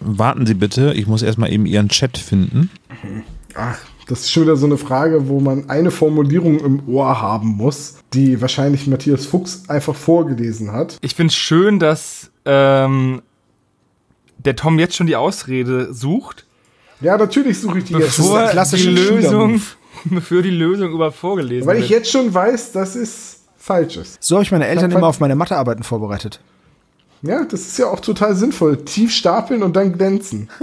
[0.00, 2.70] Warten Sie bitte, ich muss erstmal eben Ihren Chat finden.
[3.54, 3.78] ach,
[4.08, 7.96] das ist schon wieder so eine Frage, wo man eine Formulierung im Ohr haben muss,
[8.12, 10.98] die wahrscheinlich Matthias Fuchs einfach vorgelesen hat.
[11.00, 13.22] Ich find's schön, dass ähm,
[14.38, 16.46] der Tom jetzt schon die Ausrede sucht,
[17.00, 18.08] Ja, natürlich suche ich die jetzt.
[18.10, 19.76] ist bevor der die klassische Lösung, Schülermove.
[20.10, 22.00] bevor die Lösung überhaupt vorgelesen Weil ich wird.
[22.00, 24.22] jetzt schon weiß, dass es falsch ist.
[24.22, 26.40] So habe ich meine Eltern immer auf meine Mathearbeiten vorbereitet.
[27.22, 28.84] Ja, das ist ja auch total sinnvoll.
[28.84, 30.48] Tief stapeln und dann glänzen.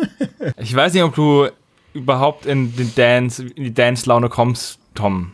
[0.57, 1.47] Ich weiß nicht, ob du
[1.93, 5.31] überhaupt in den Dance, in die Dance-Laune kommst, Tom.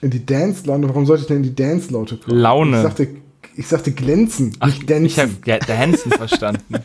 [0.00, 0.88] In die Dance-Laune.
[0.88, 2.38] Warum sollte ich denn in die Dance-Laute kommen?
[2.38, 2.76] Laune.
[2.78, 3.08] Ich sagte,
[3.56, 5.18] ich sagte glänzen, nicht Ich dancen.
[5.18, 6.76] habe ja, Dancen verstanden.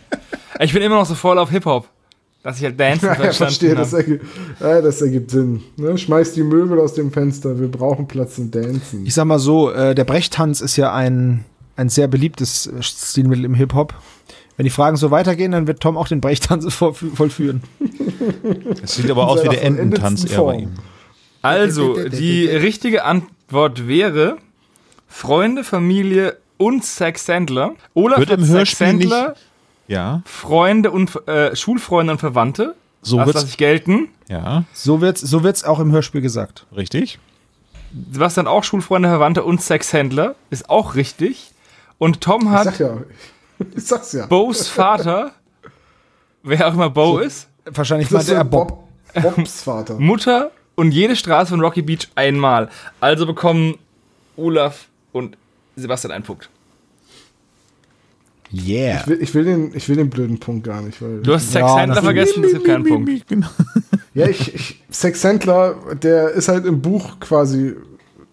[0.59, 1.89] Ich bin immer noch so voll auf Hip-Hop,
[2.45, 4.23] dass ich halt Dancen Ja, verstehe, das ergibt,
[4.59, 5.61] ja, das ergibt Sinn.
[5.77, 5.97] Ne?
[5.97, 9.03] Schmeiß die Möbel aus dem Fenster, wir brauchen Platz zum Dancen.
[9.05, 11.43] Ich sag mal so, äh, der Brechtanz ist ja ein,
[11.75, 13.95] ein sehr beliebtes äh, Stilmittel im Hip-Hop.
[14.57, 17.63] Wenn die Fragen so weitergehen, dann wird Tom auch den Brechtanz vollfü- vollführen.
[18.83, 20.69] Es sieht aber aus wie der Ententanz eher bei ihm.
[21.41, 24.37] Also, die richtige Antwort wäre
[25.07, 27.73] Freunde, Familie und Sex Sandler.
[27.95, 29.35] Olaf Wird im Sex Hörspiel Sandler,
[29.87, 32.75] Ja, Freunde und äh, Schulfreunde und Verwandte.
[33.01, 33.35] so das wird's.
[33.35, 34.09] lasse ich gelten.
[34.27, 36.65] Ja, So wird's, so wird's auch im Hörspiel gesagt.
[36.75, 37.19] richtig.
[38.11, 40.35] Sebastian auch Schulfreunde, Verwandte und Sexhändler.
[40.49, 41.51] Ist auch richtig.
[41.97, 42.97] Und Tom Ich hat sag ja,
[43.75, 44.25] ich sag's ja.
[44.25, 45.31] Bo's Vater,
[46.43, 48.83] wer auch immer Bo ist, Wahrscheinlich meinte er so Bob.
[49.13, 49.95] Bob, Bobs Vater.
[49.99, 52.69] Mutter und jede Straße von Rocky Beach einmal.
[52.99, 53.77] Also bekommen
[54.35, 55.37] Olaf und
[55.75, 56.49] Sebastian einen Punkt.
[58.55, 59.01] Yeah.
[59.01, 61.01] Ich will, ich, will den, ich will den blöden Punkt gar nicht.
[61.01, 63.27] Weil Du hast Ja, Sexhändler das- vergessen, das gibt keinen Punkt.
[63.27, 63.47] Genau.
[64.13, 67.73] ja, ich, ich, Sex Sandler, der ist halt im Buch quasi,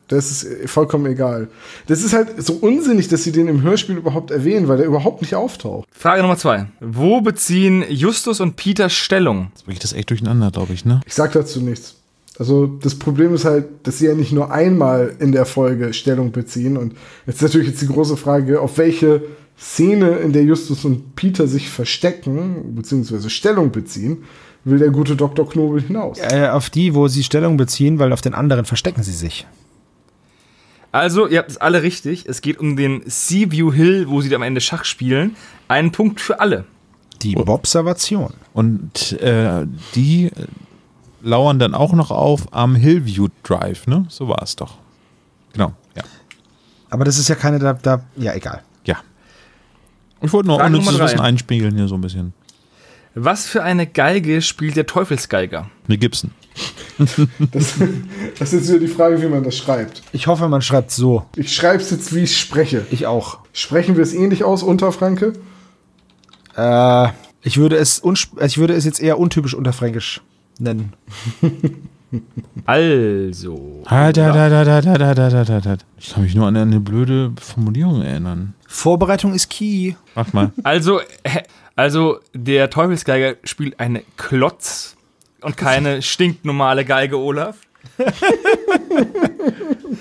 [0.08, 1.48] das ist vollkommen egal.
[1.86, 5.22] Das ist halt so unsinnig, dass sie den im Hörspiel überhaupt erwähnen, weil der überhaupt
[5.22, 5.88] nicht auftaucht.
[5.92, 6.66] Frage Nummer zwei.
[6.80, 9.48] Wo beziehen Justus und Peter Stellung?
[9.54, 11.00] Jetzt bringe ich das echt durcheinander, glaube ich, ne?
[11.06, 11.96] Ich sag dazu nichts.
[12.38, 16.32] Also das Problem ist halt, dass sie ja nicht nur einmal in der Folge Stellung
[16.32, 16.76] beziehen.
[16.78, 16.94] Und
[17.26, 19.22] jetzt ist natürlich jetzt die große Frage, auf welche
[19.62, 24.24] Szene, in der Justus und Peter sich verstecken, beziehungsweise Stellung beziehen,
[24.64, 25.48] will der gute Dr.
[25.48, 26.18] Knobel hinaus.
[26.18, 29.46] Äh, auf die, wo sie Stellung beziehen, weil auf den anderen verstecken sie sich.
[30.90, 32.26] Also, ihr habt es alle richtig.
[32.26, 35.36] Es geht um den Seaview Hill, wo sie am Ende Schach spielen.
[35.68, 36.64] Einen Punkt für alle.
[37.22, 38.34] Die Observation.
[38.52, 40.30] Und äh, die
[41.22, 44.06] lauern dann auch noch auf am Hillview Drive, ne?
[44.08, 44.78] So war es doch.
[45.52, 46.02] Genau, ja.
[46.90, 48.62] Aber das ist ja keine, da, da ja, egal.
[48.84, 48.98] Ja.
[50.22, 50.98] Ich wollte nur Frage unnützes.
[50.98, 52.32] Wissen einspiegeln hier so ein bisschen.
[53.14, 55.70] Was für eine Geige spielt der Teufelsgeiger?
[55.86, 56.30] Eine Gibson.
[56.98, 57.74] Das,
[58.38, 60.02] das ist jetzt wieder die Frage, wie man das schreibt.
[60.12, 61.24] Ich hoffe, man schreibt so.
[61.36, 62.86] Ich schreibe es jetzt, wie ich spreche.
[62.90, 63.38] Ich auch.
[63.52, 65.32] Sprechen wir es ähnlich aus, Unterfranke?
[66.54, 67.08] Äh,
[67.42, 68.02] ich würde es,
[68.40, 70.20] ich würde es jetzt eher untypisch unterfränkisch
[70.58, 70.92] nennen.
[72.66, 73.82] also.
[75.98, 78.54] Ich kann mich nur an eine blöde Formulierung erinnern.
[78.66, 79.94] Vorbereitung ist key.
[80.14, 80.52] Mach mal.
[80.62, 81.00] Also,
[81.76, 84.96] also der Teufelsgeiger spielt eine Klotz
[85.40, 87.56] und keine stinknormale Geige, Olaf.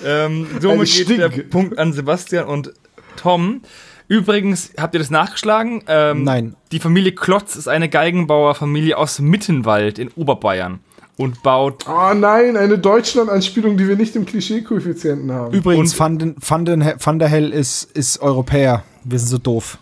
[0.04, 2.72] ähm, somit geht der Punkt an Sebastian und
[3.16, 3.62] Tom.
[4.08, 5.82] Übrigens, habt ihr das nachgeschlagen?
[5.88, 6.56] Ähm, Nein.
[6.70, 10.80] Die Familie Klotz ist eine Geigenbauerfamilie aus Mittenwald in Oberbayern
[11.16, 15.54] und baut Oh nein, eine Deutschland-Anspielung, die wir nicht im Klischee-Koeffizienten haben.
[15.54, 18.82] Übrigens, Van, den, Van, den, Van der Hell ist, ist Europäer.
[19.04, 19.78] Wir sind so doof.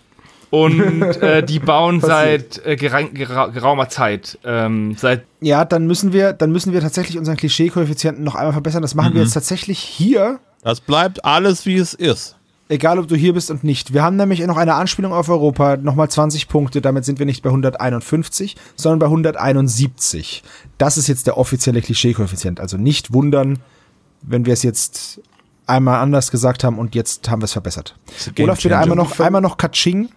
[0.51, 6.13] und äh, die bauen seit äh, gerang- gera geraumer Zeit, ähm, seit Ja, dann müssen
[6.13, 8.83] wir, dann müssen wir tatsächlich unseren Klischee-Koeffizienten noch einmal verbessern.
[8.83, 10.41] Das machen wir jetzt tatsächlich hier.
[10.63, 12.37] Das bleibt alles, wie es ist.
[12.71, 13.95] Egal, ob du hier bist und nicht.
[13.95, 16.81] Wir haben nämlich noch eine Anspielung auf Europa, nochmal 20 Punkte.
[16.81, 20.45] Damit sind wir nicht bei 151, sondern bei 171.
[20.79, 22.61] Das ist jetzt der offizielle Klischee-Koeffizient.
[22.61, 23.59] Also nicht wundern,
[24.23, 25.21] wenn wir es jetzt
[25.67, 27.99] einmal anders gesagt haben und jetzt haben wir es verbessert.
[28.39, 30.09] Olaf, bitte einmal noch, einmal noch Katsching.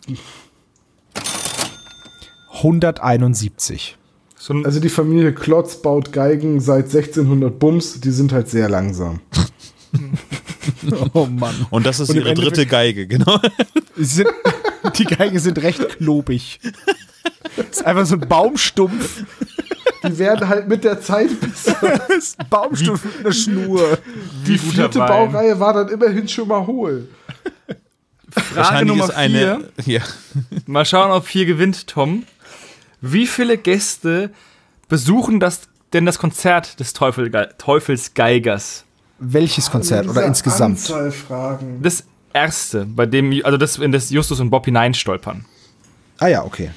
[2.57, 3.97] 171.
[4.37, 8.69] So ein, Also die Familie Klotz baut Geigen seit 1600 Bums, die sind halt sehr
[8.69, 9.21] langsam.
[11.13, 11.65] Oh Mann.
[11.69, 13.39] Und das ist Und ihre dritte Endeffekt- Geige, genau.
[13.95, 14.27] Sind,
[14.97, 16.59] die Geigen sind recht klobig.
[17.55, 19.23] Das ist einfach so ein Baumstumpf.
[20.05, 21.77] Die werden halt mit der Zeit besser.
[21.81, 23.97] Das ist ein Baumstumpf mit einer Schnur.
[24.45, 25.07] Die vierte Wein.
[25.07, 27.07] Baureihe war dann immerhin schon mal hohl.
[28.29, 29.69] Frage Nummer ist eine.
[29.83, 29.93] vier.
[29.99, 30.01] Ja.
[30.65, 32.23] Mal schauen, ob vier gewinnt, Tom.
[33.01, 34.31] Wie viele Gäste
[34.89, 35.61] besuchen das
[35.93, 38.85] denn das Konzert des Teufel, Teufelsgeigers?
[39.19, 40.77] Welches Konzert oder insgesamt?
[40.79, 41.79] Anzahl Fragen.
[41.81, 42.03] Das
[42.33, 45.45] erste, bei dem, also das in das Justus und Bob hineinstolpern.
[46.19, 46.71] Ah ja, okay.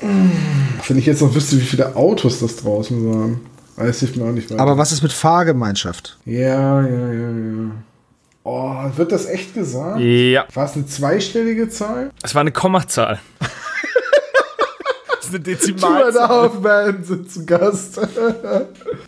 [0.00, 3.40] Wenn ich jetzt noch wüsste, wie viele Autos das draußen waren,
[3.76, 4.60] weiß ich mir auch nicht weiter.
[4.60, 6.18] Aber was ist mit Fahrgemeinschaft?
[6.24, 7.70] Ja, ja, ja, ja.
[8.44, 10.00] Oh, wird das echt gesagt?
[10.00, 12.10] Ja, War es eine zweistellige Zahl?
[12.22, 13.18] es war eine Kommazahl.
[15.34, 17.98] Ist eine Two and a half Men sind zu Gast.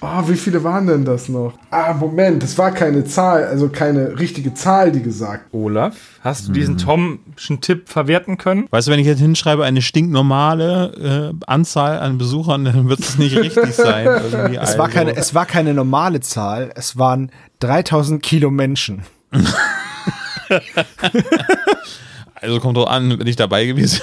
[0.00, 1.54] oh, wie viele waren denn das noch?
[1.70, 5.46] Ah, Moment, das war keine Zahl, also keine richtige Zahl, die gesagt.
[5.52, 8.66] Olaf, hast du diesen Tomschen Tipp verwerten können?
[8.70, 13.18] Weißt du, wenn ich jetzt hinschreibe, eine stinknormale äh, Anzahl an Besuchern, dann wird es
[13.18, 14.06] nicht richtig sein.
[14.32, 14.98] Irgendwie Es war, also.
[14.98, 17.30] keine, es war keine normale Zahl, es waren
[17.60, 19.02] 3000 Kilo Menschen.
[22.34, 24.00] also kommt doch an, wenn ich dabei gewesen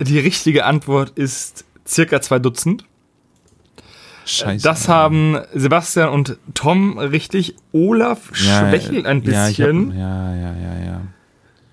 [0.00, 2.84] Die richtige Antwort ist circa zwei Dutzend.
[4.24, 4.62] Scheiße.
[4.62, 7.54] Das haben Sebastian und Tom richtig.
[7.72, 9.98] Olaf Ja, schwächelt ein Ja, ich hab, bisschen.
[9.98, 11.00] ja, ja, ja, ja.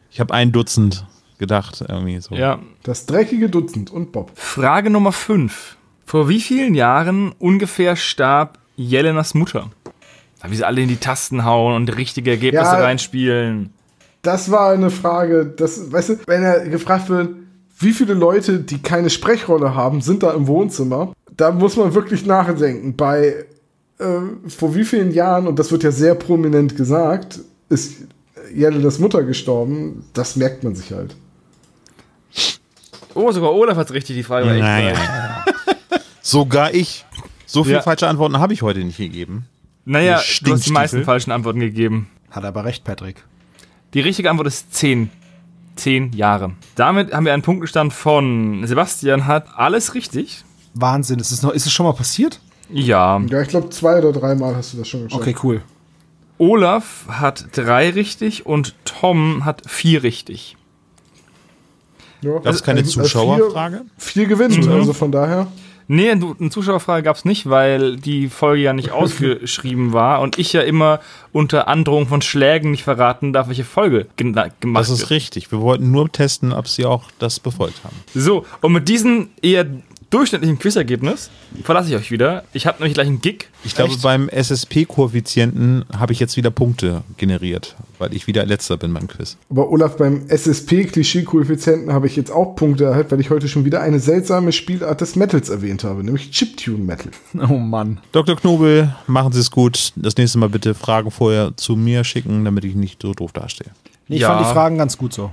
[0.09, 1.05] Ich habe ein Dutzend
[1.37, 2.33] gedacht, irgendwie so.
[2.33, 2.59] Ja.
[2.83, 4.31] Das dreckige Dutzend und Bob.
[4.35, 5.75] Frage Nummer 5.
[6.05, 9.69] Vor wie vielen Jahren ungefähr starb Jelenas Mutter?
[10.47, 12.79] Wie sie alle in die Tasten hauen und richtige Ergebnisse Ja.
[12.83, 13.73] reinspielen.
[14.25, 17.29] Das war eine Frage, das, weißt du, wenn er gefragt wird,
[17.79, 22.25] wie viele Leute, die keine Sprechrolle haben, sind da im Wohnzimmer, da muss man wirklich
[22.25, 22.95] nachdenken.
[22.95, 23.45] Bei
[23.99, 24.05] äh,
[24.47, 27.39] vor wie vielen Jahren, und das wird ja sehr prominent gesagt,
[27.69, 27.97] ist
[28.53, 31.15] Jelenas Mutter gestorben, das merkt man sich halt.
[33.13, 34.47] Oh, sogar Olaf hat richtig die Frage.
[34.47, 34.95] Naja.
[36.21, 37.05] Sogar ich.
[37.45, 37.81] So viele Ja.
[37.81, 39.45] falsche Antworten habe ich heute nicht gegeben.
[39.85, 42.09] Naja, du hast die meisten falschen Antworten gegeben.
[42.31, 43.23] Hat aber recht, Patrick.
[43.95, 45.09] Die richtige Antwort ist 10.
[45.77, 46.51] 10 Jahre.
[46.75, 50.43] Damit haben wir einen Punktestand von Sebastian hat alles richtig.
[50.73, 52.41] Wahnsinn, ist es, noch, ist es schon mal passiert?
[52.69, 53.21] Ja.
[53.29, 55.21] Ja, ich glaube, zwei oder dreimal hast du das schon geschafft.
[55.21, 55.61] Okay, cool.
[56.37, 60.57] Olaf hat drei richtig und Tom hat vier richtig.
[62.21, 62.39] Ja.
[62.39, 63.85] Das ist keine Also, äh, Zuschauerfrage.
[63.97, 65.47] Vier, vier gewinnt, also von daher.
[65.87, 70.53] Nee, eine Zuschauerfrage gab es nicht, weil die Folge ja nicht ausgeschrieben war und ich
[70.53, 70.99] ja immer
[71.31, 75.11] unter Androhung von Schlägen nicht verraten darf, welche Folge gemacht Das ist wird.
[75.11, 75.51] richtig.
[75.51, 77.95] Wir wollten nur testen, ob sie auch das befolgt haben.
[78.13, 79.65] So, und mit diesem eher
[80.15, 81.29] durchschnittlichen Quizergebnis
[81.63, 82.43] verlasse ich euch wieder.
[82.53, 83.49] Ich habe nämlich gleich einen Gig.
[83.63, 84.01] Ich glaube, Echt?
[84.01, 89.37] beim SSP-Koeffizienten habe ich jetzt wieder Punkte generiert, weil ich wieder letzter bin beim Quiz.
[89.49, 93.81] Aber Olaf, beim SSP-Klischee-Koeffizienten habe ich jetzt auch Punkte erhalten, weil ich heute schon wieder
[93.81, 97.11] eine seltsame Spielart des Metals erwähnt habe, nämlich Chiptune-Metal.
[97.49, 97.99] Oh Mann.
[98.11, 98.35] Dr.
[98.37, 99.91] Knobel, machen Sie es gut.
[99.97, 103.71] Das nächste Mal bitte Fragen vorher zu mir schicken, damit ich nicht so doof dastehe.
[104.07, 104.29] Ich Ja.
[104.35, 105.31] fand die Fragen ganz gut so.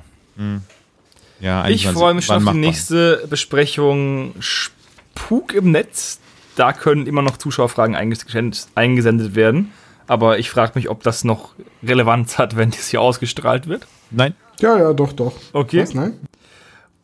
[1.42, 6.20] Ja, Ich freue mich schon auf die nächste Besprechung Spuk im Netz.
[6.54, 9.72] Da können immer noch Zuschauerfragen eingesendet, eingesendet werden.
[10.06, 13.86] Aber ich frage mich, ob das noch Relevanz hat, wenn das hier ausgestrahlt wird.
[14.10, 15.34] Nein, Ja, ja, doch, doch.
[15.52, 15.82] Okay.
[15.82, 16.18] Was, nein?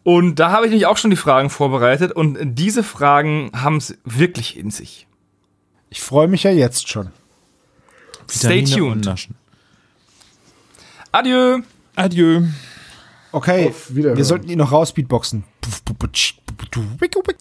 [0.05, 2.13] Und da habe ich nämlich auch schon die Fragen vorbereitet.
[2.13, 5.07] Und diese Fragen haben es wirklich in sich.
[5.91, 7.11] Ich freue mich ja jetzt schon.
[8.31, 9.29] Stay Vitamine tuned.
[11.11, 11.61] Adieu.
[11.97, 12.43] Adieu.
[13.39, 15.45] Okay, wir sollten ihn noch rausbeatboxen.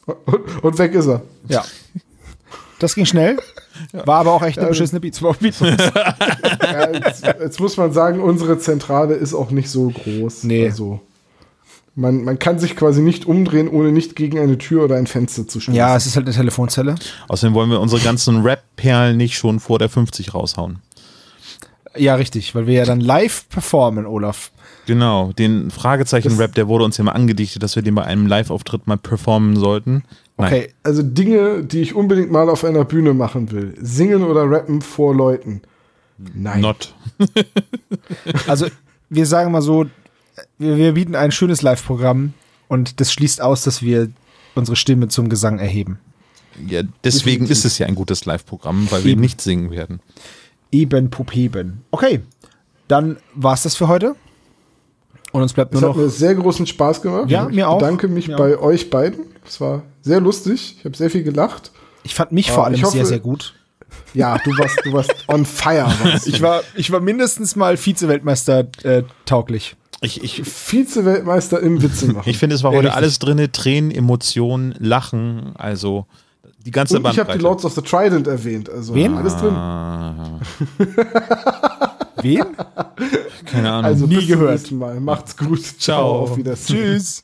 [0.06, 1.22] Und, und weg ist er.
[1.48, 1.66] Ja.
[2.78, 3.40] Das ging schnell.
[3.92, 5.20] War aber auch echt eine beschissene Beats.
[5.20, 5.62] Beatbox.
[6.62, 10.44] Ja, jetzt, jetzt muss man sagen, unsere Zentrale ist auch nicht so groß.
[10.44, 10.66] Nee.
[10.66, 11.00] Also,
[11.96, 15.48] man, man kann sich quasi nicht umdrehen, ohne nicht gegen eine Tür oder ein Fenster
[15.48, 15.76] zu schmeißen.
[15.76, 16.94] Ja, es ist halt eine Telefonzelle.
[17.28, 20.80] Außerdem wollen wir unsere ganzen Rap-Perlen nicht schon vor der 50 raushauen.
[21.96, 24.52] Ja, richtig, weil wir ja dann live performen, Olaf.
[24.88, 28.88] Genau, den Fragezeichen-Rap, der wurde uns ja mal angedichtet, dass wir den bei einem Live-Auftritt
[28.88, 30.04] mal performen sollten.
[30.38, 30.54] Nein.
[30.54, 33.74] Okay, Also Dinge, die ich unbedingt mal auf einer Bühne machen will.
[33.82, 35.62] Singen oder rappen vor Leuten.
[36.18, 36.62] Nein.
[36.62, 36.96] Not.
[38.48, 38.68] Also,
[39.10, 39.86] wir sagen mal so,
[40.58, 42.34] wir, wir bieten ein schönes Live-Programm
[42.70, 44.10] und das schließt aus, dass wir
[44.56, 46.00] unsere Stimme zum Gesang erheben.
[46.66, 49.22] Ja, deswegen ist es ja ein gutes Live-Programm, weil wir Eben.
[49.22, 50.00] nicht singen werden.
[50.72, 51.84] Eben Pupeben.
[51.92, 52.22] Okay,
[52.88, 54.16] dann war's das für heute.
[55.32, 56.04] Und uns bleibt Es nur hat noch.
[56.04, 57.30] mir sehr großen Spaß gemacht.
[57.30, 57.78] Ja, ich mir auch.
[57.80, 59.26] bedanke mich Mir bei euch beiden.
[59.46, 60.76] Es war sehr lustig.
[60.80, 61.72] Ich habe sehr viel gelacht.
[62.04, 63.54] Ich fand mich Ah, vor allem ich hoffe- sehr, sehr gut.
[64.14, 65.88] Ja, du warst, du warst on fire.
[66.04, 66.28] Warst.
[66.28, 69.76] Ich war, ich war mindestens mal Vize-Weltmeister äh, tauglich.
[70.02, 72.30] Ich, ich, Vize-Weltmeister im Witze machen.
[72.30, 72.96] ich finde, es war heute richtig.
[72.98, 76.06] alles drin: Tränen, Emotionen, Lachen, also
[76.68, 77.40] die ganze Und ich habe die.
[77.40, 78.70] Lords of the Trident erwähnt.
[78.70, 79.16] Also Wen?
[79.16, 79.54] alles drin.
[79.56, 80.40] Ah,
[82.22, 82.46] Wen?
[83.46, 83.86] keine Ahnung.
[83.86, 84.52] Also Nie bis zum gehört.
[84.52, 85.00] nächsten Mal.
[85.00, 85.64] Macht's gut.
[85.80, 86.24] Ciao.
[86.24, 86.76] Auf Wiedersehen.
[86.78, 87.24] Tschüss.